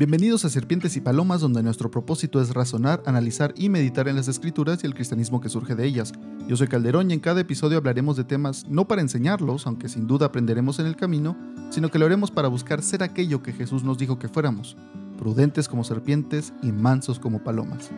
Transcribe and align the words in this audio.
Bienvenidos 0.00 0.46
a 0.46 0.48
Serpientes 0.48 0.96
y 0.96 1.02
Palomas, 1.02 1.42
donde 1.42 1.62
nuestro 1.62 1.90
propósito 1.90 2.40
es 2.40 2.54
razonar, 2.54 3.02
analizar 3.04 3.52
y 3.54 3.68
meditar 3.68 4.08
en 4.08 4.16
las 4.16 4.28
escrituras 4.28 4.82
y 4.82 4.86
el 4.86 4.94
cristianismo 4.94 5.42
que 5.42 5.50
surge 5.50 5.74
de 5.74 5.84
ellas. 5.84 6.12
Yo 6.48 6.56
soy 6.56 6.68
Calderón 6.68 7.10
y 7.10 7.12
en 7.12 7.20
cada 7.20 7.42
episodio 7.42 7.76
hablaremos 7.76 8.16
de 8.16 8.24
temas 8.24 8.66
no 8.66 8.88
para 8.88 9.02
enseñarlos, 9.02 9.66
aunque 9.66 9.90
sin 9.90 10.06
duda 10.06 10.24
aprenderemos 10.24 10.78
en 10.78 10.86
el 10.86 10.96
camino, 10.96 11.36
sino 11.68 11.90
que 11.90 11.98
lo 11.98 12.06
haremos 12.06 12.30
para 12.30 12.48
buscar 12.48 12.80
ser 12.80 13.02
aquello 13.02 13.42
que 13.42 13.52
Jesús 13.52 13.84
nos 13.84 13.98
dijo 13.98 14.18
que 14.18 14.30
fuéramos, 14.30 14.74
prudentes 15.18 15.68
como 15.68 15.84
serpientes 15.84 16.54
y 16.62 16.72
mansos 16.72 17.18
como 17.18 17.44
palomas. 17.44 17.90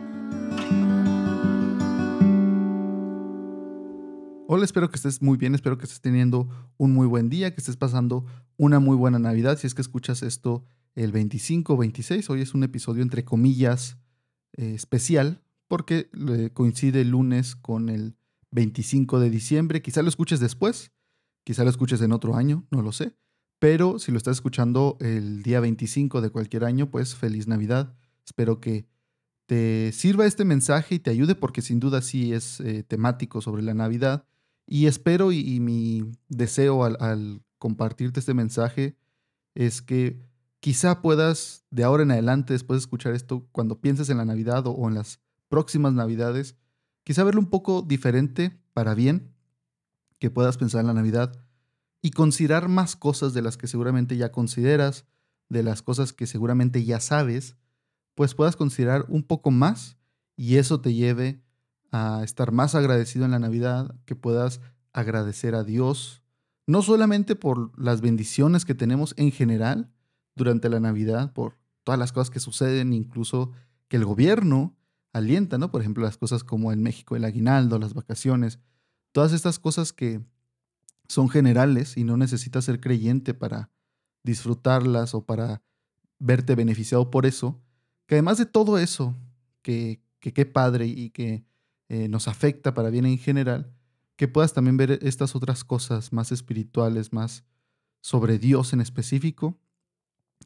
Hola, 4.49 4.65
espero 4.65 4.89
que 4.89 4.97
estés 4.97 5.21
muy 5.21 5.37
bien, 5.37 5.55
espero 5.55 5.77
que 5.77 5.85
estés 5.85 6.01
teniendo 6.01 6.49
un 6.75 6.91
muy 6.91 7.07
buen 7.07 7.29
día, 7.29 7.55
que 7.55 7.61
estés 7.61 7.77
pasando 7.77 8.25
una 8.57 8.81
muy 8.81 8.97
buena 8.97 9.19
Navidad. 9.19 9.57
Si 9.57 9.67
es 9.67 9.73
que 9.73 9.81
escuchas 9.81 10.21
esto 10.21 10.65
el 10.95 11.11
25 11.11 11.77
26. 11.77 12.29
Hoy 12.29 12.41
es 12.41 12.53
un 12.53 12.63
episodio 12.63 13.03
entre 13.03 13.25
comillas 13.25 13.97
eh, 14.53 14.73
especial 14.75 15.41
porque 15.67 16.09
coincide 16.53 17.01
el 17.01 17.09
lunes 17.09 17.55
con 17.55 17.89
el 17.89 18.15
25 18.51 19.19
de 19.19 19.29
diciembre. 19.29 19.81
Quizá 19.81 20.03
lo 20.03 20.09
escuches 20.09 20.39
después, 20.39 20.91
quizá 21.43 21.63
lo 21.63 21.71
escuches 21.71 22.01
en 22.01 22.11
otro 22.11 22.35
año, 22.35 22.67
no 22.69 22.81
lo 22.83 22.91
sé. 22.91 23.15
Pero 23.59 23.97
si 23.97 24.11
lo 24.11 24.17
estás 24.17 24.37
escuchando 24.37 24.97
el 24.99 25.41
día 25.41 25.59
25 25.61 26.21
de 26.21 26.29
cualquier 26.29 26.65
año, 26.65 26.91
pues 26.91 27.15
feliz 27.15 27.47
Navidad. 27.47 27.95
Espero 28.25 28.59
que 28.59 28.85
te 29.47 29.91
sirva 29.93 30.25
este 30.27 30.45
mensaje 30.45 30.95
y 30.95 30.99
te 30.99 31.09
ayude 31.09 31.33
porque 31.33 31.61
sin 31.61 31.79
duda 31.79 32.01
sí 32.01 32.33
es 32.33 32.59
eh, 32.59 32.83
temático 32.83 33.41
sobre 33.41 33.63
la 33.63 33.73
Navidad. 33.73 34.25
Y 34.67 34.85
espero 34.85 35.31
y, 35.31 35.59
mi 35.59 36.03
deseo 36.29 36.83
al 36.83 37.41
compartirte 37.57 38.19
este 38.19 38.33
mensaje 38.33 38.95
es 39.55 39.81
que 39.81 40.21
Quizá 40.63 41.01
puedas, 41.01 41.65
de 41.71 41.83
ahora 41.83 42.03
en 42.03 42.11
adelante, 42.11 42.53
después 42.53 42.77
de 42.77 42.83
escuchar 42.83 43.13
esto, 43.13 43.45
cuando 43.51 43.81
pienses 43.81 44.09
en 44.09 44.15
la 44.15 44.23
Navidad 44.23 44.63
o, 44.65 44.87
en 44.87 44.95
las 44.95 45.19
próximas 45.49 45.91
Navidades, 45.91 46.55
quizá 47.03 47.25
verlo 47.25 47.41
un 47.41 47.49
poco 47.49 47.81
diferente 47.81 48.57
para 48.71 48.95
bien, 48.95 49.35
que 50.19 50.31
puedas 50.31 50.55
pensar 50.55 50.79
en 50.79 50.87
la 50.87 50.93
Navidad 50.93 51.37
y 52.01 52.11
considerar 52.11 52.69
más 52.69 52.95
cosas 52.95 53.33
de 53.33 53.41
las 53.41 53.57
que 53.57 53.67
seguramente 53.67 54.15
ya 54.15 54.31
consideras, 54.31 55.05
de 55.49 55.63
las 55.63 55.81
cosas 55.81 56.13
que 56.13 56.27
seguramente 56.27 56.85
ya 56.85 57.01
sabes, 57.01 57.57
pues 58.15 58.33
puedas 58.33 58.55
considerar 58.55 59.05
un 59.09 59.23
poco 59.23 59.51
más 59.51 59.97
y 60.37 60.55
eso 60.55 60.79
te 60.79 60.93
lleve 60.93 61.43
a 61.91 62.23
estar 62.23 62.53
más 62.53 62.73
agradecido 62.73 63.25
en 63.25 63.31
la 63.31 63.39
Navidad, 63.39 63.97
que 64.05 64.15
puedas 64.15 64.61
agradecer 64.93 65.55
a 65.55 65.65
Dios, 65.65 66.23
no 66.67 66.81
solamente 66.81 67.35
por 67.35 67.77
las 67.77 67.99
bendiciones 67.99 68.63
que 68.63 68.75
tenemos 68.75 69.13
en 69.17 69.33
general, 69.33 69.92
durante 70.35 70.69
la 70.69 70.79
Navidad 70.79 71.33
por 71.33 71.57
todas 71.83 71.99
las 71.99 72.11
cosas 72.11 72.29
que 72.29 72.39
suceden, 72.39 72.93
incluso 72.93 73.51
que 73.87 73.97
el 73.97 74.05
gobierno 74.05 74.75
alienta, 75.11 75.57
¿no? 75.57 75.71
Por 75.71 75.81
ejemplo, 75.81 76.03
las 76.03 76.17
cosas 76.17 76.43
como 76.43 76.71
en 76.71 76.81
México 76.81 77.15
el 77.15 77.25
aguinaldo, 77.25 77.79
las 77.79 77.93
vacaciones, 77.93 78.59
todas 79.11 79.33
estas 79.33 79.59
cosas 79.59 79.93
que 79.93 80.21
son 81.07 81.29
generales 81.29 81.97
y 81.97 82.03
no 82.03 82.17
necesitas 82.17 82.65
ser 82.65 82.79
creyente 82.79 83.33
para 83.33 83.69
disfrutarlas 84.23 85.13
o 85.13 85.25
para 85.25 85.61
verte 86.17 86.55
beneficiado 86.55 87.11
por 87.11 87.25
eso, 87.25 87.61
que 88.07 88.15
además 88.15 88.37
de 88.37 88.45
todo 88.45 88.77
eso, 88.77 89.15
que 89.61 90.01
qué 90.19 90.45
padre 90.45 90.87
y 90.87 91.09
que 91.09 91.43
eh, 91.89 92.07
nos 92.07 92.27
afecta 92.27 92.73
para 92.73 92.89
bien 92.89 93.05
en 93.05 93.17
general, 93.17 93.71
que 94.15 94.27
puedas 94.27 94.53
también 94.53 94.77
ver 94.77 94.99
estas 95.01 95.35
otras 95.35 95.63
cosas 95.63 96.13
más 96.13 96.31
espirituales, 96.31 97.11
más 97.11 97.43
sobre 98.01 98.39
Dios 98.39 98.73
en 98.73 98.81
específico, 98.81 99.59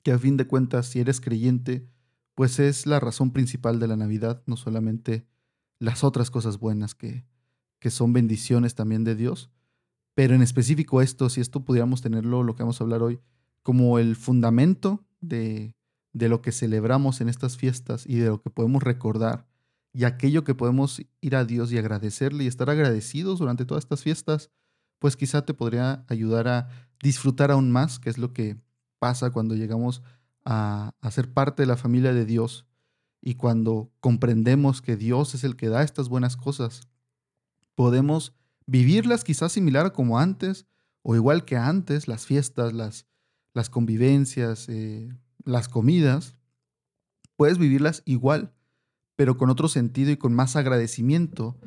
que 0.07 0.13
a 0.13 0.19
fin 0.19 0.37
de 0.37 0.47
cuentas, 0.47 0.85
si 0.85 1.01
eres 1.01 1.19
creyente, 1.19 1.85
pues 2.33 2.59
es 2.59 2.85
la 2.85 3.01
razón 3.01 3.33
principal 3.33 3.77
de 3.77 3.89
la 3.89 3.97
Navidad, 3.97 4.41
no 4.45 4.55
solamente 4.55 5.27
las 5.79 6.05
otras 6.05 6.31
cosas 6.31 6.59
buenas 6.59 6.95
que, 6.95 7.25
que 7.79 7.91
son 7.91 8.13
bendiciones 8.13 8.73
también 8.73 9.03
de 9.03 9.15
Dios, 9.15 9.51
pero 10.13 10.33
en 10.33 10.41
específico 10.41 11.01
esto, 11.01 11.27
si 11.27 11.41
esto 11.41 11.65
pudiéramos 11.65 12.01
tenerlo, 12.01 12.43
lo 12.43 12.55
que 12.55 12.63
vamos 12.63 12.79
a 12.79 12.85
hablar 12.85 13.03
hoy, 13.03 13.19
como 13.63 13.99
el 13.99 14.15
fundamento 14.15 15.05
de, 15.19 15.75
de 16.13 16.29
lo 16.29 16.41
que 16.41 16.53
celebramos 16.53 17.19
en 17.19 17.27
estas 17.27 17.57
fiestas 17.57 18.05
y 18.07 18.15
de 18.15 18.27
lo 18.27 18.41
que 18.41 18.49
podemos 18.49 18.83
recordar 18.83 19.45
y 19.91 20.05
aquello 20.05 20.45
que 20.45 20.55
podemos 20.55 21.01
ir 21.19 21.35
a 21.35 21.43
Dios 21.43 21.73
y 21.73 21.77
agradecerle 21.79 22.45
y 22.45 22.47
estar 22.47 22.69
agradecidos 22.69 23.39
durante 23.39 23.65
todas 23.65 23.83
estas 23.83 24.03
fiestas, 24.03 24.51
pues 24.99 25.17
quizá 25.17 25.43
te 25.43 25.53
podría 25.53 26.05
ayudar 26.07 26.47
a 26.47 26.69
disfrutar 27.03 27.51
aún 27.51 27.73
más, 27.73 27.99
que 27.99 28.09
es 28.09 28.17
lo 28.17 28.31
que 28.31 28.65
pasa 28.99 29.31
cuando 29.31 29.55
llegamos 29.55 30.01
a, 30.45 30.93
ser 31.11 31.31
parte 31.31 31.63
de 31.63 31.67
la 31.67 31.77
familia 31.77 32.13
de 32.13 32.25
Dios 32.25 32.65
y 33.21 33.35
cuando 33.35 33.91
comprendemos 33.99 34.81
que 34.81 34.95
Dios 34.95 35.35
es 35.35 35.43
el 35.43 35.55
que 35.55 35.69
da 35.69 35.83
estas 35.83 36.09
buenas 36.09 36.37
cosas. 36.37 36.87
Podemos 37.75 38.33
vivirlas 38.65 39.23
quizás 39.23 39.51
similar 39.51 39.85
a 39.87 39.93
como 39.93 40.19
antes 40.19 40.65
o 41.01 41.15
igual 41.15 41.45
que 41.45 41.57
antes, 41.57 42.07
las 42.07 42.25
fiestas, 42.25 42.73
las, 42.73 43.05
las 43.53 43.69
convivencias, 43.69 44.67
eh, 44.69 45.09
las 45.43 45.67
comidas. 45.67 46.35
Puedes 47.35 47.57
vivirlas 47.57 48.03
igual, 48.05 48.53
pero 49.15 49.37
con 49.37 49.49
otro 49.49 49.67
sentido 49.67 50.11
y 50.11 50.17
con 50.17 50.33
más 50.33 50.55
agradecimiento, 50.55 51.57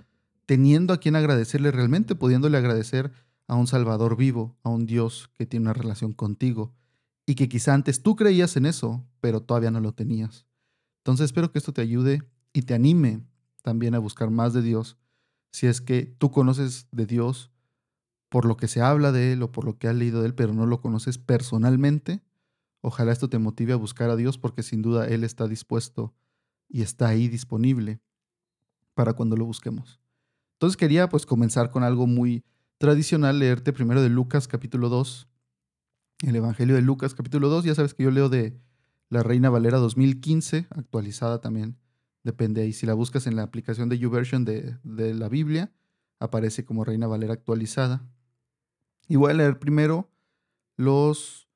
teniendo 0.46 0.92
a 0.94 0.98
quien 0.98 1.16
agradecerle 1.16 1.70
realmente, 1.70 2.14
pudiéndole 2.14 2.58
agradecer 2.58 3.12
a 3.46 3.56
un 3.56 3.66
Salvador 3.66 4.16
vivo, 4.16 4.56
a 4.62 4.68
un 4.70 4.86
Dios 4.86 5.30
que 5.36 5.46
tiene 5.46 5.64
una 5.64 5.72
relación 5.72 6.12
contigo, 6.12 6.72
y 7.30 7.36
que 7.36 7.48
quizá 7.48 7.74
antes 7.74 8.02
tú 8.02 8.16
creías 8.16 8.56
en 8.56 8.66
eso, 8.66 9.06
pero 9.20 9.40
todavía 9.40 9.70
no 9.70 9.78
lo 9.78 9.92
tenías. 9.92 10.48
Entonces 10.96 11.26
espero 11.26 11.52
que 11.52 11.58
esto 11.60 11.72
te 11.72 11.80
ayude 11.80 12.24
y 12.52 12.62
te 12.62 12.74
anime 12.74 13.24
también 13.62 13.94
a 13.94 14.00
buscar 14.00 14.30
más 14.30 14.52
de 14.52 14.62
Dios. 14.62 14.98
Si 15.52 15.68
es 15.68 15.80
que 15.80 16.06
tú 16.06 16.32
conoces 16.32 16.88
de 16.90 17.06
Dios 17.06 17.52
por 18.30 18.46
lo 18.46 18.56
que 18.56 18.66
se 18.66 18.80
habla 18.80 19.12
de 19.12 19.32
Él 19.32 19.44
o 19.44 19.52
por 19.52 19.64
lo 19.64 19.78
que 19.78 19.86
has 19.86 19.94
leído 19.94 20.22
de 20.22 20.26
Él, 20.26 20.34
pero 20.34 20.52
no 20.52 20.66
lo 20.66 20.80
conoces 20.80 21.18
personalmente, 21.18 22.20
ojalá 22.80 23.12
esto 23.12 23.30
te 23.30 23.38
motive 23.38 23.74
a 23.74 23.76
buscar 23.76 24.10
a 24.10 24.16
Dios 24.16 24.36
porque 24.36 24.64
sin 24.64 24.82
duda 24.82 25.06
Él 25.06 25.22
está 25.22 25.46
dispuesto 25.46 26.12
y 26.68 26.82
está 26.82 27.06
ahí 27.06 27.28
disponible 27.28 28.00
para 28.94 29.12
cuando 29.12 29.36
lo 29.36 29.44
busquemos. 29.44 30.00
Entonces 30.54 30.76
quería 30.76 31.08
pues 31.08 31.26
comenzar 31.26 31.70
con 31.70 31.84
algo 31.84 32.08
muy 32.08 32.42
tradicional, 32.78 33.38
leerte 33.38 33.72
primero 33.72 34.02
de 34.02 34.08
Lucas 34.08 34.48
capítulo 34.48 34.88
2, 34.88 35.29
el 36.22 36.36
Evangelio 36.36 36.74
de 36.74 36.82
Lucas 36.82 37.14
capítulo 37.14 37.48
2. 37.48 37.64
Ya 37.64 37.74
sabes 37.74 37.94
que 37.94 38.04
yo 38.04 38.10
leo 38.10 38.28
de 38.28 38.58
la 39.08 39.22
Reina 39.22 39.50
Valera 39.50 39.78
2015, 39.78 40.66
actualizada 40.70 41.40
también. 41.40 41.76
Depende 42.22 42.62
ahí. 42.62 42.72
Si 42.72 42.86
la 42.86 42.94
buscas 42.94 43.26
en 43.26 43.36
la 43.36 43.42
aplicación 43.42 43.88
de 43.88 43.98
YouVersion 43.98 44.44
de, 44.44 44.76
de 44.82 45.14
la 45.14 45.28
Biblia, 45.28 45.72
aparece 46.18 46.64
como 46.64 46.84
Reina 46.84 47.06
Valera 47.06 47.32
actualizada. 47.32 48.06
Y 49.08 49.16
voy 49.16 49.30
a 49.30 49.34
leer 49.34 49.58
primero 49.58 50.10
los 50.76 51.48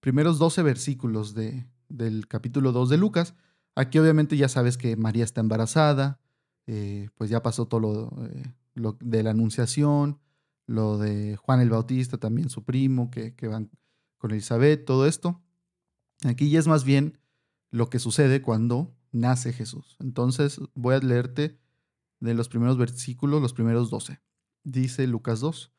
primeros 0.00 0.38
12 0.38 0.62
versículos 0.62 1.34
de, 1.34 1.66
del 1.88 2.28
capítulo 2.28 2.72
2 2.72 2.90
de 2.90 2.96
Lucas. 2.96 3.34
Aquí 3.74 3.98
obviamente 3.98 4.36
ya 4.36 4.48
sabes 4.48 4.78
que 4.78 4.96
María 4.96 5.24
está 5.24 5.40
embarazada, 5.40 6.20
eh, 6.66 7.08
pues 7.16 7.30
ya 7.30 7.42
pasó 7.42 7.66
todo 7.66 7.80
lo, 7.80 8.26
eh, 8.26 8.54
lo, 8.74 8.96
de 9.00 9.22
la 9.22 9.30
anunciación, 9.30 10.18
lo 10.66 10.98
de 10.98 11.36
Juan 11.36 11.60
el 11.60 11.70
Bautista, 11.70 12.18
también 12.18 12.48
su 12.48 12.64
primo, 12.64 13.10
que, 13.10 13.34
que 13.34 13.48
van 13.48 13.70
con 14.22 14.30
Elizabeth, 14.30 14.84
todo 14.84 15.06
esto. 15.06 15.42
Aquí 16.24 16.48
ya 16.48 16.60
es 16.60 16.68
más 16.68 16.84
bien 16.84 17.18
lo 17.72 17.90
que 17.90 17.98
sucede 17.98 18.40
cuando 18.40 18.94
nace 19.10 19.52
Jesús. 19.52 19.96
Entonces 19.98 20.60
voy 20.74 20.94
a 20.94 21.00
leerte 21.00 21.58
de 22.20 22.32
los 22.32 22.48
primeros 22.48 22.78
versículos, 22.78 23.42
los 23.42 23.52
primeros 23.52 23.90
12. 23.90 24.22
Dice 24.62 25.08
Lucas 25.08 25.40
2. 25.40 25.72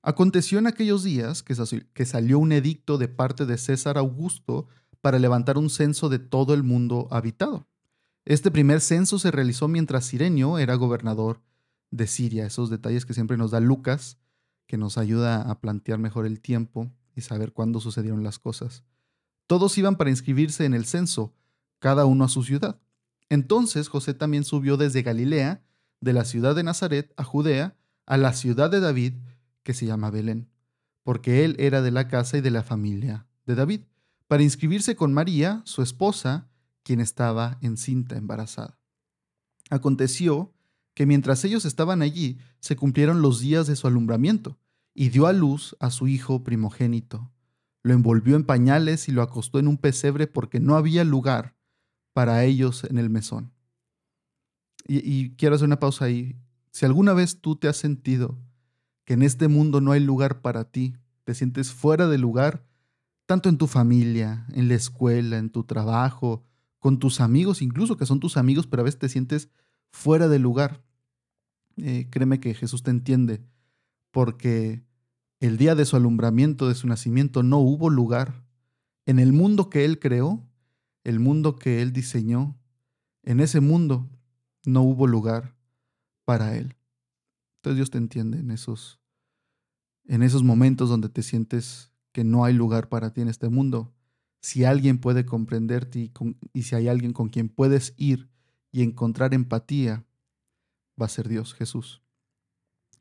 Aconteció 0.00 0.58
en 0.58 0.66
aquellos 0.66 1.02
días 1.02 1.42
que 1.42 2.06
salió 2.06 2.38
un 2.38 2.52
edicto 2.52 2.96
de 2.96 3.08
parte 3.08 3.44
de 3.44 3.58
César 3.58 3.98
Augusto 3.98 4.66
para 5.02 5.18
levantar 5.18 5.58
un 5.58 5.68
censo 5.68 6.08
de 6.08 6.18
todo 6.18 6.54
el 6.54 6.62
mundo 6.62 7.06
habitado. 7.10 7.68
Este 8.24 8.50
primer 8.50 8.80
censo 8.80 9.18
se 9.18 9.30
realizó 9.30 9.68
mientras 9.68 10.06
Sirenio 10.06 10.56
era 10.56 10.74
gobernador 10.76 11.42
de 11.90 12.06
Siria. 12.06 12.46
Esos 12.46 12.70
detalles 12.70 13.04
que 13.04 13.12
siempre 13.12 13.36
nos 13.36 13.50
da 13.50 13.60
Lucas, 13.60 14.16
que 14.66 14.78
nos 14.78 14.96
ayuda 14.96 15.42
a 15.42 15.60
plantear 15.60 15.98
mejor 15.98 16.24
el 16.24 16.40
tiempo 16.40 16.90
y 17.14 17.22
saber 17.22 17.52
cuándo 17.52 17.80
sucedieron 17.80 18.22
las 18.22 18.38
cosas. 18.38 18.84
Todos 19.46 19.76
iban 19.78 19.96
para 19.96 20.10
inscribirse 20.10 20.64
en 20.64 20.74
el 20.74 20.86
censo, 20.86 21.34
cada 21.78 22.04
uno 22.04 22.24
a 22.24 22.28
su 22.28 22.42
ciudad. 22.42 22.80
Entonces 23.28 23.88
José 23.88 24.14
también 24.14 24.44
subió 24.44 24.76
desde 24.76 25.02
Galilea, 25.02 25.62
de 26.00 26.12
la 26.12 26.24
ciudad 26.24 26.54
de 26.54 26.62
Nazaret 26.62 27.12
a 27.16 27.24
Judea, 27.24 27.76
a 28.06 28.16
la 28.16 28.32
ciudad 28.32 28.70
de 28.70 28.80
David, 28.80 29.14
que 29.62 29.74
se 29.74 29.86
llama 29.86 30.10
Belén, 30.10 30.48
porque 31.02 31.44
él 31.44 31.56
era 31.58 31.82
de 31.82 31.90
la 31.90 32.08
casa 32.08 32.38
y 32.38 32.40
de 32.40 32.50
la 32.50 32.62
familia 32.62 33.26
de 33.46 33.54
David, 33.54 33.82
para 34.26 34.42
inscribirse 34.42 34.96
con 34.96 35.12
María, 35.12 35.62
su 35.64 35.82
esposa, 35.82 36.48
quien 36.82 37.00
estaba 37.00 37.58
encinta 37.60 38.16
embarazada. 38.16 38.78
Aconteció 39.70 40.52
que 40.94 41.06
mientras 41.06 41.44
ellos 41.44 41.64
estaban 41.64 42.02
allí, 42.02 42.38
se 42.60 42.76
cumplieron 42.76 43.22
los 43.22 43.40
días 43.40 43.66
de 43.66 43.76
su 43.76 43.86
alumbramiento, 43.86 44.58
y 45.00 45.08
dio 45.08 45.26
a 45.26 45.32
luz 45.32 45.74
a 45.80 45.90
su 45.90 46.08
hijo 46.08 46.44
primogénito. 46.44 47.32
Lo 47.82 47.94
envolvió 47.94 48.36
en 48.36 48.44
pañales 48.44 49.08
y 49.08 49.12
lo 49.12 49.22
acostó 49.22 49.58
en 49.58 49.66
un 49.66 49.78
pesebre 49.78 50.26
porque 50.26 50.60
no 50.60 50.76
había 50.76 51.04
lugar 51.04 51.56
para 52.12 52.44
ellos 52.44 52.84
en 52.84 52.98
el 52.98 53.08
mesón. 53.08 53.50
Y, 54.86 55.30
quiero 55.36 55.54
hacer 55.54 55.64
una 55.64 55.80
pausa 55.80 56.04
ahí. 56.04 56.36
Si 56.70 56.84
alguna 56.84 57.14
vez 57.14 57.40
tú 57.40 57.56
te 57.56 57.66
has 57.66 57.78
sentido 57.78 58.38
que 59.06 59.14
en 59.14 59.22
este 59.22 59.48
mundo 59.48 59.80
no 59.80 59.92
hay 59.92 60.00
lugar 60.00 60.42
para 60.42 60.64
ti, 60.64 60.98
te 61.24 61.34
sientes 61.34 61.72
fuera 61.72 62.06
de 62.06 62.18
lugar, 62.18 62.66
tanto 63.24 63.48
en 63.48 63.56
tu 63.56 63.68
familia, 63.68 64.44
en 64.52 64.68
la 64.68 64.74
escuela, 64.74 65.38
en 65.38 65.48
tu 65.48 65.64
trabajo, 65.64 66.44
con 66.78 66.98
tus 66.98 67.22
amigos, 67.22 67.62
incluso 67.62 67.96
que 67.96 68.04
son 68.04 68.20
tus 68.20 68.36
amigos, 68.36 68.66
pero 68.66 68.82
a 68.82 68.84
veces 68.84 68.98
te 68.98 69.08
sientes 69.08 69.48
fuera 69.88 70.28
de 70.28 70.38
lugar. 70.38 70.84
Eh, 71.78 72.08
créeme 72.10 72.38
que 72.38 72.52
Jesús 72.52 72.82
te 72.82 72.90
entiende, 72.90 73.42
porque 74.10 74.89
el 75.40 75.56
día 75.56 75.74
de 75.74 75.86
su 75.86 75.96
alumbramiento, 75.96 76.68
de 76.68 76.74
su 76.74 76.86
nacimiento, 76.86 77.42
no 77.42 77.58
hubo 77.58 77.88
lugar 77.88 78.44
en 79.06 79.18
el 79.18 79.32
mundo 79.32 79.70
que 79.70 79.86
Él 79.86 79.98
creó, 79.98 80.46
el 81.02 81.18
mundo 81.18 81.56
que 81.56 81.80
Él 81.80 81.92
diseñó. 81.92 82.58
En 83.22 83.40
ese 83.40 83.60
mundo 83.60 84.08
no 84.66 84.82
hubo 84.82 85.06
lugar 85.06 85.56
para 86.26 86.56
Él. 86.56 86.76
Entonces 87.56 87.76
Dios 87.76 87.90
te 87.90 87.98
entiende 87.98 88.38
en 88.38 88.50
esos, 88.50 89.00
en 90.06 90.22
esos 90.22 90.42
momentos 90.42 90.90
donde 90.90 91.08
te 91.08 91.22
sientes 91.22 91.90
que 92.12 92.22
no 92.22 92.44
hay 92.44 92.52
lugar 92.52 92.88
para 92.88 93.12
ti 93.12 93.22
en 93.22 93.28
este 93.28 93.48
mundo. 93.48 93.94
Si 94.42 94.64
alguien 94.64 94.98
puede 94.98 95.24
comprenderte 95.24 95.98
y, 96.00 96.12
y 96.52 96.62
si 96.64 96.74
hay 96.74 96.88
alguien 96.88 97.12
con 97.12 97.30
quien 97.30 97.48
puedes 97.48 97.94
ir 97.96 98.28
y 98.72 98.82
encontrar 98.82 99.32
empatía, 99.32 100.04
va 101.00 101.06
a 101.06 101.10
ser 101.10 101.28
Dios, 101.28 101.54
Jesús. 101.54 102.02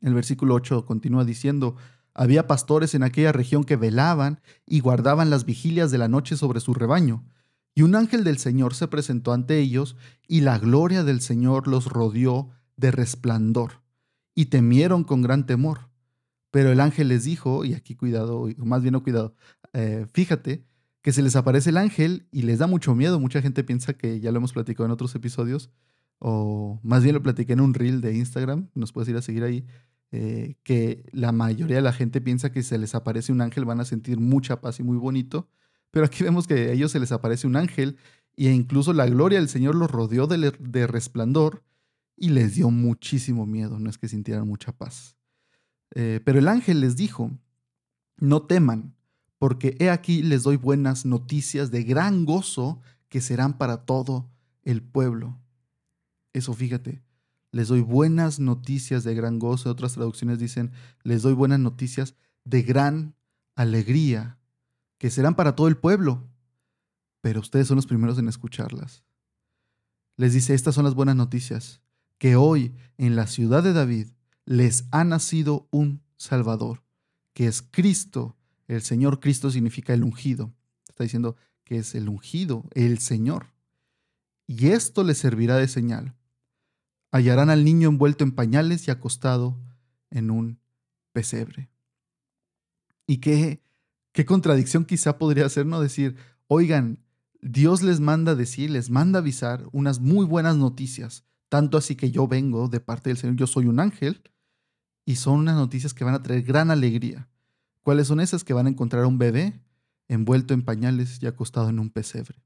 El 0.01 0.13
versículo 0.13 0.55
8 0.55 0.85
continúa 0.85 1.25
diciendo, 1.25 1.75
había 2.13 2.47
pastores 2.47 2.95
en 2.95 3.03
aquella 3.03 3.31
región 3.31 3.63
que 3.63 3.75
velaban 3.75 4.41
y 4.65 4.79
guardaban 4.79 5.29
las 5.29 5.45
vigilias 5.45 5.91
de 5.91 5.97
la 5.97 6.07
noche 6.07 6.35
sobre 6.35 6.59
su 6.59 6.73
rebaño. 6.73 7.25
Y 7.75 7.83
un 7.83 7.95
ángel 7.95 8.23
del 8.23 8.37
Señor 8.37 8.73
se 8.73 8.87
presentó 8.87 9.31
ante 9.31 9.59
ellos, 9.59 9.95
y 10.27 10.41
la 10.41 10.57
gloria 10.59 11.03
del 11.03 11.21
Señor 11.21 11.67
los 11.67 11.85
rodeó 11.85 12.49
de 12.75 12.91
resplandor, 12.91 13.81
y 14.35 14.45
temieron 14.45 15.03
con 15.03 15.21
gran 15.21 15.45
temor. 15.45 15.89
Pero 16.51 16.71
el 16.71 16.79
ángel 16.79 17.09
les 17.09 17.23
dijo, 17.23 17.63
y 17.63 17.73
aquí 17.73 17.95
cuidado, 17.95 18.47
más 18.57 18.81
bien 18.81 18.93
no 18.93 19.03
cuidado, 19.03 19.35
eh, 19.73 20.07
fíjate 20.13 20.65
que 21.01 21.13
se 21.13 21.21
les 21.21 21.35
aparece 21.35 21.69
el 21.69 21.77
ángel 21.77 22.27
y 22.31 22.41
les 22.41 22.59
da 22.59 22.67
mucho 22.67 22.95
miedo. 22.95 23.19
Mucha 23.19 23.41
gente 23.41 23.63
piensa 23.63 23.93
que 23.93 24.19
ya 24.19 24.31
lo 24.31 24.37
hemos 24.37 24.53
platicado 24.53 24.85
en 24.85 24.91
otros 24.91 25.15
episodios, 25.15 25.71
o 26.17 26.79
más 26.83 27.03
bien 27.03 27.15
lo 27.15 27.23
platiqué 27.23 27.53
en 27.53 27.61
un 27.61 27.73
reel 27.73 28.01
de 28.01 28.15
Instagram, 28.15 28.69
nos 28.73 28.91
puedes 28.91 29.07
ir 29.09 29.15
a 29.15 29.21
seguir 29.21 29.43
ahí, 29.43 29.65
eh, 30.11 30.55
que 30.63 31.05
la 31.11 31.31
mayoría 31.31 31.75
de 31.75 31.81
la 31.83 31.93
gente 31.93 32.19
piensa 32.19 32.51
que 32.51 32.63
se 32.63 32.77
les 32.77 32.95
aparece 32.95 33.31
un 33.31 33.41
ángel, 33.41 33.65
van 33.65 33.79
a 33.79 33.85
sentir 33.85 34.19
mucha 34.19 34.59
paz 34.59 34.79
y 34.79 34.83
muy 34.83 34.97
bonito, 34.97 35.47
pero 35.91 36.05
aquí 36.05 36.23
vemos 36.23 36.47
que 36.47 36.53
a 36.53 36.71
ellos 36.71 36.91
se 36.91 36.99
les 36.99 37.11
aparece 37.11 37.45
un 37.45 37.55
ángel 37.55 37.97
e 38.35 38.51
incluso 38.51 38.93
la 38.93 39.05
gloria 39.05 39.39
del 39.39 39.49
Señor 39.49 39.75
los 39.75 39.91
rodeó 39.91 40.25
de, 40.25 40.87
resplandor 40.87 41.63
y 42.15 42.29
les 42.29 42.55
dio 42.55 42.69
muchísimo 42.69 43.45
miedo, 43.45 43.79
no 43.79 43.89
es 43.89 43.97
que 43.97 44.07
sintieran 44.07 44.47
mucha 44.47 44.71
paz. 44.71 45.15
Eh, 45.93 46.21
pero 46.23 46.39
el 46.39 46.47
ángel 46.47 46.81
les 46.81 46.95
dijo, 46.95 47.31
no 48.17 48.43
teman, 48.43 48.95
porque 49.37 49.75
he 49.79 49.89
aquí 49.89 50.21
les 50.21 50.43
doy 50.43 50.57
buenas 50.57 51.05
noticias 51.05 51.71
de 51.71 51.83
gran 51.83 52.25
gozo 52.25 52.81
que 53.09 53.21
serán 53.21 53.57
para 53.57 53.85
todo 53.85 54.29
el 54.63 54.81
pueblo. 54.81 55.37
Eso 56.33 56.53
fíjate, 56.53 57.03
les 57.51 57.67
doy 57.67 57.81
buenas 57.81 58.39
noticias 58.39 59.03
de 59.03 59.15
gran 59.15 59.39
gozo. 59.39 59.69
Otras 59.69 59.93
traducciones 59.93 60.39
dicen, 60.39 60.71
les 61.03 61.21
doy 61.21 61.33
buenas 61.33 61.59
noticias 61.59 62.15
de 62.45 62.61
gran 62.61 63.15
alegría 63.55 64.37
que 64.97 65.09
serán 65.09 65.35
para 65.35 65.55
todo 65.55 65.67
el 65.67 65.77
pueblo, 65.77 66.27
pero 67.21 67.39
ustedes 67.39 67.67
son 67.67 67.77
los 67.77 67.87
primeros 67.87 68.17
en 68.17 68.27
escucharlas. 68.27 69.03
Les 70.17 70.33
dice, 70.33 70.53
estas 70.53 70.75
son 70.75 70.83
las 70.83 70.95
buenas 70.95 71.15
noticias, 71.15 71.81
que 72.17 72.35
hoy 72.35 72.75
en 72.97 73.15
la 73.15 73.27
ciudad 73.27 73.63
de 73.63 73.73
David 73.73 74.07
les 74.45 74.85
ha 74.91 75.03
nacido 75.03 75.67
un 75.71 76.01
Salvador, 76.17 76.83
que 77.33 77.47
es 77.47 77.61
Cristo. 77.61 78.35
El 78.67 78.81
Señor 78.81 79.19
Cristo 79.19 79.49
significa 79.49 79.93
el 79.93 80.03
ungido. 80.03 80.53
Está 80.87 81.03
diciendo 81.03 81.37
que 81.63 81.77
es 81.77 81.95
el 81.95 82.09
ungido, 82.09 82.65
el 82.73 82.99
Señor. 82.99 83.53
Y 84.47 84.69
esto 84.69 85.03
les 85.03 85.17
servirá 85.19 85.55
de 85.55 85.67
señal. 85.67 86.15
Hallarán 87.11 87.49
al 87.49 87.63
niño 87.63 87.89
envuelto 87.89 88.23
en 88.23 88.31
pañales 88.31 88.87
y 88.87 88.91
acostado 88.91 89.59
en 90.11 90.31
un 90.31 90.59
pesebre. 91.11 91.69
Y 93.07 93.17
qué 93.17 93.61
qué 94.11 94.25
contradicción 94.25 94.85
quizá 94.85 95.17
podría 95.17 95.47
ser, 95.49 95.65
¿no? 95.65 95.81
Decir, 95.81 96.15
oigan, 96.47 96.99
Dios 97.41 97.81
les 97.81 97.99
manda 97.99 98.35
decir, 98.35 98.69
les 98.69 98.89
manda 98.89 99.19
avisar 99.19 99.65
unas 99.71 99.99
muy 99.99 100.25
buenas 100.25 100.57
noticias, 100.57 101.23
tanto 101.47 101.77
así 101.77 101.95
que 101.95 102.11
yo 102.11 102.27
vengo 102.27 102.67
de 102.67 102.79
parte 102.79 103.09
del 103.09 103.17
Señor, 103.17 103.37
yo 103.37 103.47
soy 103.47 103.67
un 103.67 103.79
ángel, 103.79 104.21
y 105.05 105.15
son 105.15 105.39
unas 105.39 105.55
noticias 105.55 105.93
que 105.93 106.03
van 106.03 106.13
a 106.13 106.21
traer 106.21 106.43
gran 106.43 106.69
alegría. 106.69 107.29
¿Cuáles 107.81 108.07
son 108.07 108.19
esas? 108.19 108.43
Que 108.43 108.53
van 108.53 108.67
a 108.67 108.69
encontrar 108.69 109.05
a 109.05 109.07
un 109.07 109.17
bebé 109.17 109.59
envuelto 110.07 110.53
en 110.53 110.63
pañales 110.63 111.19
y 111.21 111.27
acostado 111.27 111.69
en 111.69 111.79
un 111.79 111.89
pesebre. 111.89 112.43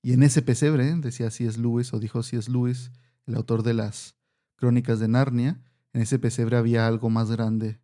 Y 0.00 0.12
en 0.12 0.22
ese 0.22 0.42
pesebre, 0.42 0.94
decía 0.96 1.26
es 1.26 1.58
Lewis, 1.58 1.92
o 1.92 1.98
dijo 1.98 2.20
es 2.20 2.48
Lewis, 2.48 2.90
el 3.26 3.36
autor 3.36 3.62
de 3.62 3.74
las 3.74 4.16
crónicas 4.56 5.00
de 5.00 5.08
Narnia, 5.08 5.60
en 5.92 6.02
ese 6.02 6.18
pesebre 6.18 6.56
había 6.56 6.86
algo 6.86 7.10
más 7.10 7.30
grande 7.30 7.80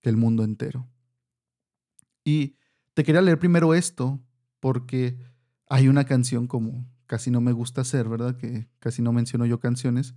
que 0.00 0.08
el 0.08 0.16
mundo 0.16 0.44
entero. 0.44 0.88
Y 2.24 2.56
te 2.94 3.04
quería 3.04 3.22
leer 3.22 3.38
primero 3.38 3.74
esto 3.74 4.20
porque 4.60 5.18
hay 5.68 5.88
una 5.88 6.04
canción 6.04 6.46
como 6.46 6.86
casi 7.06 7.30
no 7.30 7.40
me 7.40 7.52
gusta 7.52 7.80
hacer, 7.80 8.08
¿verdad? 8.08 8.36
Que 8.36 8.68
casi 8.78 9.02
no 9.02 9.12
menciono 9.12 9.46
yo 9.46 9.58
canciones, 9.58 10.14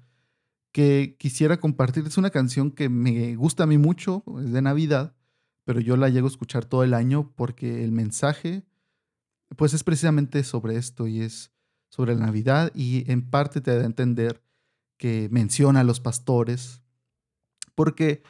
que 0.71 1.15
quisiera 1.17 1.59
compartir. 1.59 2.05
Es 2.05 2.17
una 2.17 2.29
canción 2.29 2.71
que 2.71 2.89
me 2.89 3.35
gusta 3.35 3.63
a 3.63 3.67
mí 3.67 3.77
mucho, 3.77 4.23
es 4.39 4.51
de 4.51 4.61
Navidad, 4.61 5.15
pero 5.63 5.79
yo 5.79 5.97
la 5.97 6.09
llego 6.09 6.27
a 6.27 6.29
escuchar 6.29 6.65
todo 6.65 6.83
el 6.83 6.93
año 6.93 7.31
porque 7.35 7.83
el 7.83 7.91
mensaje, 7.91 8.65
pues 9.55 9.73
es 9.73 9.83
precisamente 9.83 10.43
sobre 10.43 10.75
esto 10.75 11.07
y 11.07 11.21
es 11.21 11.51
sobre 11.89 12.15
la 12.15 12.25
Navidad 12.25 12.71
y 12.75 13.09
en 13.11 13.29
parte 13.29 13.61
te 13.61 13.75
da 13.75 13.81
a 13.81 13.85
entender 13.85 14.43
que 15.01 15.29
menciona 15.31 15.79
a 15.79 15.83
los 15.83 15.99
pastores, 15.99 16.83
porque 17.73 18.21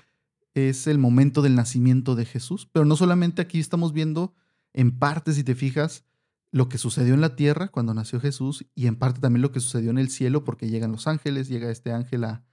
es 0.53 0.87
el 0.87 0.99
momento 0.99 1.41
del 1.41 1.53
nacimiento 1.53 2.15
de 2.15 2.23
Jesús. 2.23 2.69
Pero 2.71 2.85
no 2.85 2.95
solamente 2.95 3.41
aquí 3.41 3.59
estamos 3.59 3.91
viendo 3.91 4.33
en 4.71 4.97
parte, 4.97 5.33
si 5.33 5.43
te 5.43 5.53
fijas, 5.53 6.05
lo 6.49 6.69
que 6.69 6.77
sucedió 6.77 7.13
en 7.13 7.19
la 7.19 7.35
tierra 7.35 7.67
cuando 7.67 7.93
nació 7.93 8.21
Jesús 8.21 8.65
y 8.73 8.87
en 8.87 8.95
parte 8.95 9.19
también 9.19 9.41
lo 9.41 9.51
que 9.51 9.59
sucedió 9.59 9.89
en 9.89 9.97
el 9.97 10.09
cielo 10.09 10.45
porque 10.45 10.69
llegan 10.69 10.93
los 10.93 11.07
ángeles, 11.07 11.49
llega 11.49 11.69
este 11.69 11.91
ángel 11.91 12.23
a, 12.23 12.45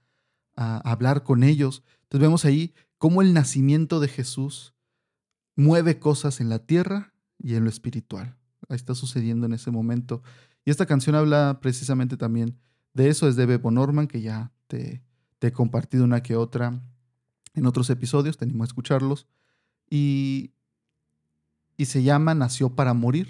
hablar 0.57 1.23
con 1.23 1.43
ellos. 1.43 1.85
Entonces 2.03 2.19
vemos 2.19 2.43
ahí 2.43 2.73
cómo 2.97 3.21
el 3.21 3.33
nacimiento 3.33 4.01
de 4.01 4.09
Jesús 4.09 4.73
mueve 5.55 5.97
cosas 5.97 6.41
en 6.41 6.49
la 6.49 6.59
tierra 6.59 7.13
y 7.37 7.55
en 7.55 7.63
lo 7.63 7.69
espiritual. 7.69 8.35
Ahí 8.67 8.75
está 8.75 8.95
sucediendo 8.95 9.45
en 9.45 9.53
ese 9.53 9.71
momento. 9.71 10.21
Y 10.65 10.71
esta 10.71 10.85
canción 10.85 11.15
habla 11.15 11.59
precisamente 11.61 12.17
también 12.17 12.59
de 12.93 13.09
eso, 13.09 13.27
es 13.27 13.35
de 13.35 13.45
Bebo 13.45 13.71
Norman, 13.71 14.07
que 14.07 14.21
ya 14.21 14.51
te, 14.67 15.03
te 15.39 15.47
he 15.47 15.51
compartido 15.51 16.03
una 16.03 16.21
que 16.21 16.35
otra 16.35 16.81
en 17.53 17.65
otros 17.65 17.89
episodios, 17.89 18.37
tenemos 18.37 18.65
a 18.65 18.69
escucharlos. 18.69 19.27
Y, 19.89 20.53
y 21.77 21.85
se 21.85 22.03
llama 22.03 22.35
Nació 22.35 22.75
para 22.75 22.93
morir 22.93 23.27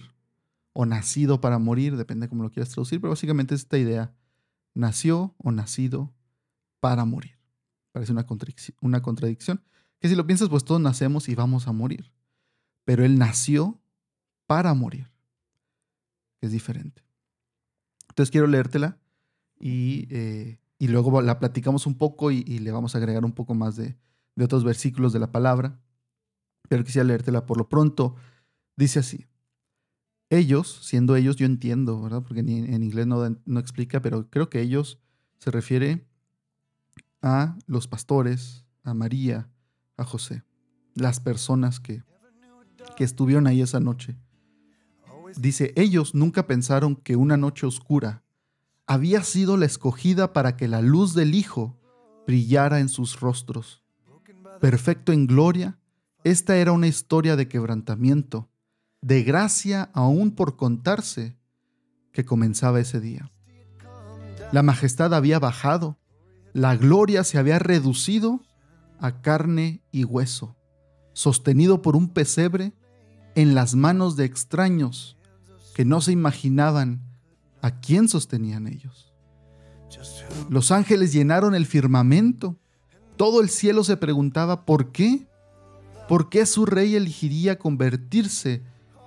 o 0.74 0.86
Nacido 0.86 1.42
para 1.42 1.60
morir, 1.60 1.98
depende 1.98 2.26
de 2.26 2.30
cómo 2.30 2.44
lo 2.44 2.52
quieras 2.52 2.70
traducir, 2.70 3.02
pero 3.02 3.12
básicamente 3.12 3.56
es 3.56 3.62
esta 3.62 3.78
idea, 3.78 4.14
nació 4.74 5.36
o 5.38 5.52
nacido 5.52 6.14
para 6.80 7.06
morir. 7.06 7.38
Parece 7.92 8.14
una 8.14 9.02
contradicción, 9.02 9.64
que 10.00 10.08
si 10.08 10.16
lo 10.16 10.26
piensas, 10.26 10.48
pues 10.48 10.64
todos 10.64 10.80
nacemos 10.80 11.28
y 11.28 11.36
vamos 11.36 11.68
a 11.68 11.74
morir, 11.74 12.14
pero 12.86 13.04
él 13.04 13.18
nació 13.18 13.82
para 14.46 14.74
morir, 14.74 15.12
es 16.40 16.52
diferente. 16.52 17.04
Entonces 18.10 18.32
quiero 18.32 18.48
leértela 18.48 18.99
y, 19.60 20.08
eh, 20.10 20.60
y 20.78 20.88
luego 20.88 21.22
la 21.22 21.40
platicamos 21.40 21.86
un 21.86 21.96
poco 21.96 22.32
y, 22.32 22.44
le 22.44 22.72
vamos 22.72 22.96
a 22.96 22.98
agregar 22.98 23.26
un 23.26 23.34
poco 23.34 23.54
más 23.54 23.76
de, 23.76 23.98
de 24.36 24.46
otros 24.46 24.64
versículos 24.64 25.12
de 25.12 25.20
la 25.20 25.32
palabra, 25.32 25.80
pero 26.70 26.84
quisiera 26.84 27.06
leértela 27.06 27.46
por 27.46 27.58
lo 27.58 27.68
pronto. 27.68 28.16
Dice 28.78 29.00
así, 29.00 29.28
ellos, 30.30 30.80
siendo 30.84 31.16
ellos, 31.16 31.36
yo 31.36 31.46
entiendo, 31.46 32.02
¿verdad? 32.02 32.24
Porque 32.24 32.40
en 32.40 32.84
inglés 32.84 33.08
no, 33.08 33.38
no 33.46 33.60
explica, 33.60 34.02
pero 34.02 34.30
creo 34.30 34.50
que 34.50 34.62
ellos 34.62 35.00
se 35.40 35.52
refiere 35.52 36.08
a 37.22 37.58
los 37.68 37.88
pastores, 37.88 38.66
a 38.84 38.94
María, 38.94 39.50
a 39.98 40.06
José, 40.06 40.44
las 40.94 41.20
personas 41.20 41.80
que, 41.82 42.04
que 42.96 43.04
estuvieron 43.04 43.48
ahí 43.48 43.62
esa 43.62 43.82
noche. 43.82 44.16
Dice, 45.36 45.74
ellos 45.76 46.16
nunca 46.16 46.48
pensaron 46.48 46.96
que 46.96 47.16
una 47.16 47.36
noche 47.36 47.66
oscura 47.66 48.24
había 48.90 49.24
sido 49.24 49.56
la 49.56 49.66
escogida 49.66 50.34
para 50.34 50.58
que 50.58 50.68
la 50.68 50.82
luz 50.82 51.14
del 51.14 51.34
Hijo 51.34 51.78
brillara 52.28 52.82
en 52.82 52.90
sus 52.90 53.22
rostros 53.22 53.84
perfecto 54.60 55.12
en 55.12 55.26
gloria, 55.26 55.80
esta 56.24 56.58
era 56.58 56.72
una 56.72 56.88
historia 56.88 57.36
de 57.36 57.48
quebrantamiento, 57.48 58.50
de 59.02 59.24
gracia 59.24 59.90
aún 59.94 60.32
por 60.32 60.58
contarse, 60.58 61.38
que 62.12 62.26
comenzaba 62.26 62.80
ese 62.80 63.00
día. 63.00 63.32
La 64.52 64.64
majestad 64.64 65.14
había 65.14 65.40
bajado, 65.40 65.98
la 66.54 66.76
gloria 66.76 67.24
se 67.24 67.38
había 67.38 67.60
reducido 67.60 68.42
a 69.00 69.22
carne 69.22 69.82
y 69.92 70.04
hueso, 70.04 70.56
sostenido 71.14 71.82
por 71.82 71.96
un 71.96 72.10
pesebre 72.10 72.74
en 73.36 73.56
las 73.56 73.76
manos 73.76 74.16
de 74.16 74.26
extraños 74.26 75.18
que 75.76 75.86
no 75.86 76.02
se 76.02 76.12
imaginaban 76.12 77.09
a 77.62 77.80
quién 77.80 78.08
sostenían 78.08 78.68
ellos. 78.68 79.14
Los 80.50 80.72
ángeles 80.72 81.14
llenaron 81.14 81.56
el 81.56 81.66
firmamento. 81.66 82.56
Todo 83.18 83.42
el 83.42 83.50
cielo 83.50 83.84
se 83.84 83.98
preguntaba 83.98 84.66
por 84.66 84.92
qué. 84.92 85.28
¿Por 86.08 86.30
qué 86.30 86.46
su 86.46 86.66
rey 86.66 86.96
elegiría 86.96 87.60
convertirse 87.60 88.64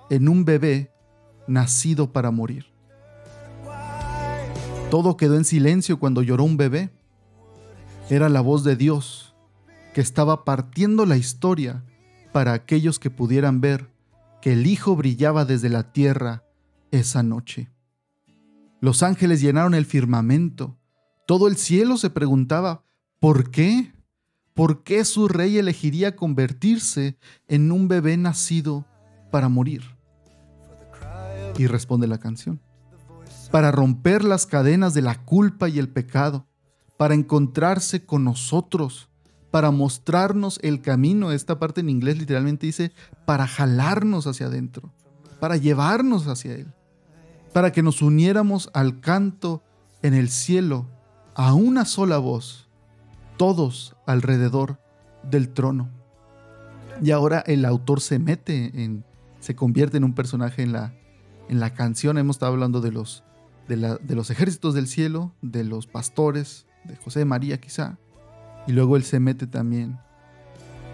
en 0.09 0.29
un 0.29 0.45
bebé 0.45 0.91
nacido 1.47 2.13
para 2.13 2.31
morir? 2.31 2.67
Todo 4.89 5.17
quedó 5.17 5.35
en 5.35 5.45
silencio 5.45 5.99
cuando 5.99 6.21
lloró 6.21 6.43
un 6.43 6.55
bebé. 6.55 6.91
Era 8.09 8.29
la 8.29 8.41
voz 8.41 8.63
de 8.63 8.75
Dios 8.75 9.35
que 9.93 10.01
estaba 10.01 10.45
partiendo 10.45 11.05
la 11.05 11.17
historia 11.17 11.83
para 12.31 12.53
aquellos 12.53 12.99
que 12.99 13.09
pudieran 13.09 13.61
ver 13.61 13.89
que 14.41 14.53
el 14.53 14.67
Hijo 14.67 14.95
brillaba 14.95 15.45
desde 15.45 15.69
la 15.69 15.93
tierra 15.93 16.43
esa 16.91 17.23
noche. 17.23 17.69
Los 18.83 19.01
ángeles 19.01 19.39
llenaron 19.39 19.75
el 19.75 19.85
firmamento. 19.85 20.77
Todo 21.25 21.47
el 21.47 21.55
cielo 21.55 21.95
se 21.95 22.09
preguntaba, 22.09 22.83
¿por 23.21 23.49
qué? 23.49 23.93
¿Por 24.53 24.83
qué 24.83 25.05
su 25.05 25.29
rey 25.29 25.57
elegiría 25.57 26.17
convertirse 26.17 27.17
en 27.47 27.71
un 27.71 27.87
bebé 27.87 28.17
nacido 28.17 28.85
para 29.31 29.47
morir? 29.47 29.83
Y 31.57 31.67
responde 31.67 32.07
la 32.07 32.17
canción 32.17 32.59
para 33.51 33.71
romper 33.71 34.25
las 34.25 34.45
cadenas 34.45 34.93
de 34.93 35.01
la 35.01 35.15
culpa 35.23 35.69
y 35.69 35.79
el 35.79 35.87
pecado, 35.87 36.45
para 36.97 37.13
encontrarse 37.13 38.05
con 38.05 38.25
nosotros, 38.25 39.07
para 39.49 39.71
mostrarnos 39.71 40.59
el 40.61 40.81
camino. 40.81 41.31
Esta 41.31 41.57
parte 41.57 41.79
en 41.79 41.89
inglés 41.89 42.17
literalmente 42.17 42.65
dice, 42.65 42.91
para 43.25 43.47
jalarnos 43.47 44.27
hacia 44.27 44.47
adentro, 44.47 44.91
para 45.39 45.55
llevarnos 45.55 46.27
hacia 46.27 46.55
Él, 46.55 46.73
para 47.53 47.71
que 47.71 47.83
nos 47.83 48.01
uniéramos 48.01 48.69
al 48.73 48.99
canto 48.99 49.63
en 50.01 50.13
el 50.13 50.29
cielo 50.29 50.87
a 51.35 51.53
una 51.53 51.85
sola 51.85 52.17
voz, 52.17 52.69
todos 53.37 53.95
alrededor 54.05 54.79
del 55.23 55.49
trono. 55.49 55.89
Y 57.01 57.11
ahora 57.11 57.43
el 57.45 57.65
autor 57.65 58.01
se 58.01 58.19
mete 58.19 58.83
en, 58.83 59.05
se 59.39 59.55
convierte 59.55 59.97
en 59.97 60.03
un 60.03 60.13
personaje 60.13 60.61
en 60.61 60.73
la, 60.73 60.93
en 61.49 61.59
la 61.59 61.73
canción. 61.73 62.17
Hemos 62.17 62.35
estado 62.35 62.53
hablando 62.53 62.81
de 62.81 62.91
los 62.91 63.23
de, 63.67 64.15
los 64.15 64.29
ejércitos 64.29 64.73
del 64.73 64.87
cielo, 64.87 65.33
de 65.41 65.63
los 65.63 65.87
pastores, 65.87 66.65
de 66.83 66.95
José 66.97 67.19
de 67.19 67.25
María 67.25 67.59
quizá. 67.59 67.97
Y 68.67 68.73
luego 68.73 68.97
él 68.97 69.03
se 69.03 69.19
mete 69.19 69.47
también 69.47 69.99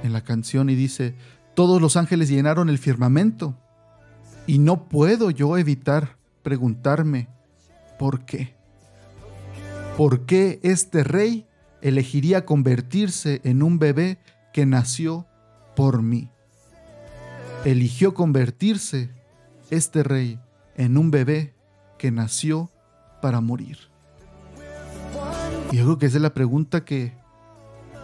en 0.03 0.13
la 0.13 0.21
canción 0.21 0.69
y 0.69 0.75
dice, 0.75 1.15
todos 1.55 1.81
los 1.81 1.97
ángeles 1.97 2.29
llenaron 2.29 2.69
el 2.69 2.77
firmamento 2.77 3.57
y 4.47 4.59
no 4.59 4.87
puedo 4.87 5.29
yo 5.31 5.57
evitar 5.57 6.17
preguntarme, 6.41 7.29
¿por 7.98 8.25
qué? 8.25 8.55
¿Por 9.98 10.25
qué 10.25 10.60
este 10.63 11.03
rey 11.03 11.46
elegiría 11.81 12.46
convertirse 12.46 13.41
en 13.43 13.63
un 13.63 13.79
bebé 13.79 14.17
que 14.53 14.65
nació 14.65 15.27
por 15.75 16.01
mí? 16.01 16.31
Eligió 17.65 18.13
convertirse 18.13 19.10
este 19.69 20.03
rey 20.03 20.39
en 20.75 20.98
un 20.98 21.12
bebé 21.12 21.53
que 21.98 22.12
nació 22.12 22.72
para 23.22 23.41
morir? 23.41 23.77
Y 25.72 25.77
yo 25.77 25.84
creo 25.84 25.98
que 26.00 26.05
esa 26.08 26.17
es 26.17 26.24
la 26.24 26.34
pregunta 26.34 26.84
que 26.86 27.13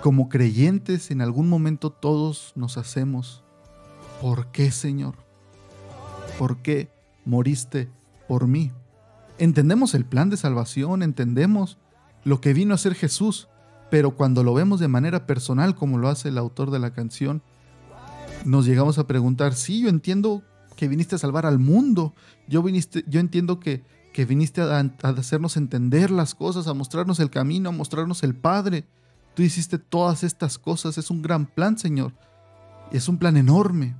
como 0.01 0.29
creyentes 0.29 1.09
en 1.09 1.21
algún 1.21 1.49
momento 1.49 1.89
todos 1.89 2.53
nos 2.55 2.77
hacemos. 2.77 3.43
¿Por 4.21 4.51
qué, 4.51 4.69
Señor? 4.71 5.15
¿Por 6.37 6.57
qué 6.57 6.89
moriste 7.25 7.89
por 8.27 8.47
mí? 8.47 8.71
Entendemos 9.37 9.93
el 9.93 10.05
plan 10.05 10.29
de 10.29 10.37
salvación, 10.37 11.03
entendemos 11.03 11.77
lo 12.23 12.41
que 12.41 12.53
vino 12.53 12.73
a 12.73 12.77
ser 12.77 12.95
Jesús, 12.95 13.49
pero 13.89 14.11
cuando 14.11 14.43
lo 14.43 14.53
vemos 14.53 14.79
de 14.79 14.87
manera 14.87 15.27
personal, 15.27 15.75
como 15.75 15.97
lo 15.97 16.09
hace 16.09 16.29
el 16.29 16.37
autor 16.37 16.71
de 16.71 16.79
la 16.79 16.93
canción, 16.93 17.41
nos 18.45 18.65
llegamos 18.65 18.97
a 18.97 19.07
preguntar, 19.07 19.53
sí, 19.53 19.81
yo 19.81 19.89
entiendo 19.89 20.43
que 20.75 20.87
viniste 20.87 21.15
a 21.15 21.19
salvar 21.19 21.45
al 21.45 21.59
mundo. 21.59 22.13
Yo, 22.47 22.61
viniste, 22.61 23.03
yo 23.07 23.19
entiendo 23.19 23.59
que, 23.59 23.83
que 24.13 24.25
viniste 24.25 24.61
a, 24.61 24.79
a, 24.79 25.09
hacernos 25.09 25.57
entender 25.57 26.11
las 26.11 26.35
cosas, 26.35 26.67
a 26.67 26.73
mostrarnos 26.73 27.19
el 27.19 27.29
camino, 27.29 27.69
a 27.69 27.73
mostrarnos 27.73 28.23
el 28.23 28.35
Padre. 28.35 28.85
Tú 29.33 29.41
hiciste 29.41 29.77
todas 29.77 30.23
estas 30.23 30.57
cosas. 30.57 30.97
Es 30.97 31.09
un 31.09 31.21
gran 31.21 31.45
plan, 31.45 31.77
Señor. 31.77 32.13
Es 32.91 33.09
un 33.09 33.17
plan 33.17 33.37
enorme 33.37 33.95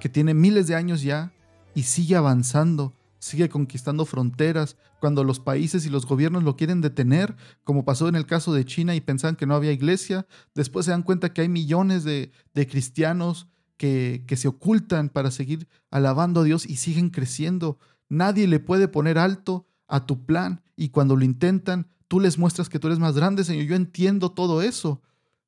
que 0.00 0.08
tiene 0.08 0.34
miles 0.34 0.66
de 0.66 0.74
años 0.74 1.02
ya 1.02 1.32
y 1.74 1.84
sigue 1.84 2.16
avanzando, 2.16 2.94
sigue 3.24 3.48
conquistando 3.48 4.04
fronteras. 4.04 4.76
Cuando 5.00 5.24
los 5.24 5.40
países 5.40 5.86
y 5.86 5.88
los 5.88 6.04
gobiernos 6.04 6.44
lo 6.44 6.56
quieren 6.56 6.82
detener, 6.82 7.36
como 7.64 7.86
pasó 7.86 8.06
en 8.06 8.16
el 8.16 8.26
caso 8.26 8.52
de 8.52 8.66
China 8.66 8.94
y 8.94 9.00
pensaban 9.00 9.36
que 9.36 9.46
no 9.46 9.54
había 9.54 9.72
iglesia, 9.72 10.26
después 10.54 10.84
se 10.84 10.92
dan 10.92 11.02
cuenta 11.02 11.32
que 11.32 11.40
hay 11.40 11.48
millones 11.48 12.04
de, 12.04 12.32
de 12.52 12.66
cristianos 12.66 13.48
que, 13.78 14.24
se 14.36 14.48
ocultan 14.48 15.08
para 15.08 15.30
seguir 15.30 15.68
alabando 15.90 16.40
a 16.40 16.44
Dios 16.44 16.66
y 16.66 16.76
siguen 16.76 17.08
creciendo. 17.08 17.78
Nadie 18.10 18.46
le 18.46 18.60
puede 18.60 18.88
poner 18.88 19.16
alto 19.16 19.66
a 19.88 20.04
tu 20.04 20.26
plan 20.26 20.60
y 20.76 20.90
cuando 20.90 21.16
lo 21.16 21.24
intentan, 21.24 21.88
tú 22.08 22.20
les 22.20 22.36
muestras 22.36 22.68
que 22.68 22.78
tú 22.78 22.88
eres 22.88 22.98
más 22.98 23.14
grande, 23.14 23.42
Señor. 23.42 23.64
Yo 23.64 23.74
entiendo 23.74 24.32
todo 24.32 24.60
eso, 24.60 25.00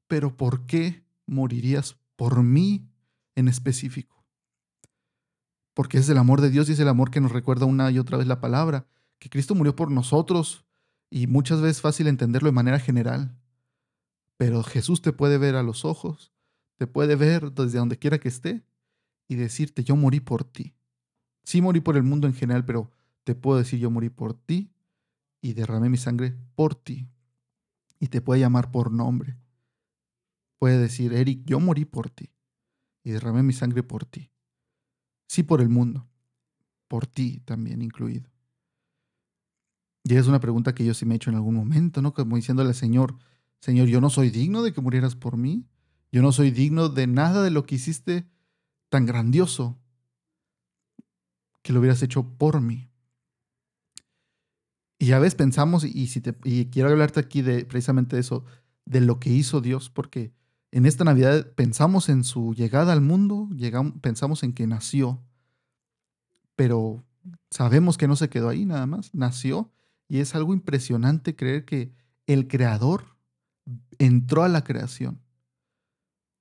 pero 0.08 0.34
¿por 0.34 0.64
qué 0.64 1.04
morirías 1.26 1.96
por 2.16 2.42
mí 2.42 2.88
en 3.34 3.48
específico? 3.48 4.15
Porque 5.76 5.98
es 5.98 6.08
el 6.08 6.18
amor 6.18 6.40
de 6.40 6.50
Dios 6.50 6.68
y 6.68 6.72
es 6.72 6.80
el 6.80 6.88
amor 6.88 7.12
que 7.12 7.20
nos 7.20 7.30
recuerda 7.30 7.66
una 7.66 7.92
y 7.92 8.00
otra 8.00 8.18
vez 8.18 8.26
la 8.26 8.40
palabra, 8.40 8.88
que 9.20 9.30
Cristo 9.30 9.54
murió 9.54 9.76
por 9.76 9.92
nosotros 9.92 10.64
y 11.10 11.28
muchas 11.28 11.60
veces 11.60 11.76
es 11.76 11.82
fácil 11.82 12.08
entenderlo 12.08 12.48
de 12.48 12.54
manera 12.54 12.80
general. 12.80 13.38
Pero 14.36 14.64
Jesús 14.64 15.02
te 15.02 15.12
puede 15.12 15.38
ver 15.38 15.54
a 15.54 15.62
los 15.62 15.84
ojos 15.84 16.32
te 16.76 16.86
puede 16.86 17.16
ver 17.16 17.52
desde 17.52 17.78
donde 17.78 17.98
quiera 17.98 18.18
que 18.18 18.28
esté 18.28 18.62
y 19.28 19.36
decirte, 19.36 19.82
yo 19.82 19.96
morí 19.96 20.20
por 20.20 20.44
ti. 20.44 20.74
Sí 21.42 21.60
morí 21.62 21.80
por 21.80 21.96
el 21.96 22.02
mundo 22.02 22.26
en 22.26 22.34
general, 22.34 22.64
pero 22.64 22.90
te 23.24 23.34
puedo 23.34 23.58
decir, 23.58 23.78
yo 23.78 23.90
morí 23.90 24.10
por 24.10 24.34
ti 24.34 24.72
y 25.40 25.54
derramé 25.54 25.88
mi 25.88 25.96
sangre 25.96 26.36
por 26.54 26.74
ti. 26.74 27.08
Y 27.98 28.08
te 28.08 28.20
puede 28.20 28.40
llamar 28.40 28.70
por 28.70 28.92
nombre. 28.92 29.38
Puede 30.58 30.78
decir, 30.78 31.12
Eric, 31.14 31.42
yo 31.44 31.60
morí 31.60 31.84
por 31.84 32.10
ti 32.10 32.30
y 33.02 33.10
derramé 33.10 33.42
mi 33.42 33.52
sangre 33.52 33.82
por 33.82 34.04
ti. 34.04 34.30
Sí 35.36 35.42
por 35.42 35.60
el 35.60 35.68
mundo, 35.68 36.08
por 36.88 37.06
ti 37.06 37.42
también 37.44 37.82
incluido. 37.82 38.30
Y 40.02 40.14
es 40.14 40.28
una 40.28 40.40
pregunta 40.40 40.74
que 40.74 40.82
yo 40.82 40.94
sí 40.94 41.04
me 41.04 41.12
he 41.12 41.16
hecho 41.16 41.28
en 41.28 41.36
algún 41.36 41.54
momento, 41.54 42.00
¿no? 42.00 42.14
Como 42.14 42.36
diciéndole 42.36 42.72
Señor, 42.72 43.18
Señor, 43.60 43.86
yo 43.86 44.00
no 44.00 44.08
soy 44.08 44.30
digno 44.30 44.62
de 44.62 44.72
que 44.72 44.80
murieras 44.80 45.14
por 45.14 45.36
mí. 45.36 45.66
Yo 46.10 46.22
no 46.22 46.32
soy 46.32 46.50
digno 46.52 46.88
de 46.88 47.06
nada 47.06 47.42
de 47.42 47.50
lo 47.50 47.66
que 47.66 47.74
hiciste 47.74 48.26
tan 48.88 49.04
grandioso 49.04 49.78
que 51.60 51.74
lo 51.74 51.80
hubieras 51.80 52.02
hecho 52.02 52.26
por 52.38 52.62
mí. 52.62 52.88
Y 54.98 55.12
a 55.12 55.18
veces 55.18 55.34
pensamos, 55.34 55.84
y, 55.84 56.06
si 56.06 56.22
te, 56.22 56.32
quiero 56.70 56.88
hablarte 56.88 57.20
aquí 57.20 57.42
de 57.42 57.66
precisamente 57.66 58.18
eso, 58.18 58.46
de 58.86 59.02
lo 59.02 59.20
que 59.20 59.28
hizo 59.28 59.60
Dios, 59.60 59.90
porque 59.90 60.32
en 60.70 60.86
esta 60.86 61.04
Navidad 61.04 61.52
pensamos 61.52 62.08
en 62.08 62.24
su 62.24 62.54
llegada 62.54 62.94
al 62.94 63.02
mundo, 63.02 63.50
llegamos, 63.54 64.00
pensamos 64.00 64.42
en 64.42 64.54
que 64.54 64.66
nació, 64.66 65.25
pero 66.56 67.04
sabemos 67.50 67.96
que 67.96 68.08
no 68.08 68.16
se 68.16 68.28
quedó 68.28 68.48
ahí 68.48 68.64
nada 68.64 68.86
más, 68.86 69.14
nació, 69.14 69.70
y 70.08 70.18
es 70.18 70.34
algo 70.34 70.52
impresionante 70.52 71.36
creer 71.36 71.64
que 71.64 71.92
el 72.26 72.48
Creador 72.48 73.16
entró 73.98 74.42
a 74.42 74.48
la 74.48 74.64
creación 74.64 75.20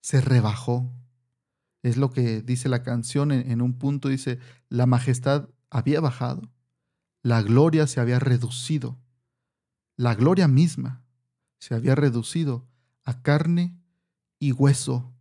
se 0.06 0.22
rebajó. 0.22 0.94
Es 1.82 1.98
lo 1.98 2.12
que 2.12 2.44
dice 2.44 2.70
la 2.70 2.84
canción 2.84 3.32
en, 3.32 3.60
un 3.60 3.74
punto, 3.74 4.08
dice, 4.08 4.38
la 4.70 4.86
majestad 4.86 5.50
había 5.72 6.00
bajado, 6.00 6.52
la 7.24 7.42
gloria 7.42 7.88
se 7.88 8.00
había 8.00 8.20
reducido, 8.20 9.00
la 9.98 10.14
gloria 10.14 10.48
misma 10.48 11.04
se 11.58 11.74
había 11.74 11.96
reducido 11.96 12.68
a 13.04 13.24
carne 13.24 13.76
y 14.38 14.52
hueso. 14.52 15.12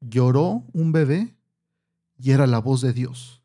Lloró 0.00 0.64
un 0.72 0.92
bebé 0.92 1.36
y 2.16 2.30
era 2.30 2.46
la 2.46 2.60
voz 2.60 2.80
de 2.80 2.94
Dios. 2.94 3.42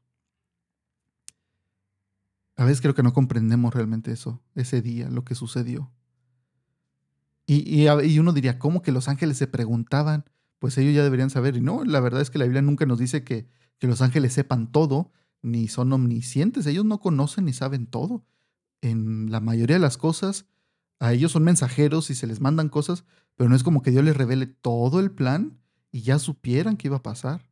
A 2.59 2.65
veces 2.65 2.81
creo 2.81 2.93
que 2.93 3.03
no 3.03 3.13
comprendemos 3.13 3.73
realmente 3.73 4.11
eso, 4.11 4.41
ese 4.55 4.81
día, 4.81 5.09
lo 5.09 5.23
que 5.23 5.35
sucedió. 5.35 5.91
Y, 7.45 7.83
y, 7.83 8.19
uno 8.19 8.33
diría, 8.33 8.59
¿cómo 8.59 8.81
que 8.81 8.91
los 8.91 9.07
ángeles 9.07 9.37
se 9.37 9.47
preguntaban 9.47 10.25
pues 10.59 10.77
ellos 10.77 10.93
ya 10.93 11.03
deberían 11.03 11.29
saber. 11.29 11.55
Y 11.55 11.61
no, 11.61 11.83
la 11.83 11.99
verdad 11.99 12.21
es 12.21 12.29
que 12.29 12.37
la 12.37 12.45
Biblia 12.45 12.61
nunca 12.61 12.85
nos 12.85 12.99
dice 12.99 13.23
que, 13.23 13.47
que 13.79 13.87
los 13.87 14.01
ángeles 14.01 14.33
sepan 14.33 14.71
todo, 14.71 15.11
ni 15.41 15.67
son 15.69 15.91
omniscientes, 15.93 16.67
ellos 16.67 16.85
no 16.85 16.99
conocen 16.99 17.45
ni 17.45 17.53
saben 17.53 17.87
todo. 17.87 18.25
En 18.81 19.31
la 19.31 19.39
mayoría 19.39 19.77
de 19.77 19.81
las 19.81 19.97
cosas, 19.97 20.45
a 20.99 21.13
ellos 21.13 21.31
son 21.31 21.43
mensajeros 21.43 22.09
y 22.09 22.15
se 22.15 22.27
les 22.27 22.41
mandan 22.41 22.69
cosas, 22.69 23.05
pero 23.35 23.49
no 23.49 23.55
es 23.55 23.63
como 23.63 23.81
que 23.81 23.91
Dios 23.91 24.03
les 24.03 24.15
revele 24.15 24.47
todo 24.47 24.99
el 24.99 25.11
plan 25.11 25.57
y 25.91 26.01
ya 26.01 26.19
supieran 26.19 26.75
qué 26.75 26.89
iba 26.89 26.97
a 26.97 27.03
pasar. 27.03 27.49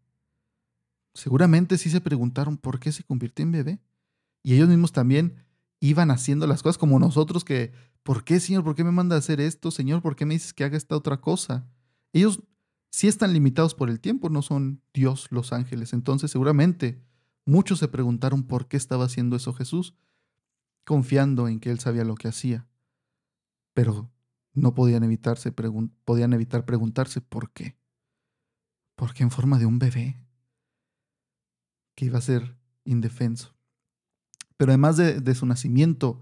Seguramente 1.13 1.77
sí 1.77 1.89
se 1.89 2.01
preguntaron 2.01 2.57
por 2.57 2.79
qué 2.79 2.91
se 2.91 3.03
convirtió 3.03 3.43
en 3.43 3.51
bebé. 3.51 3.79
Y 4.47 4.53
ellos 4.53 4.69
mismos 4.69 4.93
también 4.93 5.43
iban 5.81 6.09
haciendo 6.09 6.47
las 6.47 6.63
cosas 6.63 6.77
como 6.77 6.99
nosotros 6.99 7.43
que, 7.43 7.73
¿por 8.01 8.23
qué, 8.23 8.39
Señor? 8.39 8.63
¿Por 8.63 8.75
qué 8.75 8.85
me 8.85 8.93
manda 8.93 9.17
a 9.17 9.19
hacer 9.19 9.41
esto? 9.41 9.71
Señor, 9.71 10.01
¿por 10.01 10.15
qué 10.15 10.25
me 10.25 10.35
dices 10.35 10.53
que 10.53 10.63
haga 10.63 10.77
esta 10.77 10.95
otra 10.95 11.19
cosa? 11.19 11.69
Ellos 12.13 12.41
sí 12.89 13.09
están 13.09 13.33
limitados 13.33 13.75
por 13.75 13.89
el 13.89 13.99
tiempo, 13.99 14.29
no 14.29 14.41
son 14.41 14.81
Dios 14.93 15.27
los 15.31 15.51
ángeles. 15.51 15.91
Entonces 15.91 16.31
seguramente 16.31 17.03
muchos 17.45 17.79
se 17.79 17.89
preguntaron 17.89 18.43
por 18.43 18.69
qué 18.69 18.77
estaba 18.77 19.03
haciendo 19.03 19.35
eso 19.35 19.51
Jesús, 19.51 19.95
confiando 20.85 21.49
en 21.49 21.59
que 21.59 21.69
él 21.69 21.79
sabía 21.79 22.05
lo 22.05 22.15
que 22.15 22.29
hacía. 22.29 22.69
Pero 23.73 24.09
no 24.53 24.73
podían, 24.73 25.03
evitarse, 25.03 25.51
podían 25.51 26.31
evitar 26.31 26.63
preguntarse 26.63 27.19
por 27.19 27.51
qué. 27.51 27.75
¿Por 28.95 29.13
qué 29.13 29.23
en 29.23 29.31
forma 29.31 29.59
de 29.59 29.65
un 29.65 29.77
bebé? 29.77 30.15
Que 31.95 32.05
iba 32.05 32.19
a 32.19 32.21
ser 32.21 32.57
indefenso. 32.85 33.56
Pero 34.57 34.71
además 34.71 34.97
de, 34.97 35.35
su 35.35 35.45
nacimiento, 35.45 36.21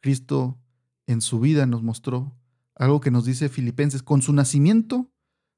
Cristo 0.00 0.58
en 1.06 1.22
su 1.22 1.40
vida 1.40 1.66
nos 1.66 1.82
mostró 1.82 2.36
algo 2.74 3.00
que 3.00 3.10
nos 3.10 3.24
dice 3.24 3.48
Filipenses. 3.48 4.02
Con 4.02 4.22
su 4.22 4.32
nacimiento 4.32 5.10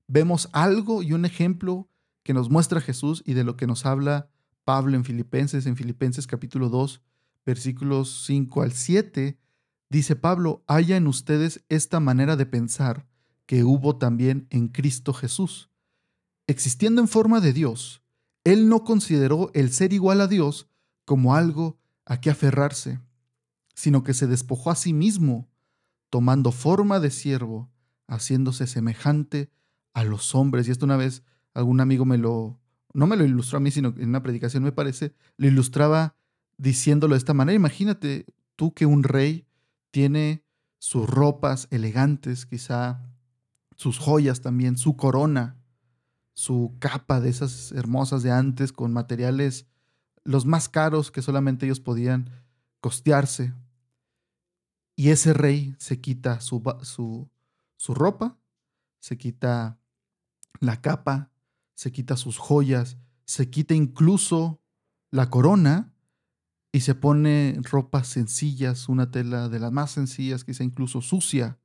vemos 0.06 0.48
algo 0.52 1.02
y 1.02 1.12
un 1.12 1.24
ejemplo 1.24 1.88
que 2.22 2.32
nos 2.32 2.48
muestra 2.48 2.80
Jesús 2.80 3.22
y 3.26 3.34
de 3.34 3.44
lo 3.44 3.56
que 3.56 3.66
nos 3.66 3.84
habla 3.84 4.30
Pablo 4.64 4.96
en 4.96 5.04
Filipenses, 5.04 5.66
en 5.66 5.76
Filipenses 5.76 6.28
capítulo 6.28 6.68
2, 6.68 7.02
versículos 7.44 8.24
5 8.26 8.62
al 8.62 8.72
7, 8.72 9.36
dice 9.90 10.14
Pablo, 10.14 10.62
haya 10.68 10.96
en 10.96 11.08
ustedes 11.08 11.64
esta 11.68 11.98
manera 11.98 12.36
de 12.36 12.46
pensar 12.46 13.06
que 13.46 13.64
hubo 13.64 13.96
también 13.96 14.46
en 14.50 14.68
Cristo 14.68 15.12
Jesús. 15.12 15.70
Existiendo 16.46 17.00
en 17.00 17.08
forma 17.08 17.40
de 17.40 17.52
Dios, 17.52 18.02
Él 18.44 18.68
no 18.68 18.84
consideró 18.84 19.50
el 19.54 19.72
ser 19.72 19.92
igual 19.92 20.20
a 20.20 20.28
Dios 20.28 20.68
como 21.04 21.34
algo 21.34 21.81
a 22.04 22.20
que 22.20 22.30
aferrarse, 22.30 23.00
sino 23.74 24.02
que 24.02 24.14
se 24.14 24.26
despojó 24.26 24.70
a 24.70 24.76
sí 24.76 24.92
mismo, 24.92 25.48
tomando 26.10 26.52
forma 26.52 27.00
de 27.00 27.10
siervo, 27.10 27.70
haciéndose 28.06 28.66
semejante 28.66 29.50
a 29.94 30.04
los 30.04 30.34
hombres. 30.34 30.68
Y 30.68 30.70
esto 30.70 30.84
una 30.84 30.96
vez 30.96 31.22
algún 31.54 31.80
amigo 31.80 32.04
me 32.04 32.18
lo, 32.18 32.60
no 32.92 33.06
me 33.06 33.16
lo 33.16 33.24
ilustró 33.24 33.58
a 33.58 33.60
mí, 33.60 33.70
sino 33.70 33.94
en 33.96 34.10
una 34.10 34.22
predicación 34.22 34.62
me 34.62 34.72
parece, 34.72 35.14
lo 35.36 35.46
ilustraba 35.46 36.16
diciéndolo 36.58 37.14
de 37.14 37.18
esta 37.18 37.34
manera. 37.34 37.56
Imagínate 37.56 38.26
tú 38.56 38.74
que 38.74 38.86
un 38.86 39.02
rey 39.02 39.46
tiene 39.90 40.44
sus 40.78 41.08
ropas 41.08 41.68
elegantes, 41.70 42.46
quizá 42.46 43.02
sus 43.76 43.98
joyas 43.98 44.40
también, 44.40 44.76
su 44.76 44.96
corona, 44.96 45.56
su 46.34 46.74
capa 46.78 47.20
de 47.20 47.30
esas 47.30 47.72
hermosas 47.72 48.22
de 48.22 48.30
antes 48.30 48.72
con 48.72 48.92
materiales 48.92 49.66
los 50.24 50.46
más 50.46 50.68
caros 50.68 51.10
que 51.10 51.22
solamente 51.22 51.66
ellos 51.66 51.80
podían 51.80 52.30
costearse. 52.80 53.54
Y 54.96 55.10
ese 55.10 55.32
rey 55.32 55.74
se 55.78 56.00
quita 56.00 56.40
su, 56.40 56.62
su, 56.82 57.28
su 57.76 57.94
ropa, 57.94 58.38
se 59.00 59.16
quita 59.18 59.78
la 60.60 60.80
capa, 60.80 61.30
se 61.74 61.90
quita 61.90 62.16
sus 62.16 62.38
joyas, 62.38 62.98
se 63.24 63.50
quita 63.50 63.74
incluso 63.74 64.60
la 65.10 65.30
corona 65.30 65.92
y 66.72 66.80
se 66.80 66.94
pone 66.94 67.58
ropas 67.62 68.08
sencillas, 68.08 68.88
una 68.88 69.10
tela 69.10 69.48
de 69.48 69.58
las 69.58 69.72
más 69.72 69.90
sencillas, 69.90 70.44
quizá 70.44 70.64
incluso 70.64 71.02
sucia. 71.02 71.58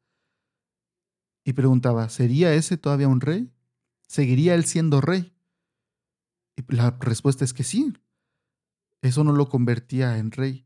Y 1.45 1.53
preguntaba, 1.53 2.09
¿sería 2.09 2.53
ese 2.53 2.77
todavía 2.77 3.07
un 3.07 3.21
rey? 3.21 3.49
¿Seguiría 4.07 4.53
él 4.53 4.65
siendo 4.65 4.99
rey? 4.99 5.33
Y 6.57 6.75
la 6.75 6.91
respuesta 6.99 7.45
es 7.45 7.53
que 7.53 7.63
sí. 7.63 7.93
Eso 9.01 9.23
no 9.23 9.31
lo 9.31 9.49
convertía 9.49 10.17
en 10.17 10.31
rey, 10.31 10.65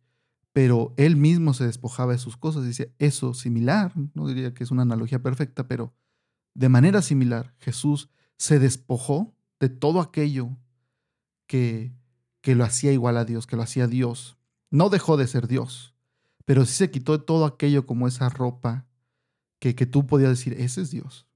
pero 0.53 0.93
él 0.97 1.15
mismo 1.15 1.53
se 1.53 1.65
despojaba 1.65 2.13
de 2.13 2.17
sus 2.17 2.37
cosas. 2.37 2.65
Dice, 2.65 2.93
eso 2.99 3.33
similar, 3.33 3.93
no 4.13 4.27
diría 4.27 4.53
que 4.53 4.63
es 4.63 4.71
una 4.71 4.83
analogía 4.83 5.21
perfecta, 5.21 5.67
pero 5.67 5.93
de 6.53 6.69
manera 6.69 7.01
similar, 7.01 7.53
Jesús 7.59 8.09
se 8.37 8.59
despojó 8.59 9.35
de 9.59 9.69
todo 9.69 10.01
aquello 10.01 10.57
que, 11.47 11.93
que 12.41 12.55
lo 12.55 12.63
hacía 12.63 12.91
igual 12.91 13.17
a 13.17 13.25
Dios, 13.25 13.47
que 13.47 13.55
lo 13.55 13.61
hacía 13.61 13.87
Dios. 13.87 14.37
No 14.69 14.89
dejó 14.89 15.17
de 15.17 15.27
ser 15.27 15.47
Dios, 15.47 15.95
pero 16.45 16.65
sí 16.65 16.73
se 16.73 16.91
quitó 16.91 17.17
de 17.17 17.23
todo 17.23 17.45
aquello 17.45 17.85
como 17.85 18.07
esa 18.07 18.29
ropa 18.29 18.87
que, 19.59 19.75
que 19.75 19.85
tú 19.85 20.07
podías 20.07 20.31
decir, 20.31 20.53
ese 20.53 20.81
es 20.81 20.91
Dios. 20.91 21.27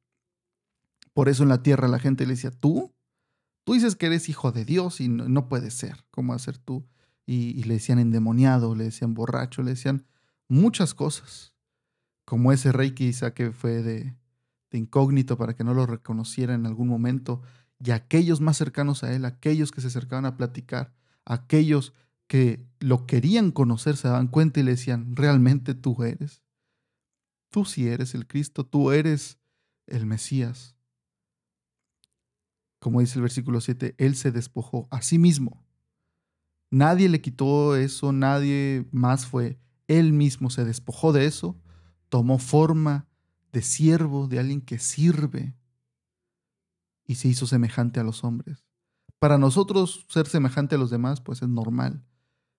Por 1.14 1.30
eso 1.30 1.44
en 1.44 1.50
la 1.50 1.64
tierra 1.64 1.88
la 1.88 2.00
gente 2.00 2.26
le 2.26 2.34
decía, 2.34 2.52
tú, 2.52 2.95
tú 3.66 3.74
dices 3.74 3.96
que 3.96 4.06
eres 4.06 4.30
hijo 4.30 4.54
de 4.54 4.64
Dios 4.64 5.02
y 5.02 5.10
no, 5.10 5.50
puede 5.50 5.72
ser, 5.72 6.06
¿cómo 6.12 6.34
hacer 6.34 6.58
tú? 6.58 6.88
Y, 7.26 7.64
le 7.64 7.74
decían 7.74 8.00
endemoniado, 8.00 8.76
le 8.76 8.86
decían 8.86 9.14
borracho, 9.16 9.64
le 9.64 9.72
decían 9.72 10.06
muchas 10.48 10.94
cosas, 10.94 11.54
como 12.24 12.54
ese 12.54 12.72
rey 12.72 12.92
quizá 12.92 13.34
que 13.34 13.52
fue 13.52 13.82
de, 13.82 14.16
incógnito 14.72 15.38
para 15.38 15.56
que 15.56 15.64
no 15.64 15.74
lo 15.74 15.86
reconociera 15.86 16.54
en 16.54 16.66
algún 16.66 16.88
momento, 16.88 17.42
y 17.84 17.92
aquellos 17.92 18.40
más 18.40 18.58
cercanos 18.58 19.04
a 19.04 19.14
él, 19.14 19.26
aquellos 19.26 19.72
que 19.72 19.82
se 19.82 19.88
acercaban 19.88 20.26
a 20.26 20.38
platicar, 20.38 20.94
aquellos 21.26 21.94
que 22.28 22.66
lo 22.80 23.06
querían 23.06 23.52
conocer, 23.52 23.98
se 23.98 24.08
daban 24.08 24.28
cuenta 24.28 24.60
y 24.60 24.64
le 24.64 24.72
decían, 24.72 25.16
realmente 25.16 25.74
tú 25.74 26.04
eres. 26.04 26.44
Tú 27.50 27.66
sí 27.66 27.88
eres 27.88 28.16
el 28.16 28.28
Cristo, 28.28 28.66
tú 28.66 28.92
eres 28.92 29.40
el 29.88 30.06
Mesías. 30.06 30.75
Como 32.86 33.00
dice 33.00 33.18
el 33.18 33.24
versículo 33.24 33.62
7, 33.62 33.96
Él 33.98 34.16
se 34.16 34.32
despojó 34.32 34.88
a 34.92 35.02
sí 35.02 35.18
mismo. 35.18 35.66
Nadie 36.70 37.10
le 37.10 37.20
quitó 37.20 37.76
eso, 37.76 38.12
nadie 38.12 38.88
más 38.92 39.26
fue. 39.26 39.60
Él 39.88 40.14
mismo 40.14 40.52
se 40.52 40.66
despojó 40.66 41.12
de 41.12 41.26
eso, 41.26 41.60
tomó 42.10 42.38
forma 42.38 43.08
de 43.52 43.64
siervo, 43.64 44.28
de 44.28 44.38
alguien 44.38 44.62
que 44.62 44.78
sirve, 44.78 45.56
y 47.08 47.16
se 47.16 47.28
hizo 47.28 47.48
semejante 47.48 48.00
a 48.00 48.04
los 48.04 48.24
hombres. 48.24 48.68
Para 49.18 49.40
nosotros 49.40 50.06
ser 50.08 50.28
semejante 50.28 50.76
a 50.76 50.78
los 50.78 50.92
demás, 50.92 51.22
pues 51.22 51.42
es 51.42 51.50
normal, 51.50 52.06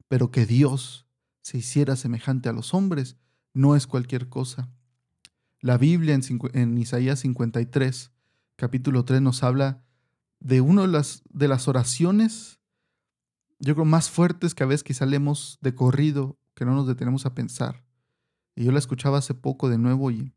pero 0.08 0.32
que 0.32 0.44
Dios 0.44 1.06
se 1.40 1.58
hiciera 1.58 1.94
semejante 1.94 2.48
a 2.48 2.52
los 2.52 2.74
hombres 2.74 3.16
no 3.54 3.76
es 3.76 3.86
cualquier 3.86 4.28
cosa. 4.28 4.72
La 5.60 5.78
Biblia 5.78 6.18
en, 6.52 6.78
Isaías 6.78 7.20
53, 7.20 8.10
capítulo 8.56 9.04
3, 9.04 9.22
nos 9.22 9.44
habla 9.44 9.85
de 10.46 10.60
una 10.60 10.82
de 10.82 10.88
las, 10.88 11.24
de 11.28 11.48
las 11.48 11.66
oraciones, 11.66 12.60
yo 13.58 13.74
creo, 13.74 13.84
más 13.84 14.10
fuertes 14.10 14.54
que 14.54 14.62
a 14.62 14.66
veces 14.66 14.84
quizá 14.84 15.04
leemos 15.04 15.58
de 15.60 15.74
corrido, 15.74 16.38
que 16.54 16.64
no 16.64 16.72
nos 16.72 16.86
detenemos 16.86 17.26
a 17.26 17.34
pensar. 17.34 17.84
Y 18.54 18.64
yo 18.64 18.70
la 18.70 18.78
escuchaba 18.78 19.18
hace 19.18 19.34
poco 19.34 19.68
de 19.68 19.76
nuevo 19.76 20.12
y 20.12 20.32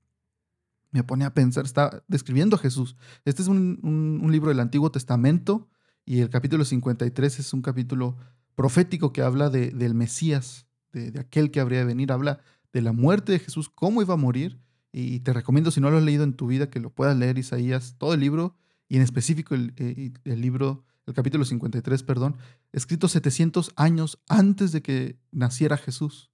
me 0.89 1.03
pone 1.03 1.25
a 1.25 1.33
pensar, 1.35 1.63
está 1.65 2.03
describiendo 2.07 2.55
a 2.55 2.59
Jesús. 2.59 2.95
Este 3.23 3.43
es 3.43 3.47
un, 3.47 4.27
libro 4.31 4.49
del 4.49 4.59
Antiguo 4.61 4.91
Testamento 4.91 5.69
y 6.05 6.21
el 6.21 6.31
capítulo 6.31 6.65
53 6.65 7.39
es 7.39 7.53
un 7.53 7.61
capítulo 7.61 8.17
profético 8.55 9.13
que 9.13 9.21
habla 9.21 9.51
de, 9.51 9.69
del 9.69 9.93
Mesías, 9.93 10.65
de, 10.91 11.19
aquel 11.19 11.51
que 11.51 11.59
habría 11.59 11.79
de 11.79 11.85
venir, 11.85 12.11
habla 12.11 12.39
de 12.73 12.81
la 12.81 12.93
muerte 12.93 13.31
de 13.31 13.39
Jesús, 13.39 13.69
cómo 13.69 14.01
iba 14.01 14.15
a 14.15 14.17
morir. 14.17 14.59
Y 14.91 15.19
te 15.19 15.33
recomiendo, 15.33 15.69
si 15.69 15.81
no 15.81 15.91
lo 15.91 15.97
has 15.99 16.03
leído 16.03 16.23
en 16.23 16.33
tu 16.33 16.47
vida, 16.47 16.71
que 16.71 16.79
lo 16.79 16.89
puedas 16.89 17.15
leer, 17.15 17.37
Isaías, 17.37 17.93
todo 17.99 18.15
el 18.15 18.21
libro, 18.21 18.57
y 18.89 18.97
en 18.97 19.03
específico 19.03 19.55
el, 19.55 19.73
eh, 19.77 20.11
el 20.25 20.41
libro, 20.41 20.83
el 21.05 21.13
capítulo 21.13 21.45
53, 21.45 22.03
perdón, 22.03 22.37
escrito 22.73 23.07
700 23.07 23.71
años 23.75 24.19
antes 24.27 24.71
de 24.71 24.81
que 24.81 25.19
naciera 25.31 25.77
Jesús. 25.77 26.31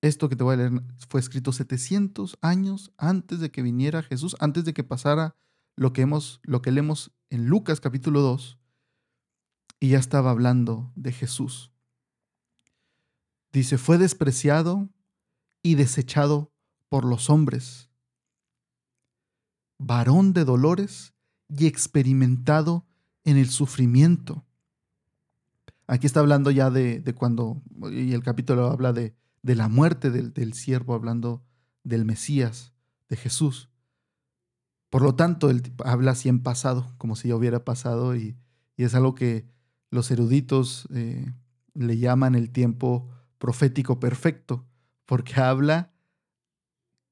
Esto 0.00 0.28
que 0.28 0.36
te 0.36 0.44
voy 0.44 0.54
a 0.54 0.58
leer 0.58 0.72
fue 1.08 1.18
escrito 1.20 1.52
700 1.52 2.38
años 2.40 2.92
antes 2.96 3.40
de 3.40 3.50
que 3.50 3.62
viniera 3.62 4.02
Jesús, 4.02 4.36
antes 4.38 4.64
de 4.64 4.72
que 4.72 4.84
pasara 4.84 5.34
lo 5.76 5.92
que, 5.92 6.02
hemos, 6.02 6.40
lo 6.44 6.62
que 6.62 6.70
leemos 6.70 7.10
en 7.30 7.46
Lucas 7.46 7.80
capítulo 7.80 8.20
2, 8.20 8.58
y 9.80 9.88
ya 9.88 9.98
estaba 9.98 10.30
hablando 10.30 10.92
de 10.94 11.10
Jesús. 11.10 11.72
Dice, 13.52 13.76
fue 13.76 13.98
despreciado 13.98 14.88
y 15.62 15.74
desechado 15.74 16.52
por 16.88 17.04
los 17.04 17.28
hombres, 17.28 17.90
varón 19.78 20.32
de 20.32 20.44
dolores 20.44 21.13
y 21.56 21.66
experimentado 21.66 22.86
en 23.24 23.36
el 23.36 23.48
sufrimiento. 23.48 24.44
Aquí 25.86 26.06
está 26.06 26.20
hablando 26.20 26.50
ya 26.50 26.70
de, 26.70 27.00
de 27.00 27.14
cuando, 27.14 27.62
y 27.92 28.12
el 28.12 28.22
capítulo 28.22 28.70
habla 28.70 28.92
de, 28.92 29.14
de 29.44 29.54
la 29.54 29.68
muerte 29.68 30.10
del, 30.10 30.54
siervo, 30.54 30.94
hablando 30.94 31.44
del 31.84 32.06
Mesías, 32.06 32.72
de 33.10 33.16
Jesús. 33.16 33.68
Por 34.88 35.02
lo 35.02 35.16
tanto, 35.16 35.50
él 35.50 35.74
habla 35.84 36.12
así 36.12 36.30
en 36.30 36.42
pasado, 36.42 36.94
como 36.96 37.14
si 37.14 37.28
ya 37.28 37.36
hubiera 37.36 37.62
pasado, 37.62 38.16
y, 38.16 38.38
es 38.78 38.94
algo 38.94 39.14
que 39.14 39.46
los 39.90 40.10
eruditos 40.10 40.88
eh, 40.94 41.30
le 41.74 41.98
llaman 41.98 42.34
el 42.34 42.50
tiempo 42.50 43.08
profético 43.38 44.00
perfecto, 44.00 44.64
porque 45.04 45.34
habla 45.40 45.92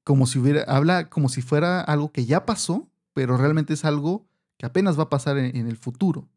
como 0.03 0.25
si 0.25 0.39
hubiera, 0.39 0.63
habla 0.63 1.09
como 1.09 1.29
si 1.29 1.43
fuera 1.43 1.81
algo 1.81 2.11
que 2.11 2.25
ya 2.25 2.47
pasó, 2.47 2.89
pero 3.13 3.37
realmente 3.37 3.73
es 3.73 3.85
algo 3.85 4.27
que 4.63 4.67
apenas 4.67 4.97
va 4.97 5.03
a 5.03 5.09
pasar 5.09 5.37
en, 5.37 5.67
el 5.67 5.75
futuro. 5.75 6.29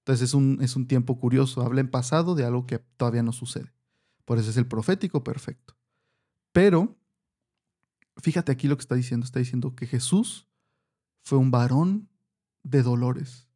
Entonces 0.00 0.30
es 0.30 0.34
un, 0.34 0.58
es 0.60 0.74
un 0.74 0.88
tiempo 0.88 1.20
curioso, 1.20 1.62
habla 1.62 1.80
en 1.80 1.88
pasado 1.88 2.34
de 2.34 2.44
algo 2.44 2.66
que 2.66 2.80
todavía 2.80 3.22
no 3.22 3.30
sucede. 3.30 3.72
Por 4.24 4.40
eso 4.40 4.50
es 4.50 4.56
el 4.56 4.66
profético 4.66 5.22
perfecto. 5.22 5.76
Pero, 6.50 6.98
fíjate 8.16 8.50
aquí 8.50 8.66
lo 8.66 8.76
que 8.76 8.80
está 8.80 8.96
diciendo, 8.96 9.24
está 9.24 9.38
diciendo 9.38 9.76
que 9.76 9.86
Jesús 9.86 10.48
fue 11.22 11.38
un 11.38 11.52
varón 11.52 12.08
de 12.64 12.82
dolores 12.82 13.46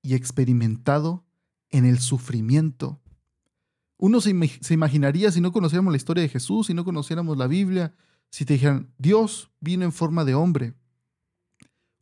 y 0.00 0.14
experimentado 0.14 1.26
en 1.68 1.84
el 1.84 1.98
sufrimiento. 1.98 3.02
Uno 3.98 4.22
se, 4.22 4.32
se, 4.62 4.72
imaginaría 4.72 5.30
si 5.30 5.42
no 5.42 5.52
conociéramos 5.52 5.92
la 5.92 5.98
historia 5.98 6.22
de 6.22 6.30
Jesús, 6.30 6.68
si 6.68 6.72
no 6.72 6.82
conociéramos 6.82 7.36
la 7.36 7.46
Biblia, 7.46 7.94
si 8.30 8.46
te 8.46 8.54
dijeran, 8.54 8.90
Dios 8.96 9.50
vino 9.60 9.84
en 9.84 9.92
forma 9.92 10.24
de 10.24 10.34
hombre, 10.34 10.72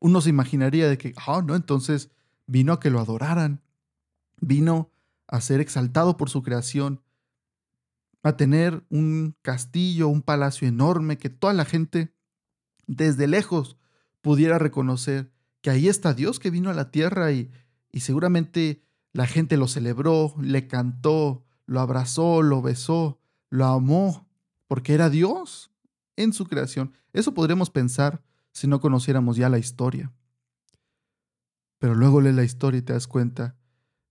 uno 0.04 0.20
se 0.20 0.28
imaginaría 0.28 0.86
de 0.86 0.98
que, 0.98 1.14
ah, 1.16 1.42
no, 1.42 1.56
entonces 1.56 2.10
vino 2.46 2.74
a 2.74 2.78
que 2.78 2.90
lo 2.90 3.00
adoraran, 3.00 3.62
vino 4.38 4.90
a 5.26 5.40
ser 5.40 5.62
exaltado 5.62 6.18
por 6.18 6.28
su 6.28 6.42
creación, 6.42 7.00
a 8.22 8.36
tener 8.36 8.84
un 8.90 9.34
castillo, 9.40 10.08
un 10.08 10.20
palacio 10.20 10.68
enorme 10.68 11.16
que 11.16 11.30
toda 11.30 11.54
la 11.54 11.64
gente 11.64 12.12
desde 12.86 13.26
lejos 13.26 13.78
pudiera 14.20 14.58
reconocer 14.58 15.32
que 15.62 15.70
ahí 15.70 15.88
está 15.88 16.12
Dios 16.12 16.38
que 16.38 16.50
vino 16.50 16.68
a 16.68 16.74
la 16.74 16.90
tierra 16.90 17.32
y, 17.32 17.50
y 17.90 18.00
seguramente 18.00 18.84
la 19.14 19.26
gente 19.26 19.56
lo 19.56 19.68
celebró, 19.68 20.34
le 20.38 20.66
cantó, 20.66 21.46
lo 21.64 21.80
abrazó, 21.80 22.42
lo 22.42 22.60
besó, 22.60 23.22
lo 23.48 23.64
amó, 23.64 24.28
porque 24.66 24.92
era 24.92 25.08
Dios 25.08 25.70
en 26.16 26.34
su 26.34 26.44
creación. 26.44 26.92
Eso 27.14 27.32
podríamos 27.32 27.70
pensar 27.70 28.22
si 28.54 28.68
no 28.68 28.80
conociéramos 28.80 29.36
ya 29.36 29.50
la 29.50 29.58
historia. 29.58 30.14
Pero 31.78 31.94
luego 31.94 32.20
lee 32.20 32.32
la 32.32 32.44
historia 32.44 32.78
y 32.78 32.82
te 32.82 32.94
das 32.94 33.06
cuenta. 33.06 33.58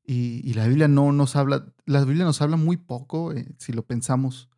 Y, 0.05 0.53
la 0.53 0.67
Biblia 0.67 0.89
no 0.89 1.13
nos 1.13 1.37
habla, 1.37 1.73
la 1.85 2.03
Biblia 2.03 2.25
nos 2.25 2.41
habla 2.41 2.57
muy 2.57 2.75
poco, 2.75 3.31
eh, 3.31 3.55
si 3.57 3.71
lo 3.71 3.85
pensamos, 3.85 4.49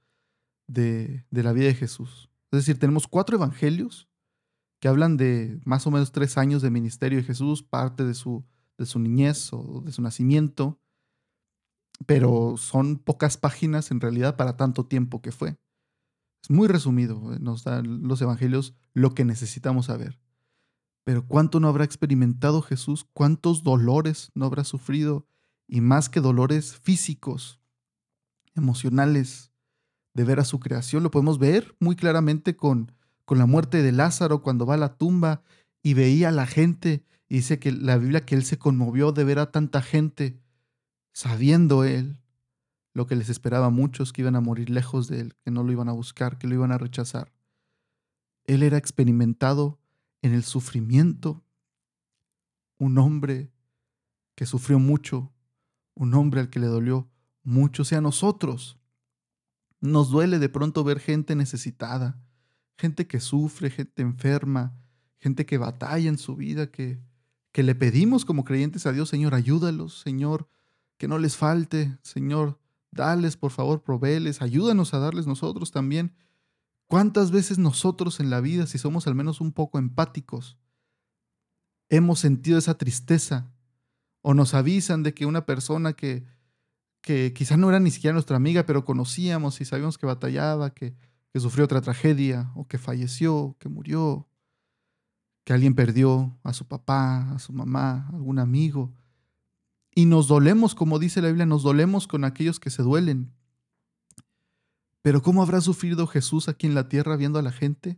de, 0.68 1.24
de 1.30 1.44
la 1.44 1.54
vida 1.54 1.68
de 1.68 1.76
Jesús. 1.76 2.32
Es 2.52 2.60
decir, 2.60 2.80
tenemos 2.80 3.08
cuatro 3.08 3.38
evangelios 3.38 4.10
que 4.80 4.88
hablan 4.88 5.18
de 5.18 5.60
más 5.66 5.86
o 5.86 5.92
menos 5.92 6.12
tres 6.12 6.38
años 6.38 6.64
de 6.64 6.72
ministerio 6.72 7.20
de 7.20 7.24
Jesús, 7.24 7.62
parte 7.62 8.04
de 8.04 8.16
su, 8.16 8.44
de 8.80 8.88
su 8.88 8.98
niñez 9.00 9.54
o 9.54 9.82
de 9.86 9.92
su 9.92 10.02
nacimiento, 10.02 10.80
pero 12.08 12.58
son 12.58 12.98
pocas 12.98 13.38
páginas 13.38 13.92
en 13.92 14.02
realidad 14.02 14.36
para 14.36 14.58
tanto 14.58 14.88
tiempo 14.88 15.22
que 15.22 15.32
fue. 15.32 15.58
Es 16.46 16.52
muy 16.52 16.68
resumido, 16.68 17.34
eh, 17.34 17.40
nos 17.40 17.64
dan 17.64 18.08
los 18.08 18.22
evangelios 18.22 18.76
lo 18.94 19.16
que 19.16 19.26
necesitamos 19.26 19.88
saber. 19.88 20.20
Pero 21.04 21.26
¿cuánto 21.26 21.60
no 21.60 21.68
habrá 21.68 21.86
experimentado 21.86 22.62
Jesús? 22.62 23.08
¿Cuántos 23.14 23.64
dolores 23.64 24.30
no 24.36 24.46
habrá 24.46 24.64
sufrido? 24.64 25.26
Y 25.68 25.82
más 25.82 26.08
que 26.08 26.22
dolores 26.22 26.76
físicos, 26.76 27.60
emocionales, 28.54 29.54
de 30.14 30.24
ver 30.24 30.40
a 30.40 30.46
su 30.46 30.60
creación, 30.60 31.02
lo 31.02 31.10
podemos 31.10 31.40
ver 31.40 31.76
muy 31.80 31.96
claramente 31.96 32.56
con, 32.56 32.92
con 33.26 33.40
la 33.40 33.48
muerte 33.48 33.82
de 33.82 33.92
Lázaro 33.92 34.44
cuando 34.44 34.68
va 34.68 34.76
a 34.76 34.78
la 34.78 34.98
tumba 34.98 35.42
y 35.82 35.96
veía 35.96 36.30
a 36.30 36.32
la 36.32 36.46
gente. 36.46 37.04
Y 37.28 37.38
dice 37.38 37.58
que 37.58 37.72
la 37.72 37.98
Biblia 37.98 38.24
que 38.24 38.36
él 38.36 38.44
se 38.44 38.60
conmovió 38.60 39.12
de 39.14 39.24
ver 39.24 39.40
a 39.40 39.50
tanta 39.52 39.82
gente, 39.82 40.40
sabiendo 41.12 41.86
él 41.86 42.20
lo 42.96 43.06
que 43.06 43.16
les 43.18 43.28
esperaba 43.28 43.68
a 43.68 43.72
muchos 43.72 44.14
que 44.14 44.22
iban 44.22 44.38
a 44.38 44.42
morir 44.42 44.70
lejos 44.70 45.10
de 45.10 45.20
él, 45.20 45.36
que 45.44 45.52
no 45.52 45.64
lo 45.64 45.72
iban 45.74 45.90
a 45.90 45.92
buscar, 45.92 46.38
que 46.38 46.48
lo 46.48 46.56
iban 46.56 46.72
a 46.72 46.78
rechazar. 46.78 47.34
Él 48.46 48.64
era 48.64 48.78
experimentado 48.78 49.78
en 50.22 50.34
el 50.34 50.44
sufrimiento, 50.44 51.44
un 52.78 52.98
hombre 52.98 53.52
que 54.34 54.46
sufrió 54.46 54.80
mucho, 54.80 55.34
un 55.94 56.14
hombre 56.14 56.40
al 56.40 56.50
que 56.50 56.62
le 56.62 56.68
dolió 56.68 57.10
mucho, 57.44 57.84
sea 57.84 58.00
nosotros. 58.00 58.80
Nos 59.82 60.10
duele 60.10 60.40
de 60.40 60.48
pronto 60.48 60.86
ver 60.86 61.02
gente 61.02 61.36
necesitada, 61.36 62.18
gente 62.78 63.08
que 63.08 63.20
sufre, 63.20 63.70
gente 63.72 64.04
enferma, 64.04 64.74
gente 65.18 65.46
que 65.46 65.58
batalla 65.58 66.08
en 66.08 66.18
su 66.18 66.38
vida, 66.38 66.72
que, 66.72 67.02
que 67.52 67.62
le 67.62 67.76
pedimos 67.76 68.24
como 68.24 68.46
creyentes 68.46 68.86
a 68.86 68.94
Dios, 68.94 69.10
Señor, 69.10 69.36
ayúdalos, 69.36 70.00
Señor, 70.00 70.48
que 70.98 71.10
no 71.10 71.18
les 71.18 71.36
falte, 71.36 71.98
Señor, 72.02 72.58
Dales, 72.96 73.36
por 73.36 73.52
favor, 73.52 73.84
proveeles, 73.84 74.42
ayúdanos 74.42 74.94
a 74.94 75.00
darles 75.00 75.28
nosotros 75.28 75.72
también. 75.72 76.16
¿Cuántas 76.88 77.30
veces 77.30 77.58
nosotros 77.58 78.22
en 78.22 78.30
la 78.30 78.40
vida, 78.40 78.68
si 78.68 78.78
somos 78.78 79.06
al 79.06 79.16
menos 79.16 79.42
un 79.42 79.52
poco 79.52 79.78
empáticos, 79.78 80.58
hemos 81.90 82.20
sentido 82.20 82.58
esa 82.58 82.78
tristeza? 82.78 83.52
O 84.22 84.34
nos 84.34 84.54
avisan 84.54 85.04
de 85.04 85.14
que 85.14 85.26
una 85.26 85.46
persona 85.46 85.92
que, 85.92 86.26
que 87.02 87.34
quizá 87.34 87.58
no 87.58 87.70
era 87.70 87.82
ni 87.82 87.92
siquiera 87.92 88.14
nuestra 88.14 88.38
amiga, 88.38 88.66
pero 88.66 88.86
conocíamos 88.86 89.60
y 89.60 89.66
sabíamos 89.66 89.98
que 89.98 90.06
batallaba, 90.06 90.74
que, 90.74 90.96
que 91.34 91.40
sufrió 91.42 91.66
otra 91.66 91.82
tragedia, 91.82 92.50
o 92.56 92.66
que 92.66 92.78
falleció, 92.78 93.58
que 93.60 93.68
murió, 93.68 94.26
que 95.44 95.52
alguien 95.52 95.76
perdió 95.76 96.40
a 96.44 96.54
su 96.54 96.66
papá, 96.66 97.34
a 97.34 97.40
su 97.40 97.52
mamá, 97.52 98.08
algún 98.14 98.40
amigo 98.40 98.94
y 99.96 100.06
nos 100.06 100.28
dolemos, 100.28 100.76
como 100.76 101.00
dice 101.00 101.22
la 101.22 101.30
Biblia, 101.30 101.46
nos 101.46 101.64
dolemos 101.64 102.06
con 102.06 102.26
aquellos 102.26 102.60
que 102.60 102.70
se 102.70 102.84
duelen. 102.84 103.32
Pero 105.02 105.22
¿cómo 105.22 105.42
habrá 105.42 105.62
sufrido 105.62 106.06
Jesús 106.06 106.50
aquí 106.50 106.68
en 106.68 106.76
la 106.76 106.90
tierra 106.90 107.16
viendo 107.16 107.40
a 107.40 107.42
la 107.42 107.54
gente? 107.54 107.98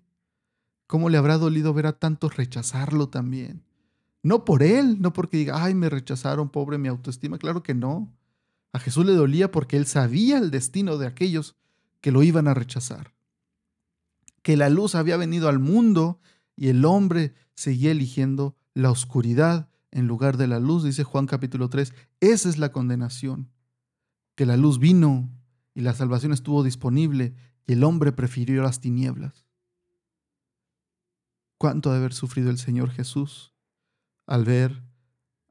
¿Cómo 0.86 1.10
le 1.10 1.18
habrá 1.18 1.40
dolido 1.40 1.74
ver 1.74 1.88
a 1.88 1.98
tantos 1.98 2.38
rechazarlo 2.38 3.10
también? 3.10 3.64
No 4.22 4.46
por 4.46 4.62
él, 4.62 5.02
no 5.02 5.12
porque 5.12 5.38
diga, 5.38 5.64
ay, 5.64 5.74
me 5.74 5.90
rechazaron, 5.90 6.50
pobre 6.50 6.78
mi 6.78 6.88
autoestima. 6.88 7.40
Claro 7.40 7.64
que 7.64 7.74
no. 7.74 8.14
A 8.74 8.80
Jesús 8.80 9.06
le 9.06 9.14
dolía 9.14 9.52
porque 9.52 9.76
él 9.76 9.88
sabía 9.88 10.38
el 10.38 10.52
destino 10.52 10.98
de 10.98 11.08
aquellos 11.08 11.56
que 12.02 12.12
lo 12.12 12.22
iban 12.22 12.48
a 12.48 12.54
rechazar. 12.54 13.14
Que 14.44 14.56
la 14.56 14.70
luz 14.70 14.94
había 14.94 15.18
venido 15.18 15.50
al 15.50 15.58
mundo 15.58 16.20
y 16.56 16.68
el 16.68 16.86
hombre 16.86 17.34
seguía 17.56 17.92
eligiendo 17.92 18.56
la 18.76 18.92
oscuridad 18.92 19.70
en 19.91 20.08
lugar 20.08 20.38
de 20.38 20.47
la 20.47 20.60
luz, 20.60 20.84
dice 20.84 21.04
Juan 21.04 21.26
capítulo 21.26 21.69
3. 21.69 21.93
Esa 22.19 22.50
es 22.50 22.58
la 22.58 22.71
condenación, 22.71 23.52
que 24.36 24.45
la 24.45 24.58
luz 24.58 24.80
vino 24.80 25.30
y 25.73 25.82
la 25.82 25.93
salvación 25.93 26.34
estuvo 26.34 26.63
disponible 26.63 27.36
y 27.65 27.73
el 27.73 27.84
hombre 27.84 28.12
prefirió 28.12 28.63
las 28.63 28.80
tinieblas. 28.80 29.45
¿Cuánto 31.58 31.89
ha 31.89 31.93
de 31.93 32.00
haber 32.00 32.13
sufrido 32.13 32.50
el 32.50 32.58
Señor 32.58 32.91
Jesús 32.91 33.54
al 34.26 34.45
ver 34.45 34.84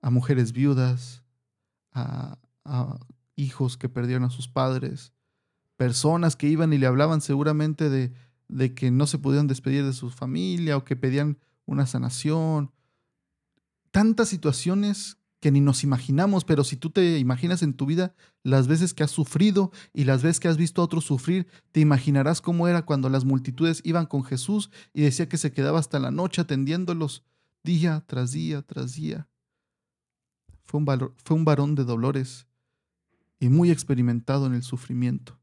a 0.02 0.10
mujeres 0.10 0.52
viudas, 0.52 1.24
a, 1.92 2.38
hijos 3.36 3.76
que 3.76 3.88
perdieron 3.88 4.24
a 4.24 4.30
sus 4.30 4.48
padres, 4.48 5.12
personas 5.76 6.36
que 6.36 6.48
iban 6.48 6.72
y 6.72 6.78
le 6.78 6.86
hablaban 6.86 7.20
seguramente 7.20 7.90
de, 7.90 8.12
de 8.48 8.74
que 8.74 8.90
no 8.90 9.06
se 9.06 9.18
podían 9.18 9.46
despedir 9.46 9.84
de 9.84 9.92
su 9.92 10.10
familia 10.10 10.76
o 10.76 10.84
que 10.84 10.96
pedían 10.96 11.38
una 11.66 11.86
sanación 11.86 12.72
tantas 13.96 14.28
situaciones 14.28 15.16
que 15.40 15.50
ni 15.50 15.62
nos 15.62 15.82
imaginamos, 15.82 16.44
pero 16.44 16.64
si 16.64 16.76
tú 16.76 16.90
te 16.90 17.18
imaginas 17.18 17.62
en 17.62 17.72
tu 17.72 17.86
vida 17.86 18.14
las 18.42 18.68
veces 18.68 18.92
que 18.92 19.02
has 19.02 19.10
sufrido 19.10 19.72
y 19.94 20.04
las 20.04 20.22
veces 20.22 20.38
que 20.38 20.48
has 20.48 20.58
visto 20.58 20.82
a 20.82 20.84
otros 20.84 21.04
sufrir, 21.04 21.46
te 21.72 21.80
imaginarás 21.80 22.42
cómo 22.42 22.68
era 22.68 22.84
cuando 22.84 23.08
las 23.08 23.24
multitudes 23.24 23.80
iban 23.84 24.04
con 24.04 24.22
Jesús 24.22 24.70
y 24.92 25.00
decía 25.00 25.30
que 25.30 25.38
se 25.38 25.50
quedaba 25.50 25.78
hasta 25.78 25.98
la 25.98 26.10
noche 26.10 26.42
atendiéndolos 26.42 27.24
día 27.64 28.04
tras 28.06 28.32
día 28.32 28.60
tras 28.60 28.96
día. 28.96 29.30
Fue 30.66 30.78
un, 30.78 31.14
fue 31.24 31.34
un 31.34 31.46
varón 31.46 31.74
de 31.74 31.84
dolores 31.84 32.46
y 33.40 33.48
muy 33.48 33.70
experimentado 33.70 34.44
en 34.44 34.52
el 34.52 34.62
sufrimiento. 34.62 35.40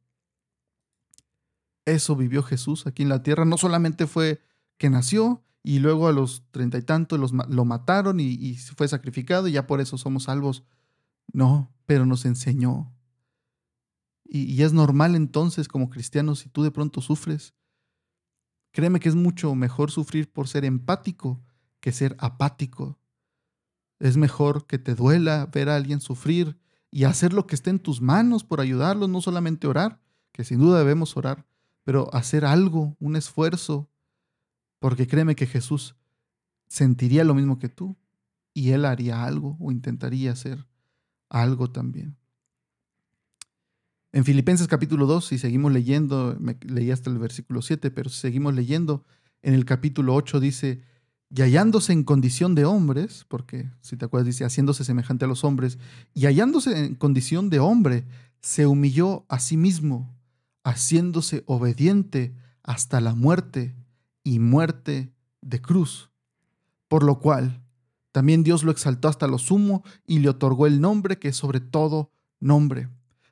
Eso 1.86 2.16
vivió 2.16 2.44
Jesús 2.44 2.86
aquí 2.86 3.02
en 3.02 3.10
la 3.10 3.24
tierra. 3.24 3.46
No 3.46 3.58
solamente 3.58 4.06
fue 4.06 4.44
que 4.78 4.92
nació, 4.92 5.44
y 5.63 5.80
luego 5.80 6.08
a 6.08 6.12
los 6.12 6.43
treinta 6.52 6.78
y 6.78 6.82
tantos 6.82 7.32
lo 7.32 7.65
mataron 7.65 8.19
y, 8.19 8.56
fue 8.58 8.88
sacrificado 8.88 9.47
y 9.47 9.54
ya 9.54 9.65
por 9.65 9.80
eso 9.80 9.97
somos 9.97 10.23
salvos. 10.23 10.63
No, 11.32 11.73
pero 11.86 12.06
nos 12.06 12.26
enseñó. 12.26 12.93
Y, 14.26 14.41
y, 14.41 14.63
es 14.63 14.73
normal 14.73 15.15
entonces 15.15 15.67
como 15.69 15.89
cristianos 15.89 16.39
si 16.39 16.49
tú 16.49 16.63
de 16.63 16.71
pronto 16.71 17.02
sufres. 17.02 17.54
Créeme 18.71 18.99
que 18.99 19.08
es 19.08 19.15
mucho 19.15 19.56
mejor 19.56 19.89
sufrir 19.89 20.32
por 20.32 20.47
ser 20.47 20.65
empático 20.65 21.41
que 21.84 21.91
ser 21.91 22.15
apático. 22.19 22.97
Es 23.99 24.15
mejor 24.15 24.67
que 24.67 24.80
te 24.80 24.95
duela 24.95 25.49
ver 25.52 25.67
a 25.67 25.76
alguien 25.76 25.99
sufrir 25.99 26.58
y 26.89 27.04
hacer 27.04 27.34
lo 27.34 27.45
que 27.45 27.56
esté 27.56 27.71
en 27.71 27.80
tus 27.80 28.02
manos 28.02 28.45
por 28.45 28.62
ayudarlos, 28.62 29.10
no 29.10 29.19
solamente 29.19 29.67
orar, 29.67 29.99
que 30.32 30.45
sin 30.45 30.60
duda 30.60 30.80
debemos 30.80 31.17
orar, 31.17 31.45
pero 31.84 32.13
hacer 32.13 32.45
algo, 32.45 32.95
un 33.02 33.17
esfuerzo, 33.17 33.89
porque 34.84 35.08
créeme 35.08 35.38
que 35.38 35.48
Jesús 35.48 35.96
sentiría 36.67 37.24
lo 37.24 37.34
mismo 37.34 37.58
que 37.58 37.69
tú 37.69 37.96
y 38.54 38.72
él 38.72 38.84
haría 38.84 39.24
algo 39.24 39.56
o 39.62 39.72
intentaría 39.72 40.34
hacer 40.34 40.67
algo 41.30 41.72
también. 41.72 42.17
En 44.12 44.26
Filipenses 44.26 44.67
capítulo 44.67 45.06
2, 45.06 45.26
si 45.26 45.38
seguimos 45.38 45.72
leyendo, 45.72 46.36
me 46.38 46.58
leí 46.63 46.91
hasta 46.91 47.10
el 47.10 47.17
versículo 47.17 47.62
7, 47.62 47.91
pero 47.91 48.10
si 48.10 48.19
seguimos 48.19 48.56
leyendo, 48.56 49.06
en 49.41 49.54
el 49.54 49.63
capítulo 49.63 50.15
8 50.15 50.41
dice, 50.41 50.82
y 51.30 51.41
hallándose 51.43 51.93
en 51.93 52.04
condición 52.04 52.54
de 52.54 52.65
hombres, 52.65 53.26
porque 53.30 53.72
si 53.80 53.96
te 53.96 54.04
acuerdas 54.04 54.26
dice, 54.26 54.43
haciéndose 54.43 54.84
semejante 54.84 55.24
a 55.24 55.30
los 55.30 55.46
hombres, 55.46 55.80
y 56.13 56.26
hallándose 56.26 56.78
en 56.78 56.96
condición 56.96 57.50
de 57.50 57.60
hombre, 57.60 58.06
se 58.41 58.67
humilló 58.67 59.26
a 59.30 59.39
sí 59.39 59.56
mismo, 59.56 60.13
haciéndose 60.65 61.43
obediente 61.46 62.36
hasta 62.63 63.00
la 63.00 63.15
muerte 63.15 63.78
y 64.23 64.39
muerte 64.39 65.13
de 65.41 65.62
cruz. 65.62 66.12
Por 66.88 67.03
lo 67.03 67.19
cual, 67.19 67.63
también 68.12 68.43
Dios 68.43 68.63
lo 68.63 68.71
exaltó 68.71 69.07
hasta 69.07 69.27
lo 69.27 69.38
sumo 69.38 69.83
y 70.05 70.19
le 70.19 70.29
otorgó 70.29 70.67
el 70.67 70.79
nombre 70.79 71.17
que 71.17 71.29
es 71.29 71.36
sobre 71.36 71.59
todo 71.59 72.12
nombre, 72.39 72.89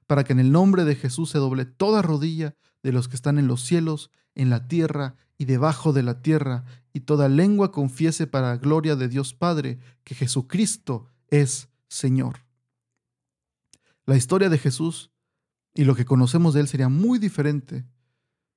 para 0.08 0.24
que 0.24 0.34
en 0.34 0.40
el 0.40 0.52
nombre 0.52 0.86
de 0.86 0.96
Jesús 0.96 1.30
se 1.30 1.38
doble 1.38 1.66
toda 1.66 2.02
rodilla 2.02 2.56
de 2.84 2.92
los 2.92 3.08
que 3.08 3.16
están 3.16 3.38
en 3.38 3.48
los 3.48 3.62
cielos, 3.62 4.10
en 4.34 4.50
la 4.50 4.68
tierra 4.68 5.16
y 5.38 5.46
debajo 5.46 5.94
de 5.94 6.04
la 6.04 6.22
tierra, 6.22 6.66
y 6.94 7.02
toda 7.02 7.30
lengua 7.30 7.72
confiese 7.72 8.28
para 8.28 8.58
gloria 8.58 8.96
de 8.96 9.08
Dios 9.08 9.34
Padre 9.34 9.80
que 10.04 10.16
Jesucristo 10.16 11.08
es 11.30 11.70
Señor. 11.88 12.46
La 14.06 14.18
historia 14.18 14.50
de 14.50 14.58
Jesús 14.58 15.12
y 15.74 15.84
lo 15.84 15.96
que 15.96 16.06
conocemos 16.06 16.54
de 16.54 16.62
él 16.62 16.68
sería 16.68 16.90
muy 16.90 17.20
diferente 17.20 17.86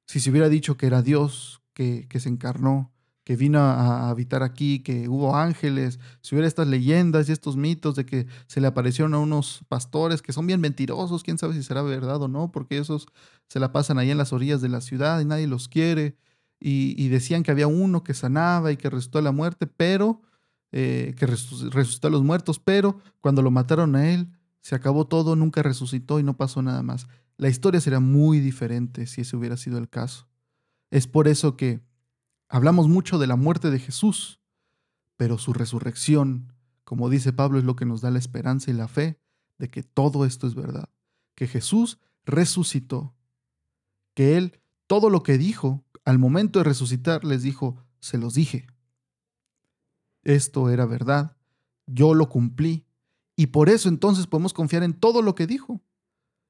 si 0.07 0.21
se 0.21 0.31
hubiera 0.31 0.49
dicho 0.49 0.77
que 0.77 0.87
era 0.87 1.03
Dios 1.03 1.64
que, 1.75 2.09
se 2.19 2.29
encarnó, 2.29 2.93
que 3.25 3.37
vino 3.37 3.59
a, 3.59 4.09
habitar 4.09 4.43
aquí, 4.43 4.81
que 4.81 5.09
hubo 5.09 5.37
ángeles, 5.37 5.99
si 6.23 6.35
hubiera 6.35 6.49
estas 6.49 6.69
leyendas 6.69 7.29
y 7.29 7.33
estos 7.33 7.57
mitos 7.57 7.97
de 7.97 8.07
que 8.07 8.27
se 8.47 8.61
le 8.61 8.69
aparecieron 8.69 9.15
a 9.15 9.19
unos 9.19 9.65
pastores 9.69 10.23
que 10.23 10.33
son 10.33 10.47
bien 10.47 10.61
mentirosos, 10.61 11.23
quién 11.23 11.39
sabe 11.39 11.55
si 11.55 11.63
será 11.63 11.83
verdad 11.83 12.23
o 12.23 12.29
no, 12.29 12.53
porque 12.53 12.79
esos 12.79 13.07
se 13.49 13.61
la 13.61 13.73
pasan 13.73 13.99
ahí 13.99 14.11
en 14.11 14.19
las 14.19 14.33
orillas 14.33 14.63
de 14.63 14.69
la 14.69 14.81
ciudad 14.81 15.21
y 15.21 15.25
nadie 15.25 15.47
los 15.47 15.69
quiere, 15.69 16.17
y, 16.67 17.09
decían 17.09 17.43
que 17.43 17.51
había 17.51 17.67
uno 17.67 18.03
que 18.05 18.15
sanaba 18.15 18.73
y 18.73 18.79
que 18.79 18.89
resucitó 18.89 19.19
a 19.19 19.23
la 19.23 19.33
muerte, 19.33 19.67
pero, 19.67 20.23
eh, 20.73 21.15
que 21.19 21.27
resucitó 21.27 22.09
a 22.09 22.11
los 22.11 22.23
muertos, 22.23 22.59
pero 22.59 23.01
cuando 23.21 23.43
lo 23.43 23.51
mataron 23.51 23.95
a 23.97 24.11
él, 24.11 24.31
se 24.63 24.75
acabó 24.75 25.07
todo, 25.07 25.37
nunca 25.37 25.63
resucitó 25.63 26.19
y 26.19 26.23
no 26.23 26.39
pasó 26.39 26.63
nada 26.63 26.83
más. 26.83 27.07
La 27.37 27.51
historia 27.51 27.83
sería 27.83 28.01
muy 28.01 28.41
diferente 28.41 29.07
si 29.07 29.21
ese 29.21 29.37
hubiera 29.37 29.59
sido 29.59 29.77
el 29.77 29.91
caso. 29.91 30.27
Es 30.95 31.07
por 31.07 31.27
eso 31.27 31.57
que 31.57 31.83
Hablamos 32.55 32.89
mucho 32.89 33.19
de 33.19 33.27
la 33.27 33.35
muerte 33.35 33.73
de 33.73 33.81
Jesús, 33.81 34.39
pero 35.17 35.39
su 35.39 35.53
resurrección, 35.53 36.53
como 36.85 37.11
dice 37.11 37.33
Pablo, 37.33 37.59
es 37.59 37.65
lo 37.65 37.75
que 37.75 37.85
nos 37.85 38.01
da 38.01 38.13
la 38.13 38.21
esperanza 38.21 38.71
y 38.71 38.75
la 38.75 38.87
fe 38.87 39.19
de 39.59 39.71
que 39.71 39.83
todo 39.83 40.25
esto 40.25 40.47
es 40.47 40.55
verdad, 40.55 40.89
que 41.35 41.49
Jesús 41.49 41.99
resucitó, 42.25 43.13
que 44.15 44.37
Él 44.37 44.61
todo 44.87 45.11
lo 45.11 45.25
que 45.25 45.37
dijo 45.37 45.83
al 46.05 46.21
momento 46.21 46.61
de 46.61 46.65
resucitar 46.65 47.25
les 47.25 47.43
dijo, 47.43 47.77
se 47.99 48.19
los 48.19 48.35
dije. 48.35 48.69
Esto 50.23 50.71
era 50.71 50.87
verdad, 50.87 51.37
yo 51.87 52.15
lo 52.15 52.29
cumplí, 52.29 52.87
y 53.35 53.49
por 53.49 53.69
eso 53.69 53.89
entonces 53.89 54.29
podemos 54.29 54.55
confiar 54.55 54.85
en 54.85 54.93
todo 54.93 55.23
lo 55.23 55.35
que 55.35 55.49
dijo. 55.49 55.83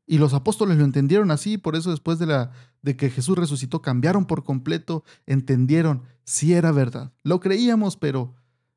Y 0.06 0.18
los 0.18 0.34
apóstoles 0.34 0.76
lo 0.76 0.84
entendieron 0.84 1.30
así, 1.30 1.56
por 1.56 1.76
eso 1.76 1.90
después 1.90 2.18
de, 2.18 2.26
la, 2.26 2.52
de 2.84 2.96
que 2.96 3.08
Jesús 3.08 3.38
resucitó, 3.38 3.80
cambiaron 3.80 4.26
por 4.26 4.44
completo, 4.44 5.04
entendieron 5.24 6.02
si 6.24 6.52
era 6.52 6.70
verdad. 6.70 7.14
Lo 7.22 7.40
creíamos, 7.40 7.96
pero 7.96 8.34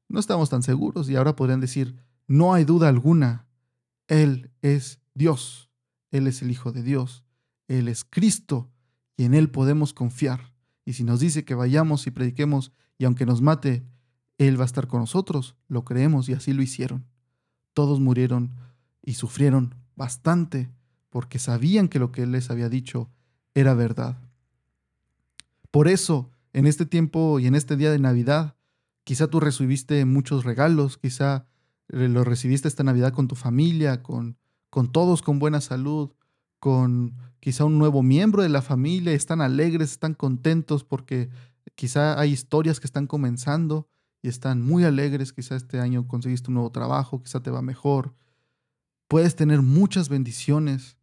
no 0.07 0.17
estábamos 0.17 0.49
tan 0.49 0.63
seguros 0.63 1.09
y 1.09 1.17
ahora 1.17 1.35
podrían 1.35 1.59
decir, 1.59 1.97
no 2.25 2.53
hay 2.53 2.63
duda 2.63 2.87
alguna, 2.87 3.49
Él 4.07 4.49
es 4.61 5.01
Dios, 5.13 5.69
Él 6.09 6.27
es 6.27 6.41
el 6.41 6.51
Hijo 6.51 6.71
de 6.71 6.83
Dios, 6.83 7.25
Él 7.67 7.89
es 7.89 8.05
Cristo 8.05 8.71
y 9.17 9.25
en 9.25 9.33
Él 9.33 9.49
podemos 9.49 9.93
confiar. 9.93 10.53
Y 10.85 10.93
si 10.93 11.03
nos 11.03 11.19
dice 11.19 11.43
que 11.43 11.53
vayamos 11.53 12.07
y 12.07 12.11
prediquemos 12.11 12.71
y 12.97 13.03
aunque 13.03 13.25
nos 13.25 13.41
mate, 13.41 13.85
Él 14.37 14.57
va 14.57 14.63
a 14.63 14.67
estar 14.67 14.87
con 14.87 15.01
nosotros, 15.01 15.57
lo 15.67 15.83
creemos 15.83 16.29
y 16.29 16.33
así 16.33 16.53
lo 16.53 16.61
hicieron. 16.61 17.05
Todos 17.73 17.99
murieron 17.99 18.55
y 19.01 19.15
sufrieron 19.15 19.75
bastante 19.97 20.69
porque 21.09 21.39
sabían 21.39 21.89
que 21.89 21.99
lo 21.99 22.13
que 22.13 22.23
Él 22.23 22.31
les 22.31 22.49
había 22.49 22.69
dicho 22.69 23.09
era 23.59 23.73
verdad. 23.73 24.19
Por 25.71 25.87
eso, 25.87 26.29
en 26.53 26.67
este 26.67 26.85
tiempo 26.85 27.39
y 27.39 27.47
en 27.47 27.55
este 27.55 27.75
día 27.75 27.91
de 27.91 27.97
Navidad, 27.97 28.55
quizá 29.03 29.27
tú 29.27 29.39
recibiste 29.39 30.05
muchos 30.05 30.45
regalos, 30.45 30.97
quizá 30.97 31.47
eh, 31.89 32.07
lo 32.07 32.23
recibiste 32.23 32.67
esta 32.67 32.83
Navidad 32.83 33.13
con 33.13 33.27
tu 33.27 33.33
familia, 33.33 34.03
con, 34.03 34.37
con 34.69 34.91
todos 34.91 35.23
con 35.23 35.39
buena 35.39 35.59
salud, 35.59 36.11
con 36.59 37.15
quizá 37.39 37.65
un 37.65 37.79
nuevo 37.79 38.03
miembro 38.03 38.43
de 38.43 38.49
la 38.49 38.61
familia, 38.61 39.13
están 39.13 39.41
alegres, 39.41 39.91
están 39.91 40.13
contentos 40.13 40.83
porque 40.83 41.29
quizá 41.73 42.19
hay 42.19 42.31
historias 42.31 42.79
que 42.79 42.85
están 42.85 43.07
comenzando 43.07 43.89
y 44.21 44.27
están 44.27 44.61
muy 44.61 44.83
alegres, 44.83 45.33
quizá 45.33 45.55
este 45.55 45.79
año 45.79 46.07
conseguiste 46.07 46.49
un 46.49 46.55
nuevo 46.55 46.71
trabajo, 46.71 47.23
quizá 47.23 47.41
te 47.41 47.49
va 47.49 47.63
mejor. 47.63 48.13
Puedes 49.07 49.35
tener 49.35 49.63
muchas 49.63 50.09
bendiciones, 50.09 50.96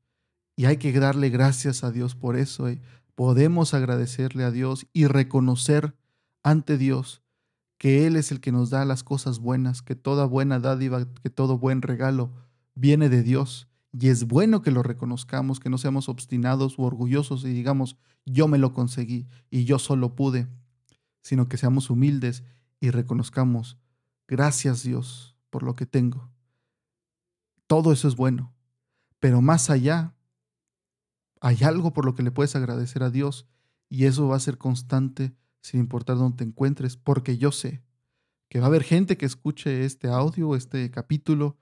y 0.56 0.66
hay 0.66 0.76
que 0.76 0.92
darle 0.92 1.30
gracias 1.30 1.84
a 1.84 1.90
Dios 1.90 2.14
por 2.14 2.36
eso. 2.36 2.68
¿eh? 2.68 2.80
Podemos 3.14 3.74
agradecerle 3.74 4.44
a 4.44 4.50
Dios 4.50 4.86
y 4.92 5.06
reconocer 5.06 5.94
ante 6.42 6.78
Dios 6.78 7.22
que 7.78 8.06
Él 8.06 8.16
es 8.16 8.30
el 8.30 8.40
que 8.40 8.52
nos 8.52 8.70
da 8.70 8.84
las 8.84 9.02
cosas 9.02 9.40
buenas, 9.40 9.82
que 9.82 9.94
toda 9.94 10.26
buena 10.26 10.58
dádiva, 10.60 11.06
que 11.22 11.30
todo 11.30 11.58
buen 11.58 11.82
regalo 11.82 12.32
viene 12.74 13.08
de 13.08 13.22
Dios. 13.22 13.68
Y 13.92 14.08
es 14.08 14.24
bueno 14.24 14.62
que 14.62 14.70
lo 14.70 14.82
reconozcamos, 14.82 15.60
que 15.60 15.70
no 15.70 15.78
seamos 15.78 16.08
obstinados 16.08 16.78
u 16.78 16.82
orgullosos 16.82 17.44
y 17.44 17.52
digamos, 17.52 17.96
yo 18.24 18.48
me 18.48 18.58
lo 18.58 18.72
conseguí 18.72 19.28
y 19.50 19.64
yo 19.64 19.78
solo 19.78 20.14
pude, 20.16 20.48
sino 21.22 21.48
que 21.48 21.56
seamos 21.56 21.90
humildes 21.90 22.42
y 22.80 22.90
reconozcamos, 22.90 23.78
gracias 24.26 24.82
Dios 24.82 25.36
por 25.50 25.62
lo 25.62 25.76
que 25.76 25.86
tengo. 25.86 26.28
Todo 27.66 27.92
eso 27.92 28.08
es 28.08 28.16
bueno, 28.16 28.52
pero 29.20 29.40
más 29.40 29.70
allá 29.70 30.14
hay 31.44 31.58
algo 31.62 31.92
por 31.92 32.06
lo 32.06 32.14
que 32.14 32.22
le 32.22 32.30
puedes 32.30 32.56
agradecer 32.56 33.02
a 33.02 33.10
Dios 33.10 33.46
y 33.90 34.06
eso 34.06 34.26
va 34.28 34.36
a 34.36 34.40
ser 34.40 34.56
constante 34.56 35.34
sin 35.60 35.78
importar 35.78 36.16
dónde 36.16 36.38
te 36.38 36.44
encuentres, 36.44 36.96
porque 36.96 37.36
yo 37.36 37.52
sé 37.52 37.82
que 38.48 38.60
va 38.60 38.64
a 38.64 38.68
haber 38.68 38.82
gente 38.82 39.18
que 39.18 39.26
escuche 39.26 39.84
este 39.84 40.08
audio, 40.08 40.56
este 40.56 40.90
capítulo, 40.90 41.58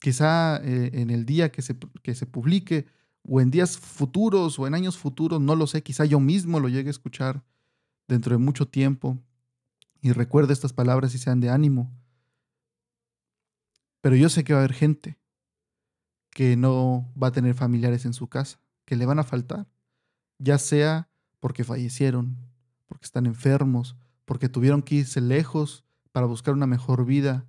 quizá 0.00 0.56
eh, 0.64 0.90
en 0.94 1.10
el 1.10 1.26
día 1.26 1.52
que 1.52 1.62
se, 1.62 1.76
que 2.02 2.16
se 2.16 2.26
publique 2.26 2.86
o 3.22 3.40
en 3.40 3.52
días 3.52 3.78
futuros 3.78 4.58
o 4.58 4.66
en 4.66 4.74
años 4.74 4.98
futuros, 4.98 5.40
no 5.40 5.54
lo 5.54 5.68
sé, 5.68 5.84
quizá 5.84 6.04
yo 6.04 6.18
mismo 6.18 6.58
lo 6.58 6.68
llegue 6.68 6.88
a 6.88 6.90
escuchar 6.90 7.44
dentro 8.08 8.36
de 8.36 8.42
mucho 8.42 8.66
tiempo 8.66 9.22
y 10.00 10.10
recuerde 10.10 10.52
estas 10.52 10.72
palabras 10.72 11.14
y 11.14 11.18
sean 11.18 11.38
de 11.38 11.50
ánimo. 11.50 11.92
Pero 14.00 14.16
yo 14.16 14.28
sé 14.28 14.42
que 14.42 14.54
va 14.54 14.58
a 14.58 14.64
haber 14.64 14.74
gente 14.74 15.18
que 16.30 16.56
no 16.56 17.12
va 17.20 17.28
a 17.28 17.32
tener 17.32 17.54
familiares 17.54 18.06
en 18.06 18.12
su 18.12 18.26
casa 18.26 18.63
que 18.84 18.96
le 18.96 19.06
van 19.06 19.18
a 19.18 19.24
faltar, 19.24 19.68
ya 20.38 20.58
sea 20.58 21.08
porque 21.40 21.64
fallecieron, 21.64 22.36
porque 22.86 23.04
están 23.04 23.26
enfermos, 23.26 23.96
porque 24.24 24.48
tuvieron 24.48 24.82
que 24.82 24.96
irse 24.96 25.20
lejos 25.20 25.84
para 26.12 26.26
buscar 26.26 26.54
una 26.54 26.66
mejor 26.66 27.04
vida, 27.04 27.46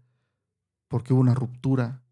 porque 0.88 1.13
hubo 1.13 1.21
una 1.21 1.36
ruptura. 1.36 2.04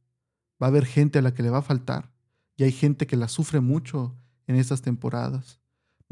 Va 0.62 0.68
a 0.68 0.70
haber 0.70 0.86
gente 0.86 1.20
a 1.20 1.22
la 1.22 1.34
que 1.34 1.44
le 1.44 1.50
va 1.50 1.60
a 1.60 1.64
faltar 1.64 2.12
y 2.56 2.64
hay 2.64 2.72
gente 2.72 3.08
que 3.08 3.18
la 3.18 3.28
sufre 3.28 3.60
mucho 3.60 4.16
en 4.48 4.56
estas 4.56 4.82
temporadas. 4.82 5.60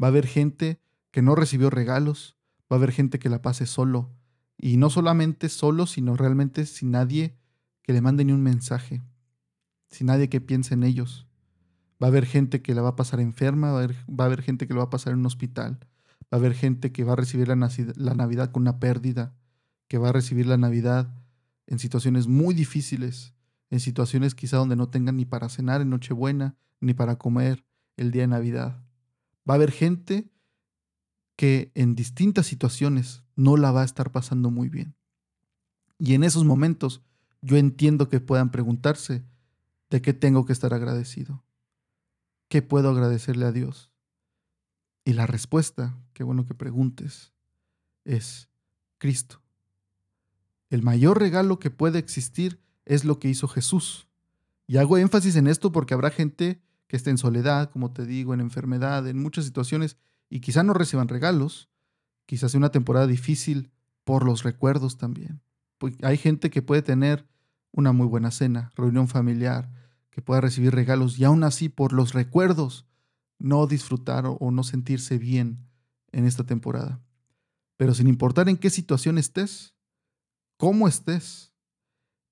Va 0.02 0.08
a 0.08 0.10
haber 0.10 0.26
gente 0.26 0.80
que 1.10 1.22
no 1.22 1.34
recibió 1.34 1.70
regalos, 1.70 2.36
va 2.70 2.76
a 2.76 2.78
haber 2.78 2.92
gente 2.92 3.18
que 3.18 3.28
la 3.28 3.42
pase 3.42 3.66
solo 3.66 4.10
y 4.56 4.76
no 4.76 4.90
solamente 4.90 5.48
solo, 5.48 5.86
sino 5.86 6.16
realmente 6.16 6.66
sin 6.66 6.92
nadie 6.92 7.36
que 7.82 7.92
le 7.92 8.00
mande 8.00 8.24
ni 8.24 8.32
un 8.32 8.42
mensaje, 8.42 9.02
sin 9.90 10.06
nadie 10.06 10.28
que 10.28 10.40
piense 10.40 10.74
en 10.74 10.84
ellos. 10.84 11.26
Va 12.02 12.08
a 12.08 12.10
haber 12.10 12.26
gente 12.26 12.62
que 12.62 12.74
la 12.74 12.82
va 12.82 12.90
a 12.90 12.96
pasar 12.96 13.20
enferma, 13.20 13.70
va 13.70 13.80
a 13.80 14.24
haber, 14.26 14.42
gente 14.42 14.66
que 14.66 14.74
lo 14.74 14.80
va 14.80 14.86
a 14.86 14.90
pasar 14.90 15.12
en 15.12 15.20
un 15.20 15.26
hospital, 15.26 15.78
va 16.22 16.32
a 16.32 16.36
haber 16.36 16.54
gente 16.54 16.90
que 16.90 17.04
va 17.04 17.12
a 17.12 17.16
recibir 17.16 17.46
la, 17.46 17.54
la 17.54 18.14
Navidad 18.14 18.50
con 18.50 18.62
una 18.62 18.80
pérdida, 18.80 19.36
que 19.86 19.98
va 19.98 20.08
a 20.08 20.12
recibir 20.12 20.46
la 20.46 20.56
Navidad 20.56 21.14
en 21.66 21.78
situaciones 21.78 22.26
muy 22.26 22.54
difíciles, 22.54 23.34
en 23.70 23.78
situaciones 23.78 24.34
quizá 24.34 24.56
donde 24.56 24.76
no 24.76 24.88
tengan 24.88 25.16
ni 25.16 25.24
para 25.24 25.48
cenar 25.48 25.80
en 25.80 25.90
Nochebuena, 25.90 26.56
ni 26.80 26.94
para 26.94 27.16
comer 27.16 27.64
el 27.96 28.10
día 28.10 28.22
de 28.22 28.28
Navidad. 28.28 28.82
Va 29.48 29.54
a 29.54 29.56
haber 29.56 29.70
gente 29.70 30.32
que 31.36 31.72
en 31.74 31.94
distintas 31.94 32.46
situaciones 32.46 33.22
no 33.36 33.56
la 33.56 33.70
va 33.70 33.82
a 33.82 33.86
estar 33.86 34.12
pasando 34.12 34.50
muy 34.50 34.68
bien. 34.68 34.96
Y 35.98 36.14
en 36.14 36.24
esos 36.24 36.44
momentos 36.44 37.02
yo 37.42 37.56
entiendo 37.56 38.08
que 38.08 38.20
puedan 38.20 38.50
preguntarse 38.50 39.24
de 39.90 40.02
qué 40.02 40.12
tengo 40.12 40.46
que 40.46 40.52
estar 40.52 40.74
agradecido. 40.74 41.44
¿Qué 42.52 42.60
puedo 42.60 42.90
agradecerle 42.90 43.46
a 43.46 43.50
Dios? 43.50 43.90
Y 45.06 45.14
la 45.14 45.26
respuesta, 45.26 45.96
qué 46.12 46.22
bueno 46.22 46.44
que 46.44 46.52
preguntes, 46.52 47.32
es 48.04 48.50
Cristo. 48.98 49.40
El 50.68 50.82
mayor 50.82 51.18
regalo 51.18 51.58
que 51.58 51.70
puede 51.70 51.98
existir 51.98 52.60
es 52.84 53.06
lo 53.06 53.18
que 53.18 53.30
hizo 53.30 53.48
Jesús. 53.48 54.06
Y 54.66 54.76
hago 54.76 54.98
énfasis 54.98 55.36
en 55.36 55.46
esto 55.46 55.72
porque 55.72 55.94
habrá 55.94 56.10
gente 56.10 56.60
que 56.88 56.96
esté 56.96 57.08
en 57.08 57.16
soledad, 57.16 57.70
como 57.70 57.90
te 57.94 58.04
digo, 58.04 58.34
en 58.34 58.40
enfermedad, 58.40 59.08
en 59.08 59.18
muchas 59.18 59.46
situaciones, 59.46 59.96
y 60.28 60.40
quizá 60.40 60.62
no 60.62 60.74
reciban 60.74 61.08
regalos, 61.08 61.70
quizás 62.26 62.50
sea 62.50 62.58
una 62.58 62.70
temporada 62.70 63.06
difícil 63.06 63.70
por 64.04 64.26
los 64.26 64.42
recuerdos 64.42 64.98
también. 64.98 65.40
hay 66.02 66.18
gente 66.18 66.50
que 66.50 66.60
puede 66.60 66.82
tener 66.82 67.26
una 67.70 67.92
muy 67.92 68.06
buena 68.06 68.30
cena, 68.30 68.72
reunión 68.76 69.08
familiar, 69.08 69.70
que 70.12 70.22
pueda 70.22 70.40
recibir 70.40 70.74
regalos 70.74 71.18
y 71.18 71.24
aún 71.24 71.42
así 71.42 71.68
por 71.68 71.92
los 71.92 72.12
recuerdos 72.12 72.86
no 73.38 73.66
disfrutar 73.66 74.24
o 74.26 74.50
no 74.52 74.62
sentirse 74.62 75.18
bien 75.18 75.66
en 76.12 76.26
esta 76.26 76.44
temporada. 76.44 77.00
Pero 77.76 77.94
sin 77.94 78.06
importar 78.06 78.48
en 78.48 78.58
qué 78.58 78.70
situación 78.70 79.18
estés, 79.18 79.74
cómo 80.58 80.86
estés, 80.86 81.52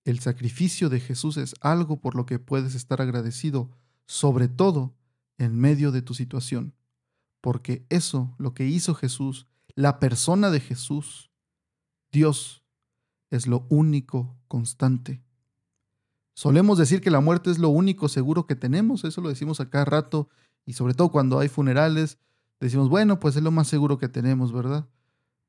el 0.05 0.21
sacrificio 0.21 0.89
de 0.89 1.01
Jesús 1.01 1.37
es 1.37 1.55
algo 1.61 2.01
por 2.01 2.15
lo 2.15 2.27
que 2.27 2.39
puedes 2.39 2.75
estar 2.75 3.01
agradecido, 3.01 3.71
sobre 4.07 4.49
todo 4.49 4.95
en 5.39 5.59
medio 5.59 5.91
de 5.91 6.03
tu 6.03 6.15
situación. 6.15 6.75
Porque 7.41 7.87
eso, 7.89 8.35
lo 8.39 8.55
que 8.55 8.67
hizo 8.67 8.95
Jesús, 8.95 9.47
la 9.75 9.99
persona 9.99 10.51
de 10.51 10.61
Jesús, 10.61 11.31
Dios, 12.13 12.63
es 13.31 13.47
lo 13.47 13.67
único 13.71 14.37
constante. 14.49 15.23
Solemos 16.35 16.79
decir 16.79 17.01
que 17.01 17.11
la 17.11 17.21
muerte 17.21 17.51
es 17.51 17.59
lo 17.59 17.69
único 17.69 18.09
seguro 18.09 18.47
que 18.47 18.57
tenemos, 18.57 19.05
eso 19.05 19.21
lo 19.21 19.29
decimos 19.29 19.61
a 19.61 19.69
cada 19.69 19.85
rato, 19.85 20.29
y 20.65 20.75
sobre 20.75 20.95
todo 20.95 21.11
cuando 21.11 21.39
hay 21.39 21.49
funerales, 21.49 22.19
decimos, 22.61 22.89
bueno, 22.89 23.21
pues 23.21 23.37
es 23.37 23.43
lo 23.43 23.51
más 23.51 23.69
seguro 23.69 23.99
que 23.99 24.09
tenemos, 24.09 24.53
¿verdad? 24.53 24.89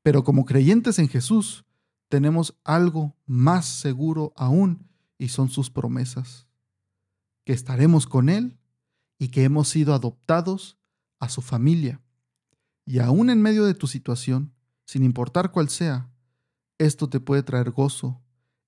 Pero 0.02 0.24
como 0.24 0.44
creyentes 0.44 0.98
en 0.98 1.08
Jesús, 1.08 1.64
tenemos 2.08 2.58
algo 2.64 3.16
más 3.26 3.66
seguro 3.66 4.32
aún, 4.36 4.88
y 5.18 5.28
son 5.28 5.48
sus 5.48 5.70
promesas, 5.70 6.48
que 7.44 7.52
estaremos 7.52 8.06
con 8.06 8.28
Él 8.28 8.58
y 9.18 9.28
que 9.28 9.44
hemos 9.44 9.68
sido 9.68 9.94
adoptados 9.94 10.78
a 11.20 11.28
su 11.28 11.42
familia. 11.42 12.00
Y 12.84 12.98
aún 12.98 13.30
en 13.30 13.40
medio 13.40 13.64
de 13.64 13.74
tu 13.74 13.86
situación, 13.86 14.52
sin 14.84 15.04
importar 15.04 15.52
cuál 15.52 15.68
sea, 15.68 16.10
esto 16.78 17.08
te 17.08 17.20
puede 17.20 17.44
traer 17.44 17.70
gozo. 17.70 18.20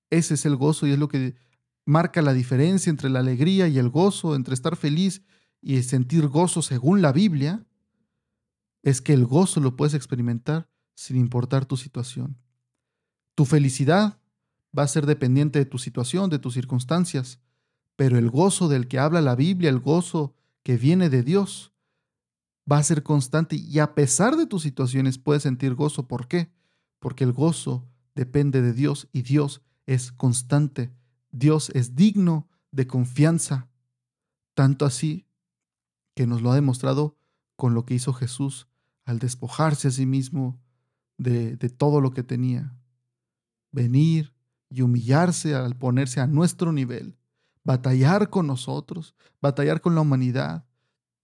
Ese 0.09 0.35
es 0.35 0.45
el 0.45 0.55
gozo 0.55 0.87
y 0.87 0.91
es 0.91 0.99
lo 0.99 1.09
que 1.09 1.35
marca 1.85 2.21
la 2.21 2.33
diferencia 2.33 2.89
entre 2.89 3.09
la 3.09 3.19
alegría 3.19 3.67
y 3.67 3.77
el 3.77 3.89
gozo, 3.89 4.35
entre 4.35 4.53
estar 4.53 4.75
feliz 4.75 5.21
y 5.61 5.81
sentir 5.83 6.27
gozo 6.27 6.61
según 6.61 7.01
la 7.01 7.11
Biblia, 7.11 7.65
es 8.83 9.01
que 9.01 9.13
el 9.13 9.25
gozo 9.25 9.59
lo 9.59 9.75
puedes 9.75 9.93
experimentar 9.93 10.69
sin 10.95 11.17
importar 11.17 11.65
tu 11.65 11.77
situación. 11.77 12.37
Tu 13.35 13.45
felicidad 13.45 14.19
va 14.77 14.83
a 14.83 14.87
ser 14.87 15.05
dependiente 15.05 15.59
de 15.59 15.65
tu 15.65 15.77
situación, 15.77 16.29
de 16.29 16.39
tus 16.39 16.53
circunstancias, 16.53 17.39
pero 17.95 18.17
el 18.17 18.29
gozo 18.29 18.67
del 18.67 18.87
que 18.87 18.99
habla 18.99 19.21
la 19.21 19.35
Biblia, 19.35 19.69
el 19.69 19.79
gozo 19.79 20.35
que 20.63 20.77
viene 20.77 21.09
de 21.09 21.23
Dios, 21.23 21.71
va 22.69 22.79
a 22.79 22.83
ser 22.83 23.03
constante 23.03 23.55
y 23.55 23.79
a 23.79 23.93
pesar 23.93 24.35
de 24.37 24.47
tus 24.47 24.63
situaciones 24.63 25.17
puedes 25.17 25.43
sentir 25.43 25.75
gozo. 25.75 26.07
¿Por 26.07 26.27
qué? 26.27 26.51
Porque 26.99 27.23
el 27.23 27.31
gozo 27.31 27.87
depende 28.15 28.61
de 28.61 28.73
Dios 28.73 29.07
y 29.11 29.21
Dios 29.21 29.61
es 29.85 30.11
constante. 30.11 30.91
Dios 31.37 31.69
es 31.71 31.95
digno 31.95 32.47
de 32.71 32.87
confianza, 32.87 33.67
tanto 34.53 34.85
así 34.85 35.27
que 36.15 36.27
nos 36.27 36.41
lo 36.41 36.49
ha 36.49 36.55
demostrado 36.55 37.17
con 37.57 37.73
lo 37.73 37.85
que 37.85 37.93
hizo 37.93 38.13
Jesús 38.13 38.69
al 39.03 39.19
despojarse 39.19 39.89
a 39.89 39.91
sí 39.91 40.05
mismo 40.05 40.57
de, 41.17 41.57
todo 41.77 41.99
lo 41.99 42.11
que 42.11 42.23
tenía. 42.23 42.73
Venir 43.73 44.33
y 44.69 44.81
humillarse 44.81 45.55
al 45.55 45.75
ponerse 45.75 46.21
a 46.21 46.27
nuestro 46.27 46.71
nivel, 46.71 47.17
batallar 47.65 48.29
con 48.29 48.47
nosotros, 48.47 49.13
batallar 49.41 49.81
con 49.81 49.93
la 49.93 50.01
humanidad, 50.01 50.65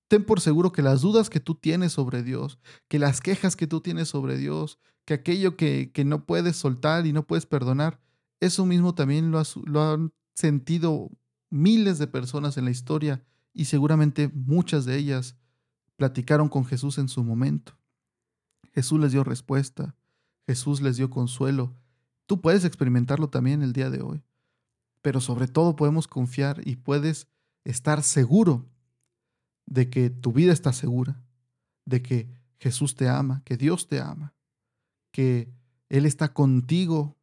Ten 0.10 0.26
por 0.26 0.42
seguro 0.42 0.74
que 0.74 0.82
las 0.82 1.00
dudas 1.00 1.30
que 1.30 1.40
tú 1.40 1.56
tienes 1.56 1.94
sobre 1.94 2.22
Dios, 2.22 2.60
que 2.90 3.00
las 3.00 3.22
quejas 3.22 3.56
que 3.56 3.66
tú 3.66 3.80
tienes 3.80 4.10
sobre 4.10 4.38
Dios, 4.38 4.78
que 5.06 5.14
aquello 5.14 5.56
que, 5.56 5.94
que 5.94 6.04
no 6.04 6.26
puedes 6.26 6.58
soltar 6.58 7.08
y 7.08 7.14
no 7.14 7.26
puedes 7.26 7.46
perdonar, 7.46 8.02
eso 8.42 8.66
mismo 8.66 8.96
también 8.96 9.32
lo, 9.32 9.82
han 9.82 10.12
sentido 10.34 11.10
miles 11.50 12.00
de 12.00 12.08
personas 12.08 12.58
en 12.58 12.66
la 12.66 12.72
historia 12.72 13.24
y 13.54 13.66
seguramente 13.66 14.30
muchas 14.34 14.84
de 14.84 14.98
ellas 14.98 15.38
platicaron 15.96 16.50
con 16.50 16.66
Jesús 16.66 16.98
en 16.98 17.08
su 17.08 17.24
momento. 17.24 17.78
Jesús 18.74 19.00
les 19.00 19.12
dio 19.12 19.24
respuesta, 19.24 19.96
Jesús 20.48 20.82
les 20.82 20.98
dio 20.98 21.10
consuelo. 21.12 21.76
Tú 22.26 22.42
puedes 22.42 22.66
experimentarlo 22.66 23.30
también 23.30 23.62
el 23.62 23.74
día 23.74 23.92
de 23.92 24.02
hoy, 24.02 24.24
pero 25.04 25.22
sobre 25.22 25.48
todo 25.48 25.76
podemos 25.76 26.08
confiar 26.08 26.68
y 26.68 26.78
puedes 26.78 27.28
estar 27.64 28.02
seguro 28.02 28.68
de 29.68 29.90
que 29.90 30.10
tu 30.10 30.34
vida 30.34 30.52
está 30.52 30.74
segura, 30.74 31.22
de 31.86 32.02
que 32.02 32.30
Jesús 32.60 32.96
te 32.96 33.08
ama, 33.08 33.44
que 33.46 33.58
Dios 33.58 33.88
te 33.88 34.00
ama, 34.00 34.34
que 35.12 35.54
Él 35.90 36.08
está 36.08 36.34
contigo, 36.34 37.18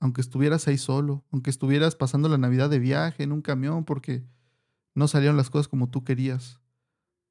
aunque 0.00 0.22
estuvieras 0.22 0.66
ahí 0.66 0.78
solo, 0.78 1.24
aunque 1.30 1.50
estuvieras 1.50 1.94
pasando 1.94 2.28
la 2.28 2.38
Navidad 2.38 2.70
de 2.70 2.78
viaje 2.78 3.22
en 3.22 3.32
un 3.32 3.42
camión 3.42 3.84
porque 3.84 4.24
no 4.94 5.06
salieron 5.06 5.36
las 5.36 5.50
cosas 5.50 5.68
como 5.68 5.90
tú 5.90 6.02
querías. 6.04 6.60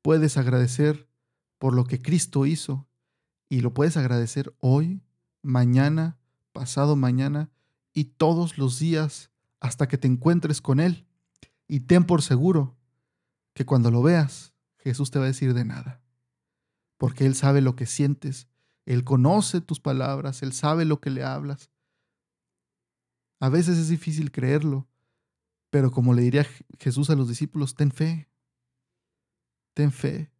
Puedes 0.02 0.38
agradecer 0.38 1.10
por 1.58 1.74
lo 1.74 1.84
que 1.86 2.02
Cristo 2.02 2.46
hizo 2.46 2.88
y 3.50 3.62
lo 3.62 3.74
puedes 3.74 3.98
agradecer 3.98 4.56
hoy, 4.60 5.02
mañana, 5.42 6.18
pasado 6.54 6.96
mañana 6.96 7.50
y 7.92 8.06
todos 8.06 8.58
los 8.58 8.80
días 8.80 9.32
hasta 9.60 9.88
que 9.88 9.98
te 9.98 10.08
encuentres 10.08 10.62
con 10.62 10.80
Él. 10.80 11.08
Y 11.68 11.82
ten 11.82 12.06
por 12.06 12.22
seguro 12.22 12.78
que 13.54 13.66
cuando 13.66 13.92
lo 13.92 14.04
veas, 14.04 14.54
Jesús 14.78 15.12
te 15.12 15.20
va 15.20 15.26
a 15.26 15.30
decir 15.30 15.54
de 15.54 15.66
nada, 15.66 16.02
porque 16.98 17.26
Él 17.26 17.36
sabe 17.36 17.62
lo 17.62 17.76
que 17.76 17.86
sientes, 17.86 18.48
Él 18.86 19.04
conoce 19.04 19.60
tus 19.60 19.80
palabras, 19.80 20.44
Él 20.44 20.54
sabe 20.54 20.86
lo 20.86 21.02
que 21.02 21.10
le 21.10 21.24
hablas. 21.24 21.70
A 23.40 23.50
veces 23.50 23.78
es 23.78 23.88
difícil 23.90 24.32
creerlo, 24.32 24.88
pero 25.70 25.92
como 25.92 26.14
le 26.14 26.22
diría 26.22 26.46
Jesús 26.80 27.10
a 27.10 27.16
los 27.16 27.28
discípulos, 27.28 27.76
ten 27.76 27.92
fe, 27.92 28.30
ten 29.74 29.92
fe. 29.92 30.32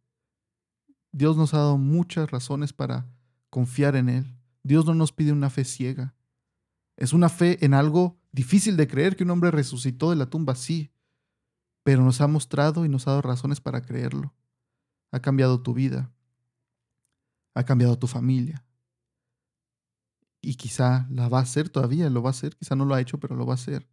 Dios 1.12 1.36
nos 1.36 1.54
ha 1.54 1.58
dado 1.58 1.78
muchas 1.78 2.30
razones 2.30 2.72
para 2.72 3.06
confiar 3.48 3.96
en 3.96 4.08
Él. 4.08 4.36
Dios 4.62 4.84
no 4.84 4.94
nos 4.94 5.12
pide 5.12 5.32
una 5.32 5.50
fe 5.50 5.64
ciega. 5.64 6.14
Es 6.96 7.12
una 7.12 7.28
fe 7.28 7.64
en 7.64 7.74
algo 7.74 8.20
difícil 8.32 8.76
de 8.76 8.86
creer 8.86 9.16
que 9.16 9.24
un 9.24 9.30
hombre 9.30 9.50
resucitó 9.50 10.10
de 10.10 10.16
la 10.16 10.26
tumba, 10.26 10.54
sí, 10.54 10.92
pero 11.82 12.04
nos 12.04 12.20
ha 12.20 12.26
mostrado 12.26 12.84
y 12.84 12.88
nos 12.88 13.06
ha 13.06 13.12
dado 13.12 13.22
razones 13.22 13.60
para 13.60 13.82
creerlo. 13.82 14.34
Ha 15.10 15.20
cambiado 15.20 15.62
tu 15.62 15.72
vida, 15.72 16.12
ha 17.54 17.64
cambiado 17.64 17.98
tu 17.98 18.06
familia. 18.06 18.64
Y 20.40 20.54
quizá 20.54 21.06
la 21.10 21.28
va 21.28 21.38
a 21.38 21.42
hacer 21.42 21.68
todavía, 21.68 22.08
lo 22.10 22.22
va 22.22 22.30
a 22.30 22.32
hacer, 22.32 22.56
quizá 22.56 22.74
no 22.74 22.84
lo 22.84 22.94
ha 22.94 23.00
hecho, 23.00 23.18
pero 23.20 23.36
lo 23.36 23.46
va 23.46 23.54
a 23.54 23.56
hacer. 23.56 23.88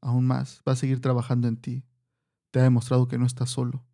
Aún 0.00 0.26
más, 0.26 0.62
va 0.66 0.72
a 0.72 0.76
seguir 0.76 1.00
trabajando 1.00 1.48
en 1.48 1.56
ti. 1.56 1.84
Te 2.50 2.60
ha 2.60 2.62
demostrado 2.62 3.08
que 3.08 3.18
no 3.18 3.26
estás 3.26 3.50
solo. 3.50 3.84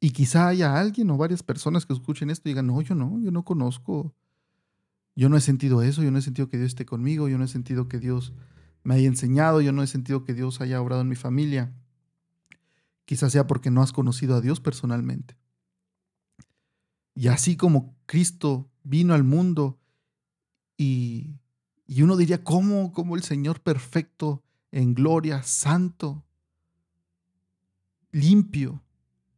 Y 0.00 0.10
quizá 0.10 0.48
haya 0.48 0.78
alguien 0.78 1.10
o 1.10 1.16
varias 1.16 1.42
personas 1.42 1.86
que 1.86 1.92
escuchen 1.92 2.30
esto 2.30 2.48
y 2.48 2.52
digan, 2.52 2.66
no, 2.66 2.80
yo 2.80 2.94
no, 2.94 3.20
yo 3.20 3.30
no 3.30 3.44
conozco. 3.44 4.14
Yo 5.14 5.28
no 5.28 5.36
he 5.36 5.40
sentido 5.40 5.82
eso, 5.82 6.02
yo 6.02 6.10
no 6.10 6.18
he 6.18 6.22
sentido 6.22 6.48
que 6.48 6.56
Dios 6.56 6.68
esté 6.68 6.86
conmigo, 6.86 7.28
yo 7.28 7.38
no 7.38 7.44
he 7.44 7.48
sentido 7.48 7.88
que 7.88 7.98
Dios 7.98 8.32
me 8.82 8.94
haya 8.94 9.06
enseñado, 9.06 9.60
yo 9.60 9.72
no 9.72 9.82
he 9.82 9.86
sentido 9.86 10.24
que 10.24 10.34
Dios 10.34 10.60
haya 10.60 10.80
obrado 10.80 11.02
en 11.02 11.08
mi 11.08 11.16
familia. 11.16 11.72
Quizás 13.04 13.32
sea 13.32 13.46
porque 13.46 13.70
no 13.70 13.82
has 13.82 13.92
conocido 13.92 14.36
a 14.36 14.40
Dios 14.40 14.60
personalmente. 14.60 15.36
Y 17.14 17.28
así 17.28 17.56
como 17.56 17.94
Cristo 18.06 18.70
vino 18.82 19.14
al 19.14 19.22
mundo 19.22 19.78
y, 20.82 21.38
y 21.86 22.02
uno 22.02 22.16
diría, 22.16 22.42
¿cómo, 22.42 22.92
¿cómo 22.92 23.14
el 23.14 23.22
Señor 23.22 23.60
perfecto, 23.60 24.42
en 24.72 24.94
gloria, 24.94 25.44
santo, 25.44 26.24
limpio, 28.10 28.82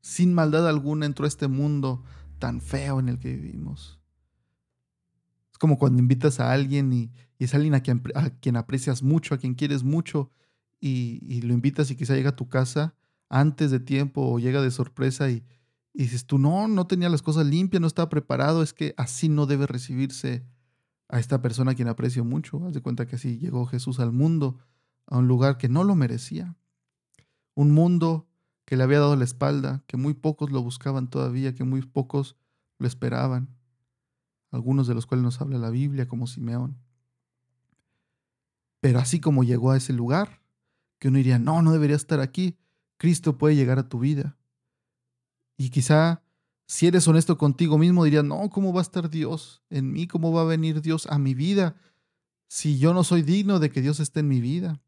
sin 0.01 0.33
maldad 0.33 0.67
alguna 0.67 1.05
entró 1.05 1.27
a 1.27 1.29
este 1.29 1.47
mundo 1.47 2.03
tan 2.39 2.63
feo 2.63 2.99
en 2.99 3.11
el 3.11 3.19
que 3.19 3.37
vivimos? 3.37 4.01
Es 5.53 5.59
como 5.59 5.79
cuando 5.79 5.99
invitas 5.99 6.41
a 6.41 6.51
alguien 6.51 6.91
y, 6.95 7.13
es 7.39 7.55
alguien 7.55 7.75
a 7.75 7.81
quien, 7.81 8.03
a 8.15 8.31
quien, 8.31 8.57
aprecias 8.57 9.03
mucho, 9.03 9.35
a 9.35 9.39
quien 9.39 9.55
quieres 9.55 9.83
mucho, 9.83 10.31
y, 10.81 11.43
lo 11.43 11.53
invitas 11.53 11.91
y 11.91 11.97
quizá 11.97 12.15
llega 12.15 12.31
a 12.31 12.37
tu 12.37 12.49
casa 12.49 12.95
antes 13.29 13.71
de 13.71 13.81
tiempo 13.81 14.23
o 14.23 14.39
llega 14.39 14.63
de 14.63 14.71
sorpresa 14.71 15.29
y, 15.29 15.45
dices 15.93 16.25
tú, 16.25 16.39
no, 16.39 16.69
no 16.69 16.87
tenía 16.87 17.11
las 17.11 17.21
cosas 17.21 17.45
limpias, 17.45 17.83
no 17.83 17.87
estaba 17.87 18.09
preparado, 18.09 18.63
es 18.63 18.73
que 18.73 18.95
así 18.97 19.29
no 19.29 19.45
debe 19.45 19.67
recibirse 19.67 20.43
a 21.15 21.21
esta 21.21 21.41
persona 21.41 21.71
a 21.71 21.75
quien 21.77 21.87
aprecio 21.87 22.25
mucho. 22.25 22.67
Haz 22.67 22.75
de 22.75 22.81
cuenta 22.81 23.07
que 23.07 23.15
así 23.15 23.39
llegó 23.39 23.67
Jesús 23.67 24.01
al 24.01 24.11
mundo, 24.11 24.59
a 25.07 25.19
un 25.19 25.29
lugar 25.29 25.59
que 25.59 25.69
no 25.69 25.85
lo 25.85 25.95
merecía. 25.95 26.57
Un 27.55 27.71
mundo 27.71 28.27
que 28.65 28.77
le 28.77 28.83
había 28.83 28.99
dado 28.99 29.15
la 29.15 29.23
espalda, 29.23 29.85
que 29.87 29.97
muy 29.97 30.15
pocos 30.15 30.51
lo 30.51 30.61
buscaban 30.61 31.09
todavía, 31.09 31.55
que 31.55 31.63
muy 31.63 31.83
pocos 31.83 32.37
lo 32.81 32.89
esperaban 32.89 33.55
algunos 34.51 34.89
de 34.89 34.95
los 34.95 35.07
cuales 35.07 35.23
nos 35.23 35.41
habla 35.41 35.57
la 35.59 35.71
Biblia, 35.71 36.09
como 36.09 36.27
Simeón. 36.27 36.79
Pero 38.81 38.99
así 38.99 39.21
como 39.21 39.45
llegó 39.45 39.71
a 39.71 39.77
ese 39.77 39.93
lugar, 39.93 40.43
que 40.99 41.07
uno 41.09 41.19
diría, 41.19 41.39
no, 41.39 41.63
no 41.63 41.71
debería 41.71 41.95
estar 41.95 42.19
aquí. 42.19 42.59
Cristo 42.97 43.39
puede 43.39 43.55
llegar 43.55 43.79
a 43.79 43.89
tu 43.89 44.01
vida. 44.01 44.37
Y 45.57 45.71
quizá 45.71 46.24
si 46.67 46.87
eres 46.87 47.07
honesto 47.07 47.37
contigo 47.37 47.79
mismo, 47.79 48.05
dirías, 48.05 48.25
no, 48.25 48.49
¿cómo 48.51 48.73
va 48.73 48.81
a 48.81 48.83
estar 48.83 49.11
Dios 49.11 49.63
en 49.71 49.93
mí? 49.93 50.07
¿Cómo 50.07 50.33
va 50.33 50.43
a 50.43 50.47
venir 50.47 50.81
Dios 50.81 51.07
a 51.07 51.19
mi 51.19 51.35
vida 51.35 51.77
si 52.49 52.79
yo 52.79 52.95
no 52.95 53.05
soy 53.05 53.23
digno 53.23 53.59
de 53.59 53.71
que 53.71 53.83
Dios 53.83 54.01
esté 54.01 54.21
en 54.21 54.29
mi 54.29 54.41
vida? 54.41 54.81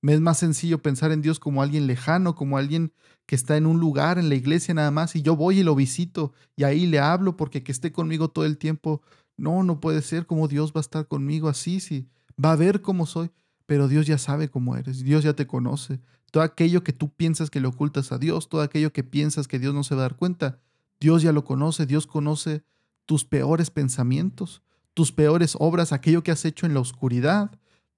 Me 0.00 0.14
es 0.14 0.20
más 0.20 0.38
sencillo 0.38 0.82
pensar 0.82 1.12
en 1.12 1.22
Dios 1.22 1.38
como 1.38 1.62
alguien 1.62 1.86
lejano, 1.86 2.34
como 2.34 2.58
alguien 2.58 2.92
que 3.26 3.36
está 3.36 3.56
en 3.56 3.66
un 3.66 3.78
lugar, 3.78 4.18
en 4.18 4.28
la 4.28 4.34
iglesia 4.34 4.74
nada 4.74 4.90
más, 4.90 5.14
y 5.14 5.22
yo 5.22 5.36
voy 5.36 5.60
y 5.60 5.62
lo 5.62 5.74
visito 5.74 6.32
y 6.56 6.64
ahí 6.64 6.86
le 6.86 6.98
hablo 6.98 7.36
porque 7.36 7.62
que 7.62 7.72
esté 7.72 7.92
conmigo 7.92 8.28
todo 8.28 8.44
el 8.44 8.58
tiempo. 8.58 9.02
No, 9.36 9.62
no 9.62 9.80
puede 9.80 10.02
ser 10.02 10.26
como 10.26 10.48
Dios 10.48 10.72
va 10.72 10.80
a 10.80 10.82
estar 10.82 11.06
conmigo 11.06 11.48
así, 11.48 11.80
sí, 11.80 12.08
va 12.42 12.52
a 12.52 12.56
ver 12.56 12.82
cómo 12.82 13.06
soy, 13.06 13.30
pero 13.66 13.88
Dios 13.88 14.06
ya 14.06 14.18
sabe 14.18 14.48
cómo 14.48 14.76
eres, 14.76 15.02
Dios 15.04 15.24
ya 15.24 15.34
te 15.34 15.46
conoce. 15.46 16.00
Todo 16.30 16.42
aquello 16.42 16.82
que 16.82 16.92
tú 16.92 17.12
piensas 17.12 17.50
que 17.50 17.60
le 17.60 17.68
ocultas 17.68 18.12
a 18.12 18.18
Dios, 18.18 18.48
todo 18.48 18.60
aquello 18.60 18.92
que 18.92 19.04
piensas 19.04 19.48
que 19.48 19.58
Dios 19.58 19.74
no 19.74 19.84
se 19.84 19.94
va 19.94 20.02
a 20.02 20.08
dar 20.08 20.16
cuenta, 20.16 20.58
Dios 21.02 21.20
ya 21.22 21.32
lo 21.32 21.44
conoce, 21.44 21.84
Dios 21.84 22.06
conoce 22.06 22.62
tus 23.06 23.24
peores 23.24 23.72
pensamientos, 23.72 24.62
tus 24.94 25.10
peores 25.10 25.56
obras, 25.58 25.92
aquello 25.92 26.22
que 26.22 26.30
has 26.30 26.44
hecho 26.44 26.64
en 26.64 26.74
la 26.74 26.80
oscuridad, 26.80 27.50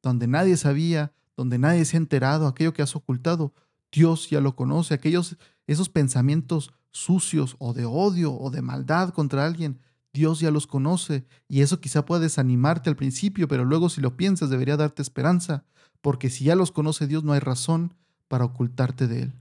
donde 0.02 0.26
nadie 0.26 0.56
sabía, 0.56 1.12
donde 1.36 1.58
nadie 1.58 1.84
se 1.84 1.98
ha 1.98 2.00
enterado, 2.00 2.46
aquello 2.46 2.72
que 2.72 2.80
has 2.80 2.96
ocultado, 2.96 3.52
Dios 3.92 4.30
ya 4.30 4.40
lo 4.40 4.56
conoce, 4.56 4.94
aquellos 4.94 5.36
esos 5.66 5.90
pensamientos 5.90 6.72
sucios 6.92 7.56
o 7.58 7.74
de 7.74 7.84
odio 7.84 8.32
o 8.32 8.50
de 8.50 8.62
maldad 8.62 9.10
contra 9.10 9.44
alguien, 9.44 9.80
Dios 10.14 10.40
ya 10.40 10.50
los 10.50 10.66
conoce 10.66 11.26
y 11.46 11.60
eso 11.60 11.80
quizá 11.80 12.06
pueda 12.06 12.22
desanimarte 12.22 12.88
al 12.88 12.96
principio, 12.96 13.48
pero 13.48 13.66
luego 13.66 13.90
si 13.90 14.00
lo 14.00 14.16
piensas 14.16 14.48
debería 14.48 14.78
darte 14.78 15.02
esperanza, 15.02 15.66
porque 16.00 16.30
si 16.30 16.44
ya 16.44 16.56
los 16.56 16.72
conoce 16.72 17.06
Dios 17.06 17.22
no 17.22 17.34
hay 17.34 17.40
razón 17.40 17.92
para 18.28 18.46
ocultarte 18.46 19.08
de 19.08 19.24
Él. 19.24 19.34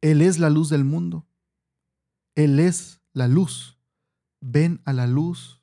Él 0.00 0.20
es 0.20 0.40
la 0.40 0.50
luz 0.50 0.68
del 0.68 0.82
mundo. 0.82 1.24
Él 2.34 2.58
es 2.58 3.00
la 3.12 3.28
luz. 3.28 3.78
Ven 4.40 4.82
a 4.84 4.92
la 4.92 5.06
luz 5.06 5.62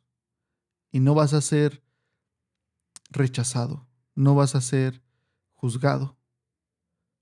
y 0.91 0.99
no 0.99 1.13
vas 1.13 1.33
a 1.33 1.41
ser 1.41 1.83
rechazado 3.09 3.87
no 4.15 4.35
vas 4.35 4.55
a 4.55 4.61
ser 4.61 5.01
juzgado, 5.53 6.17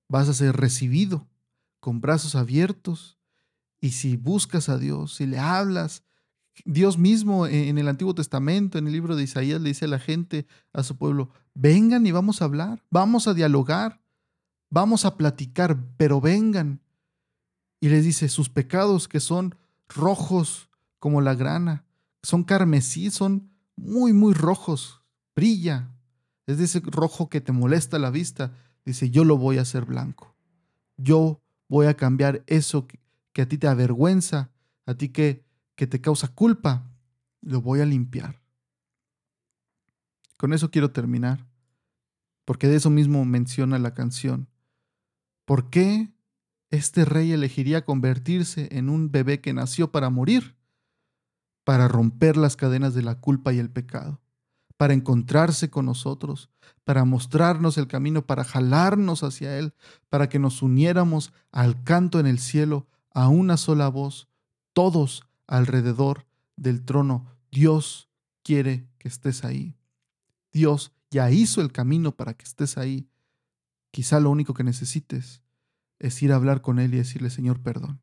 vas 0.07 0.29
a 0.29 0.33
ser 0.33 0.55
recibido 0.55 1.27
con 1.79 2.01
brazos 2.01 2.35
abiertos. 2.35 3.17
Y 3.81 3.91
si 3.91 4.17
buscas 4.17 4.67
a 4.67 4.77
Dios, 4.77 5.15
si 5.15 5.25
le 5.25 5.39
hablas, 5.39 6.03
Dios 6.65 6.97
mismo 6.97 7.47
en 7.47 7.77
el 7.77 7.87
Antiguo 7.87 8.13
Testamento, 8.13 8.77
en 8.77 8.87
el 8.87 8.93
libro 8.93 9.15
de 9.15 9.23
Isaías, 9.23 9.61
le 9.61 9.69
dice 9.69 9.85
a 9.85 9.89
la 9.89 9.99
gente, 9.99 10.45
a 10.73 10.83
su 10.83 10.97
pueblo, 10.97 11.31
vengan 11.53 12.05
y 12.05 12.11
vamos 12.11 12.41
a 12.41 12.45
hablar, 12.45 12.83
vamos 12.89 13.27
a 13.27 13.33
dialogar, 13.33 14.01
vamos 14.69 15.05
a 15.05 15.15
platicar, 15.15 15.81
pero 15.95 16.19
vengan. 16.19 16.81
Y 17.79 17.89
les 17.89 18.03
dice, 18.03 18.29
sus 18.29 18.49
pecados 18.49 19.07
que 19.07 19.19
son 19.19 19.55
rojos 19.87 20.69
como 20.99 21.21
la 21.21 21.35
grana, 21.35 21.85
son 22.23 22.43
carmesí, 22.43 23.09
son 23.09 23.49
muy, 23.75 24.11
muy 24.13 24.33
rojos, 24.33 25.01
brilla, 25.35 25.89
es 26.49 26.57
de 26.57 26.63
ese 26.65 26.81
rojo 26.83 27.29
que 27.29 27.41
te 27.41 27.51
molesta 27.51 27.99
la 27.99 28.09
vista. 28.09 28.53
Dice, 28.83 29.11
yo 29.11 29.23
lo 29.23 29.37
voy 29.37 29.59
a 29.59 29.61
hacer 29.61 29.85
blanco. 29.85 30.35
Yo 30.97 31.43
voy 31.67 31.85
a 31.85 31.95
cambiar 31.95 32.43
eso 32.47 32.87
que, 32.87 32.99
a 33.39 33.47
ti 33.47 33.59
te 33.59 33.67
avergüenza, 33.67 34.49
a 34.87 34.95
ti 34.95 35.09
que, 35.09 35.45
que 35.75 35.85
te 35.85 36.01
causa 36.01 36.27
culpa. 36.27 36.91
Lo 37.41 37.61
voy 37.61 37.81
a 37.81 37.85
limpiar. 37.85 38.41
Con 40.37 40.51
eso 40.51 40.71
quiero 40.71 40.89
terminar, 40.89 41.47
porque 42.45 42.67
de 42.67 42.77
eso 42.77 42.89
mismo 42.89 43.23
menciona 43.25 43.77
la 43.77 43.93
canción. 43.93 44.49
¿Por 45.45 45.69
qué 45.69 46.11
este 46.71 47.05
rey 47.05 47.31
elegiría 47.31 47.85
convertirse 47.85 48.69
en 48.71 48.89
un 48.89 49.11
bebé 49.11 49.41
que 49.41 49.53
nació 49.53 49.91
para 49.91 50.09
morir? 50.09 50.55
Para 51.63 51.87
romper 51.87 52.37
las 52.37 52.55
cadenas 52.55 52.93
de 52.93 53.03
la 53.03 53.15
culpa 53.15 53.53
y 53.53 53.59
el 53.59 53.69
pecado 53.69 54.19
para 54.79 54.93
encontrarse 54.93 55.69
con 55.69 55.87
nosotros, 55.87 56.49
para 56.85 57.03
mostrarnos 57.03 57.77
el 57.77 57.87
camino, 57.87 58.25
para 58.25 58.45
jalarnos 58.45 59.23
hacia 59.23 59.57
Él, 59.57 59.73
para 60.07 60.29
que 60.29 60.39
nos 60.39 60.61
uniéramos 60.61 61.33
al 61.51 61.83
canto 61.83 62.17
en 62.17 62.25
el 62.25 62.39
cielo 62.39 62.87
a 63.11 63.27
una 63.27 63.57
sola 63.57 63.89
voz, 63.89 64.29
todos 64.71 65.27
alrededor 65.47 66.27
del 66.55 66.85
trono. 66.85 67.25
Dios 67.51 68.07
quiere 68.41 68.87
que 68.99 69.09
estés 69.09 69.43
ahí. 69.43 69.75
Dios 70.53 70.93
ya 71.11 71.29
hizo 71.29 71.59
el 71.59 71.73
camino 71.73 72.13
para 72.13 72.33
que 72.35 72.45
estés 72.45 72.77
ahí. 72.77 73.09
Quizá 73.91 74.21
lo 74.21 74.29
único 74.29 74.53
que 74.53 74.63
necesites 74.63 75.41
es 75.99 76.21
ir 76.23 76.31
a 76.31 76.35
hablar 76.35 76.61
con 76.61 76.79
Él 76.79 76.93
y 76.93 76.97
decirle, 76.97 77.29
Señor, 77.29 77.61
perdón. 77.61 78.01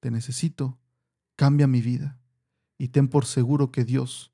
Te 0.00 0.10
necesito, 0.10 0.78
cambia 1.36 1.66
mi 1.66 1.82
vida. 1.82 2.18
Y 2.78 2.88
ten 2.88 3.08
por 3.08 3.26
seguro 3.26 3.70
que 3.70 3.84
Dios 3.84 4.32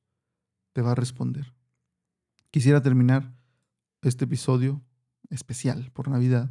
te 0.72 0.82
va 0.82 0.92
a 0.92 0.94
responder. 0.94 1.54
Quisiera 2.50 2.82
terminar 2.82 3.34
este 4.02 4.26
episodio 4.26 4.82
especial 5.30 5.90
por 5.92 6.08
Navidad 6.08 6.50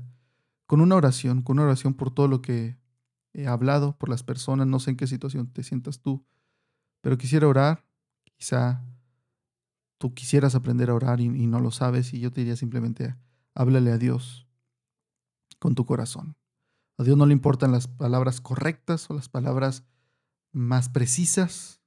con 0.66 0.82
una 0.82 0.96
oración, 0.96 1.42
con 1.42 1.58
una 1.58 1.66
oración 1.66 1.94
por 1.94 2.12
todo 2.12 2.28
lo 2.28 2.42
que 2.42 2.78
he 3.34 3.48
hablado, 3.48 3.98
por 3.98 4.10
las 4.10 4.24
personas, 4.24 4.68
no 4.68 4.80
sé 4.80 4.92
en 4.92 4.98
qué 4.98 5.08
situación 5.08 5.48
te 5.52 5.64
sientas 5.64 6.00
tú, 6.00 6.26
pero 7.02 7.18
quisiera 7.18 7.48
orar, 7.48 7.86
quizá 8.24 8.84
tú 9.98 10.14
quisieras 10.14 10.56
aprender 10.56 10.90
a 10.90 10.96
orar 10.96 11.22
y, 11.22 11.30
no 11.30 11.60
lo 11.60 11.72
sabes 11.72 12.14
y 12.14 12.20
yo 12.20 12.32
te 12.32 12.42
diría 12.42 12.56
simplemente, 12.56 13.16
háblale 13.54 13.92
a 13.92 13.98
Dios 13.98 14.45
con 15.66 15.74
tu 15.74 15.84
corazón. 15.88 16.38
A 17.00 17.04
Dios 17.04 17.18
no 17.18 17.26
le 17.26 17.34
importan 17.34 17.72
las 17.72 17.88
palabras 17.88 18.40
correctas 18.40 19.10
o 19.10 19.16
las 19.16 19.30
palabras 19.30 19.84
más 20.52 20.90
precisas, 20.90 21.82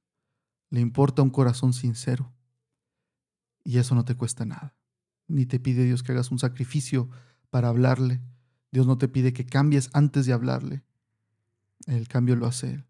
le 0.69 0.81
importa 0.81 1.21
un 1.21 1.29
corazón 1.29 1.71
sincero. 1.71 2.29
Y 3.63 3.77
eso 3.77 3.95
no 3.95 4.03
te 4.03 4.15
cuesta 4.15 4.43
nada. 4.43 4.75
Ni 5.29 5.45
te 5.45 5.61
pide 5.61 5.85
Dios 5.85 6.03
que 6.03 6.11
hagas 6.11 6.29
un 6.29 6.39
sacrificio 6.39 7.09
para 7.51 7.69
hablarle. 7.69 8.19
Dios 8.69 8.85
no 8.85 8.97
te 8.97 9.07
pide 9.07 9.31
que 9.31 9.45
cambies 9.45 9.89
antes 9.93 10.25
de 10.25 10.33
hablarle. 10.33 10.83
El 11.87 12.09
cambio 12.09 12.35
lo 12.35 12.47
hace 12.47 12.73
Él. 12.73 12.85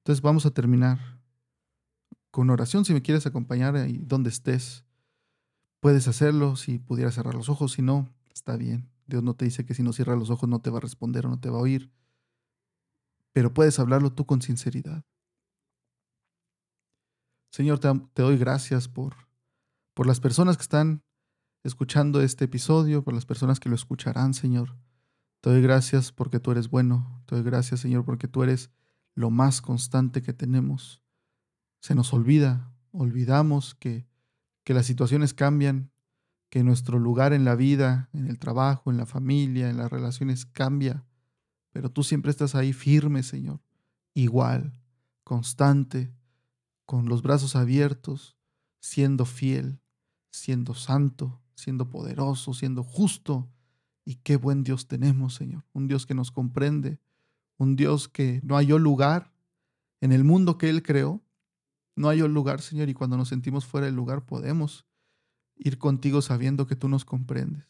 Entonces 0.00 0.20
vamos 0.20 0.44
a 0.44 0.50
terminar 0.50 0.98
con 2.30 2.50
oración. 2.50 2.84
Si 2.84 2.92
me 2.92 3.00
quieres 3.00 3.24
acompañar 3.24 3.76
ahí 3.76 3.96
donde 4.04 4.28
estés, 4.28 4.84
puedes 5.80 6.06
hacerlo. 6.06 6.56
Si 6.56 6.78
pudieras 6.78 7.14
cerrar 7.14 7.34
los 7.34 7.48
ojos, 7.48 7.72
si 7.72 7.80
no, 7.80 8.10
está 8.30 8.58
bien. 8.58 8.92
Dios 9.12 9.22
no 9.22 9.34
te 9.34 9.44
dice 9.44 9.66
que 9.66 9.74
si 9.74 9.82
no 9.82 9.92
cierras 9.92 10.18
los 10.18 10.30
ojos 10.30 10.48
no 10.48 10.60
te 10.60 10.70
va 10.70 10.78
a 10.78 10.80
responder 10.80 11.26
o 11.26 11.28
no 11.28 11.38
te 11.38 11.50
va 11.50 11.58
a 11.58 11.62
oír. 11.62 11.92
Pero 13.32 13.52
puedes 13.52 13.78
hablarlo 13.78 14.12
tú 14.12 14.24
con 14.24 14.40
sinceridad. 14.40 15.04
Señor, 17.50 17.78
te, 17.78 18.22
doy 18.22 18.38
gracias 18.38 18.88
por, 18.88 19.14
por 19.92 20.06
las 20.06 20.20
personas 20.20 20.56
que 20.56 20.62
están 20.62 21.02
escuchando 21.62 22.22
este 22.22 22.46
episodio, 22.46 23.04
por 23.04 23.12
las 23.12 23.26
personas 23.26 23.60
que 23.60 23.68
lo 23.68 23.74
escucharán, 23.74 24.32
Señor. 24.32 24.78
Te 25.42 25.50
doy 25.50 25.60
gracias 25.60 26.10
porque 26.10 26.40
tú 26.40 26.50
eres 26.50 26.70
bueno. 26.70 27.22
Te 27.26 27.34
doy 27.34 27.44
gracias, 27.44 27.80
Señor, 27.80 28.06
porque 28.06 28.28
tú 28.28 28.42
eres 28.42 28.70
lo 29.14 29.28
más 29.28 29.60
constante 29.60 30.22
que 30.22 30.32
tenemos. 30.32 31.02
Se 31.80 31.94
nos 31.94 32.14
olvida, 32.14 32.74
olvidamos 32.92 33.74
que, 33.74 34.08
que 34.64 34.72
las 34.72 34.86
situaciones 34.86 35.34
cambian, 35.34 35.91
que 36.52 36.62
nuestro 36.62 36.98
lugar 36.98 37.32
en 37.32 37.46
la 37.46 37.56
vida, 37.56 38.10
en 38.12 38.26
el 38.26 38.38
trabajo, 38.38 38.90
en 38.90 38.98
la 38.98 39.06
familia, 39.06 39.70
en 39.70 39.78
las 39.78 39.90
relaciones 39.90 40.44
cambia, 40.44 41.02
pero 41.70 41.90
tú 41.90 42.02
siempre 42.02 42.30
estás 42.30 42.54
ahí 42.54 42.74
firme, 42.74 43.22
Señor, 43.22 43.62
igual, 44.12 44.74
constante, 45.24 46.12
con 46.84 47.08
los 47.08 47.22
brazos 47.22 47.56
abiertos, 47.56 48.36
siendo 48.80 49.24
fiel, 49.24 49.80
siendo 50.30 50.74
santo, 50.74 51.40
siendo 51.54 51.88
poderoso, 51.88 52.52
siendo 52.52 52.82
justo. 52.82 53.48
Y 54.04 54.16
qué 54.16 54.36
buen 54.36 54.62
Dios 54.62 54.88
tenemos, 54.88 55.32
Señor. 55.32 55.64
Un 55.72 55.88
Dios 55.88 56.04
que 56.04 56.12
nos 56.14 56.30
comprende, 56.30 57.00
un 57.56 57.76
Dios 57.76 58.08
que 58.08 58.42
no 58.44 58.56
halló 58.56 58.78
lugar 58.78 59.32
en 60.02 60.12
el 60.12 60.22
mundo 60.22 60.58
que 60.58 60.68
Él 60.68 60.82
creó. 60.82 61.22
No 61.96 62.08
halló 62.08 62.28
lugar, 62.28 62.60
Señor, 62.60 62.90
y 62.90 62.94
cuando 62.94 63.16
nos 63.16 63.30
sentimos 63.30 63.64
fuera 63.64 63.86
del 63.86 63.96
lugar 63.96 64.26
podemos 64.26 64.84
ir 65.62 65.78
contigo 65.78 66.22
sabiendo 66.22 66.66
que 66.66 66.76
tú 66.76 66.88
nos 66.88 67.04
comprendes, 67.04 67.64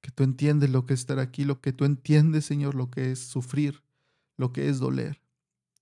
que 0.00 0.10
tú 0.10 0.22
entiendes 0.22 0.70
lo 0.70 0.86
que 0.86 0.94
es 0.94 1.00
estar 1.00 1.18
aquí, 1.18 1.44
lo 1.44 1.60
que 1.60 1.72
tú 1.72 1.84
entiendes, 1.84 2.44
Señor, 2.44 2.74
lo 2.74 2.90
que 2.90 3.12
es 3.12 3.20
sufrir, 3.20 3.82
lo 4.36 4.52
que 4.52 4.68
es 4.68 4.78
doler. 4.78 5.22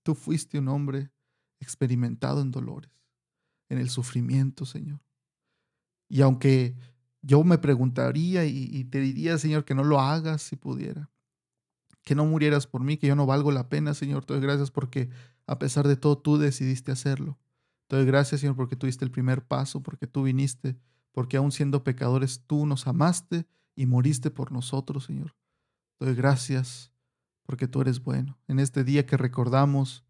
Tú 0.03 0.15
fuiste 0.15 0.59
un 0.59 0.67
hombre 0.67 1.11
experimentado 1.59 2.41
en 2.41 2.51
dolores, 2.51 2.91
en 3.69 3.77
el 3.77 3.89
sufrimiento, 3.89 4.65
Señor. 4.65 4.99
Y 6.07 6.21
aunque 6.21 6.75
yo 7.21 7.43
me 7.43 7.57
preguntaría 7.57 8.45
y, 8.45 8.83
te 8.85 8.99
diría, 8.99 9.37
Señor, 9.37 9.63
que 9.63 9.75
no 9.75 9.83
lo 9.83 9.99
hagas 9.99 10.41
si 10.41 10.55
pudiera, 10.55 11.09
que 12.03 12.15
no 12.15 12.25
murieras 12.25 12.65
por 12.65 12.83
mí, 12.83 12.97
que 12.97 13.07
yo 13.07 13.15
no 13.15 13.25
valgo 13.25 13.51
la 13.51 13.69
pena, 13.69 13.93
Señor, 13.93 14.25
te 14.25 14.33
doy 14.33 14.41
gracias 14.41 14.71
porque 14.71 15.09
a 15.45 15.59
pesar 15.59 15.87
de 15.87 15.95
todo 15.95 16.17
tú 16.17 16.37
decidiste 16.37 16.91
hacerlo. 16.91 17.37
Te 17.87 17.95
doy 17.97 18.05
gracias, 18.05 18.41
Señor, 18.41 18.55
porque 18.55 18.75
tú 18.75 18.87
diste 18.87 19.05
el 19.05 19.11
primer 19.11 19.43
paso, 19.43 19.83
porque 19.83 20.07
tú 20.07 20.23
viniste, 20.23 20.77
porque 21.11 21.37
aún 21.37 21.51
siendo 21.51 21.83
pecadores 21.83 22.43
tú 22.47 22.65
nos 22.65 22.87
amaste 22.87 23.45
y 23.75 23.85
moriste 23.85 24.31
por 24.31 24.51
nosotros, 24.51 25.05
Señor. 25.05 25.35
Doy 25.99 26.15
gracias 26.15 26.91
porque 27.43 27.67
tú 27.67 27.81
eres 27.81 28.03
bueno. 28.03 28.39
En 28.47 28.59
este 28.59 28.83
día 28.83 29.05
que 29.05 29.17
recordamos 29.17 30.05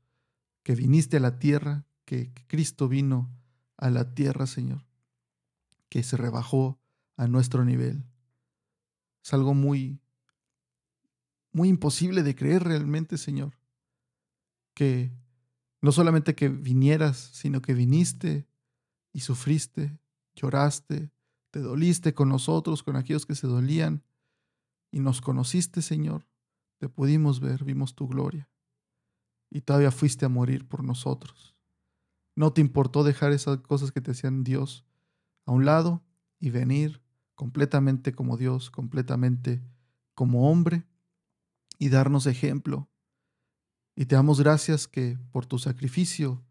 que 0.63 0.75
viniste 0.75 1.17
a 1.17 1.21
la 1.21 1.39
tierra, 1.39 1.85
que 2.05 2.31
Cristo 2.47 2.87
vino 2.87 3.31
a 3.77 3.89
la 3.89 4.13
tierra, 4.13 4.45
Señor, 4.45 4.85
que 5.89 6.03
se 6.03 6.17
rebajó 6.17 6.79
a 7.17 7.27
nuestro 7.27 7.65
nivel. 7.65 8.05
Es 9.23 9.33
algo 9.33 9.53
muy, 9.53 9.99
muy 11.51 11.69
imposible 11.69 12.23
de 12.23 12.35
creer 12.35 12.63
realmente, 12.63 13.17
Señor, 13.17 13.57
que 14.73 15.11
no 15.81 15.91
solamente 15.91 16.35
que 16.35 16.49
vinieras, 16.49 17.17
sino 17.33 17.61
que 17.61 17.73
viniste 17.73 18.47
y 19.13 19.21
sufriste, 19.21 19.97
lloraste, 20.35 21.11
te 21.51 21.59
doliste 21.59 22.13
con 22.13 22.29
nosotros, 22.29 22.83
con 22.83 22.95
aquellos 22.95 23.25
que 23.25 23.35
se 23.35 23.47
dolían, 23.47 24.03
y 24.91 24.99
nos 24.99 25.21
conociste, 25.21 25.81
Señor, 25.81 26.27
te 26.77 26.89
pudimos 26.89 27.39
ver, 27.39 27.63
vimos 27.63 27.95
tu 27.95 28.07
gloria, 28.07 28.49
y 29.49 29.61
todavía 29.61 29.91
fuiste 29.91 30.25
a 30.25 30.29
morir 30.29 30.67
por 30.67 30.83
nosotros. 30.83 31.55
No 32.35 32.53
te 32.53 32.61
importó 32.61 33.03
dejar 33.03 33.31
esas 33.31 33.59
cosas 33.59 33.91
que 33.91 34.01
te 34.01 34.11
hacían 34.11 34.43
Dios 34.43 34.85
a 35.45 35.51
un 35.51 35.65
lado 35.65 36.03
y 36.39 36.49
venir 36.49 37.01
completamente 37.35 38.13
como 38.13 38.37
Dios, 38.37 38.69
completamente 38.69 39.61
como 40.13 40.49
hombre, 40.49 40.85
y 41.77 41.89
darnos 41.89 42.27
ejemplo. 42.27 42.89
Y 43.95 44.05
te 44.05 44.15
damos 44.15 44.39
gracias 44.39 44.87
que 44.87 45.17
por 45.31 45.47
tu 45.47 45.57
sacrificio 45.57 46.43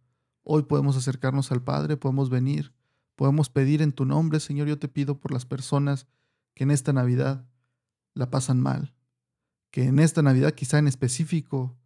hoy 0.43 0.65
podemos 0.65 0.97
acercarnos 0.97 1.53
al 1.53 1.63
Padre, 1.63 1.97
podemos 1.97 2.31
venir 2.31 2.75
Podemos 3.21 3.51
pedir 3.51 3.83
en 3.83 3.93
tu 3.93 4.07
nombre, 4.07 4.41
Señor, 4.41 4.67
yo 4.67 4.79
te 4.79 4.89
pido 4.89 5.21
por 5.21 5.31
las 5.31 5.45
personas 5.45 6.07
que 6.55 6.65
en 6.65 6.71
esta 6.71 6.95
Navidad 6.95 7.45
la 8.15 8.31
pasan 8.31 8.59
mal, 8.59 8.95
que 9.71 9.85
en 9.85 9.99
esta 9.99 10.23
Navidad 10.23 10.53
quizá 10.53 10.79
en 10.79 10.89
específico 10.89 11.77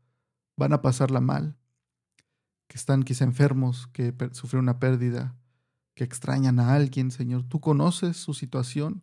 van 0.57 0.73
a 0.73 0.81
pasarla 0.81 1.21
mal, 1.21 1.57
que 2.69 2.77
están 2.77 3.03
quizá 3.03 3.25
enfermos, 3.25 3.89
que 3.89 4.15
sufren 4.31 4.63
una 4.63 4.79
pérdida, 4.79 5.35
que 5.97 6.05
extrañan 6.05 6.61
a 6.61 6.73
alguien, 6.73 7.11
Señor. 7.11 7.43
Tú 7.43 7.61
conoces 7.61 8.17
su 8.17 8.33
situación. 8.33 9.03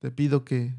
Te 0.00 0.10
pido 0.10 0.44
que, 0.44 0.76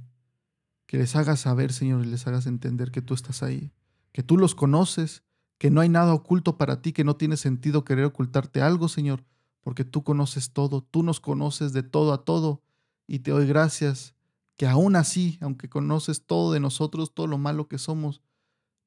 que 0.85 0.97
les 0.97 1.15
hagas 1.15 1.39
saber, 1.39 1.73
Señor, 1.73 2.05
y 2.05 2.09
les 2.09 2.27
hagas 2.27 2.45
entender 2.45 2.91
que 2.91 3.01
tú 3.01 3.15
estás 3.15 3.41
ahí, 3.41 3.73
que 4.11 4.21
tú 4.21 4.37
los 4.37 4.53
conoces, 4.53 5.23
que 5.57 5.71
no 5.71 5.81
hay 5.81 5.89
nada 5.89 6.13
oculto 6.13 6.59
para 6.59 6.83
ti, 6.83 6.93
que 6.93 7.03
no 7.03 7.15
tiene 7.15 7.37
sentido 7.37 7.85
querer 7.85 8.05
ocultarte 8.05 8.61
algo, 8.61 8.87
Señor, 8.87 9.23
porque 9.61 9.85
tú 9.85 10.03
conoces 10.03 10.51
todo, 10.51 10.81
tú 10.81 11.03
nos 11.03 11.19
conoces 11.19 11.73
de 11.73 11.83
todo 11.83 12.13
a 12.13 12.25
todo, 12.25 12.61
y 13.07 13.19
te 13.19 13.31
doy 13.31 13.45
gracias 13.45 14.15
que 14.57 14.67
aún 14.67 14.95
así, 14.95 15.37
aunque 15.41 15.69
conoces 15.69 16.25
todo 16.25 16.51
de 16.53 16.59
nosotros, 16.59 17.13
todo 17.13 17.27
lo 17.27 17.37
malo 17.37 17.67
que 17.67 17.77
somos, 17.77 18.21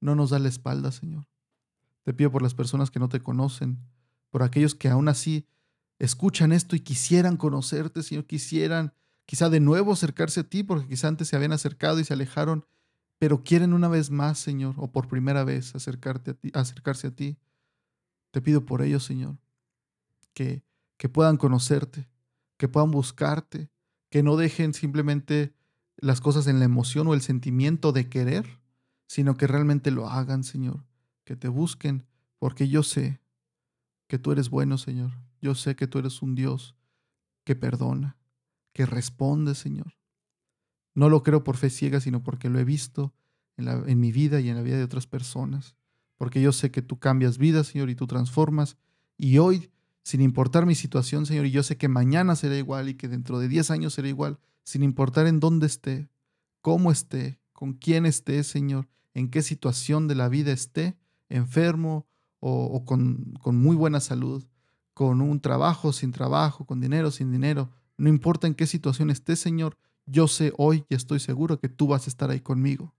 no 0.00 0.14
nos 0.14 0.30
da 0.30 0.38
la 0.38 0.48
espalda, 0.48 0.92
Señor. 0.92 1.26
Te 2.02 2.12
pido 2.12 2.30
por 2.30 2.42
las 2.42 2.54
personas 2.54 2.90
que 2.90 2.98
no 2.98 3.08
te 3.08 3.20
conocen, 3.20 3.78
por 4.30 4.42
aquellos 4.42 4.74
que 4.74 4.88
aún 4.88 5.08
así 5.08 5.46
escuchan 5.98 6.52
esto 6.52 6.76
y 6.76 6.80
quisieran 6.80 7.36
conocerte, 7.36 8.02
Señor, 8.02 8.26
quisieran 8.26 8.92
quizá 9.26 9.48
de 9.48 9.60
nuevo 9.60 9.92
acercarse 9.92 10.40
a 10.40 10.44
ti, 10.44 10.62
porque 10.62 10.88
quizá 10.88 11.08
antes 11.08 11.28
se 11.28 11.36
habían 11.36 11.52
acercado 11.52 11.98
y 12.00 12.04
se 12.04 12.12
alejaron, 12.12 12.66
pero 13.18 13.42
quieren 13.42 13.72
una 13.72 13.88
vez 13.88 14.10
más, 14.10 14.38
Señor, 14.38 14.74
o 14.76 14.90
por 14.90 15.08
primera 15.08 15.44
vez 15.44 15.74
acercarse 15.74 17.06
a 17.06 17.10
ti. 17.14 17.38
Te 18.32 18.42
pido 18.42 18.66
por 18.66 18.82
ellos, 18.82 19.04
Señor 19.04 19.38
que, 20.34 20.62
que 20.96 21.08
puedan 21.08 21.36
conocerte, 21.36 22.08
que 22.56 22.68
puedan 22.68 22.90
buscarte, 22.90 23.70
que 24.10 24.22
no 24.22 24.36
dejen 24.36 24.74
simplemente 24.74 25.54
las 25.96 26.20
cosas 26.20 26.46
en 26.46 26.58
la 26.58 26.64
emoción 26.64 27.06
o 27.06 27.14
el 27.14 27.22
sentimiento 27.22 27.92
de 27.92 28.08
querer, 28.08 28.60
sino 29.06 29.36
que 29.36 29.46
realmente 29.46 29.90
lo 29.90 30.08
hagan, 30.08 30.44
Señor, 30.44 30.84
que 31.24 31.36
te 31.36 31.48
busquen, 31.48 32.06
porque 32.38 32.68
yo 32.68 32.82
sé 32.82 33.20
que 34.06 34.18
tú 34.18 34.32
eres 34.32 34.50
bueno, 34.50 34.78
Señor. 34.78 35.12
Yo 35.40 35.54
sé 35.54 35.76
que 35.76 35.86
tú 35.86 35.98
eres 35.98 36.22
un 36.22 36.34
Dios 36.34 36.74
que 37.44 37.54
perdona, 37.54 38.16
que 38.72 38.86
responde, 38.86 39.54
Señor. 39.54 39.94
No 40.94 41.08
lo 41.08 41.22
creo 41.22 41.44
por 41.44 41.56
fe 41.56 41.70
ciega, 41.70 42.00
sino 42.00 42.22
porque 42.22 42.48
lo 42.48 42.58
he 42.58 42.64
visto 42.64 43.14
en, 43.56 43.68
en, 43.68 44.00
mi 44.00 44.12
vida 44.12 44.40
y 44.40 44.48
en 44.48 44.56
la 44.56 44.62
vida 44.62 44.76
de 44.76 44.84
otras 44.84 45.06
personas. 45.06 45.76
Porque 46.16 46.40
yo 46.40 46.52
sé 46.52 46.70
que 46.70 46.82
tú 46.82 46.98
cambias 46.98 47.38
vidas, 47.38 47.68
Señor, 47.68 47.90
y 47.90 47.94
tú 47.94 48.06
transformas. 48.06 48.76
Y 49.16 49.38
hoy 49.38 49.70
sin 50.04 50.20
importar 50.20 50.66
mi 50.66 50.74
situación, 50.74 51.26
Señor, 51.26 51.46
y 51.46 51.50
yo 51.50 51.62
sé 51.62 51.76
que 51.76 51.88
mañana 51.88 52.36
será 52.36 52.56
igual 52.56 52.88
y 52.88 52.94
que 52.94 53.08
dentro 53.08 53.38
de 53.38 53.48
10 53.48 53.70
años 53.70 53.94
será 53.94 54.06
igual, 54.08 54.38
sin 54.62 54.82
importar 54.82 55.26
en 55.26 55.40
dónde 55.40 55.66
esté, 55.66 56.08
cómo 56.60 56.92
esté, 56.92 57.40
con 57.52 57.72
quién 57.72 58.04
esté, 58.04 58.44
Señor, 58.44 58.86
en 59.14 59.30
qué 59.30 59.42
situación 59.42 60.06
de 60.06 60.14
la 60.14 60.28
vida 60.28 60.52
esté, 60.52 60.96
enfermo 61.30 62.06
o, 62.38 62.84
con, 62.84 63.34
con 63.40 63.56
muy 63.56 63.74
buena 63.74 64.00
salud, 64.00 64.44
con 64.92 65.22
un 65.22 65.40
trabajo, 65.40 65.92
sin 65.92 66.12
trabajo, 66.12 66.66
con 66.66 66.80
dinero, 66.80 67.10
sin 67.10 67.32
dinero, 67.32 67.70
no 67.96 68.10
importa 68.10 68.46
en 68.46 68.54
qué 68.54 68.66
situación 68.66 69.08
esté, 69.08 69.36
Señor, 69.36 69.78
yo 70.04 70.28
sé 70.28 70.52
hoy 70.58 70.84
y 70.90 70.94
estoy 70.94 71.20
seguro 71.20 71.58
que 71.58 71.70
tú 71.70 71.86
vas 71.86 72.06
a 72.06 72.10
estar 72.10 72.30
ahí 72.30 72.40
conmigo, 72.40 72.94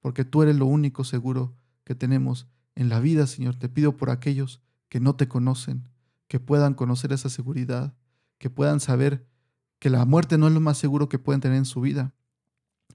porque 0.00 0.24
tú 0.26 0.42
eres 0.42 0.56
lo 0.56 0.66
único 0.66 1.04
seguro 1.04 1.54
que 1.84 1.94
tenemos 1.94 2.46
en 2.74 2.90
la 2.90 3.00
vida, 3.00 3.26
Señor. 3.26 3.56
Te 3.56 3.68
pido 3.68 3.96
por 3.96 4.10
aquellos 4.10 4.60
que 4.88 5.00
no 5.00 5.16
te 5.16 5.28
conocen, 5.28 5.88
que 6.30 6.38
puedan 6.38 6.74
conocer 6.74 7.12
esa 7.12 7.28
seguridad, 7.28 7.92
que 8.38 8.50
puedan 8.50 8.78
saber 8.78 9.26
que 9.80 9.90
la 9.90 10.04
muerte 10.04 10.38
no 10.38 10.46
es 10.46 10.54
lo 10.54 10.60
más 10.60 10.78
seguro 10.78 11.08
que 11.08 11.18
pueden 11.18 11.40
tener 11.40 11.58
en 11.58 11.64
su 11.64 11.80
vida, 11.80 12.14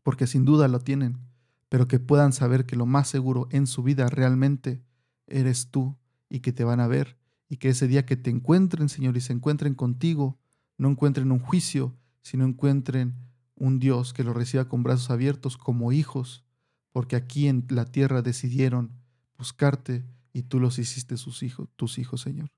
porque 0.04 0.26
sin 0.26 0.46
duda 0.46 0.70
lo 0.70 0.80
tienen, 0.80 1.20
pero 1.68 1.86
que 1.86 2.00
puedan 2.00 2.32
saber 2.32 2.66
que 2.66 2.78
lo 2.78 2.86
más 2.86 3.10
seguro 3.10 3.50
en 3.52 3.68
su 3.68 3.84
vida 3.84 4.08
realmente 4.08 4.82
eres 5.28 5.70
tú 5.70 5.98
y 6.30 6.40
que 6.40 6.54
te 6.54 6.64
van 6.64 6.80
a 6.80 6.88
ver 6.88 7.18
y 7.50 7.58
que 7.58 7.68
ese 7.68 7.90
día 7.90 8.06
que 8.06 8.16
te 8.16 8.30
encuentren, 8.30 8.88
Señor, 8.88 9.18
y 9.18 9.22
se 9.22 9.34
encuentren 9.34 9.76
contigo, 9.76 10.40
no 10.78 10.88
encuentren 10.88 11.30
un 11.34 11.40
juicio, 11.40 11.94
sino 12.22 12.46
encuentren 12.46 13.16
un 13.56 13.80
Dios 13.80 14.14
que 14.14 14.24
los 14.24 14.34
reciba 14.34 14.70
con 14.70 14.82
brazos 14.82 15.12
abiertos 15.12 15.58
como 15.58 15.92
hijos, 15.92 16.46
porque 16.94 17.18
aquí 17.18 17.50
en 17.50 17.66
la 17.68 17.84
tierra 17.84 18.22
decidieron 18.22 18.94
buscarte 19.38 20.06
y 20.32 20.44
tú 20.44 20.62
los 20.62 20.80
hiciste 20.80 21.18
sus 21.18 21.44
hijos, 21.44 21.68
tus 21.76 22.00
hijos, 22.00 22.22
Señor. 22.22 22.55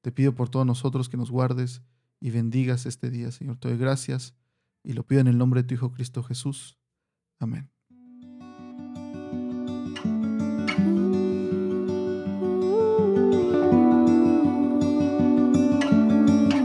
Te 0.00 0.12
pido 0.12 0.34
por 0.34 0.48
todos 0.48 0.66
nosotros 0.66 1.08
que 1.08 1.16
nos 1.16 1.30
guardes 1.30 1.82
y 2.20 2.30
bendigas 2.30 2.86
este 2.86 3.10
día, 3.10 3.30
Señor. 3.30 3.58
Te 3.58 3.68
doy 3.68 3.78
gracias 3.78 4.34
y 4.82 4.94
lo 4.94 5.06
pido 5.06 5.20
en 5.20 5.26
el 5.26 5.38
nombre 5.38 5.62
de 5.62 5.68
tu 5.68 5.74
Hijo 5.74 5.92
Cristo 5.92 6.22
Jesús. 6.22 6.78
Amén. 7.38 7.70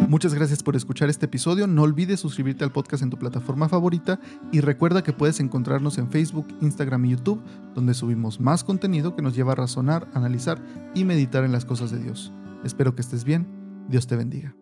Muchas 0.07 0.33
gracias 0.33 0.63
por 0.63 0.77
escuchar 0.77 1.09
este 1.09 1.25
episodio. 1.25 1.67
No 1.67 1.81
olvides 1.81 2.21
suscribirte 2.21 2.63
al 2.63 2.71
podcast 2.71 3.03
en 3.03 3.09
tu 3.09 3.19
plataforma 3.19 3.67
favorita 3.67 4.21
y 4.49 4.61
recuerda 4.61 5.03
que 5.03 5.11
puedes 5.11 5.41
encontrarnos 5.41 5.97
en 5.97 6.09
Facebook, 6.09 6.47
Instagram 6.61 7.03
y 7.03 7.09
YouTube, 7.11 7.43
donde 7.73 7.93
subimos 7.93 8.39
más 8.39 8.63
contenido 8.63 9.13
que 9.13 9.21
nos 9.21 9.35
lleva 9.35 9.51
a 9.51 9.55
razonar, 9.55 10.07
analizar 10.13 10.63
y 10.93 11.03
meditar 11.03 11.43
en 11.43 11.51
las 11.51 11.65
cosas 11.65 11.91
de 11.91 11.99
Dios. 11.99 12.31
Espero 12.65 12.95
que 12.95 13.01
estés 13.01 13.23
bien. 13.23 13.47
Dios 13.87 14.07
te 14.07 14.15
bendiga. 14.15 14.55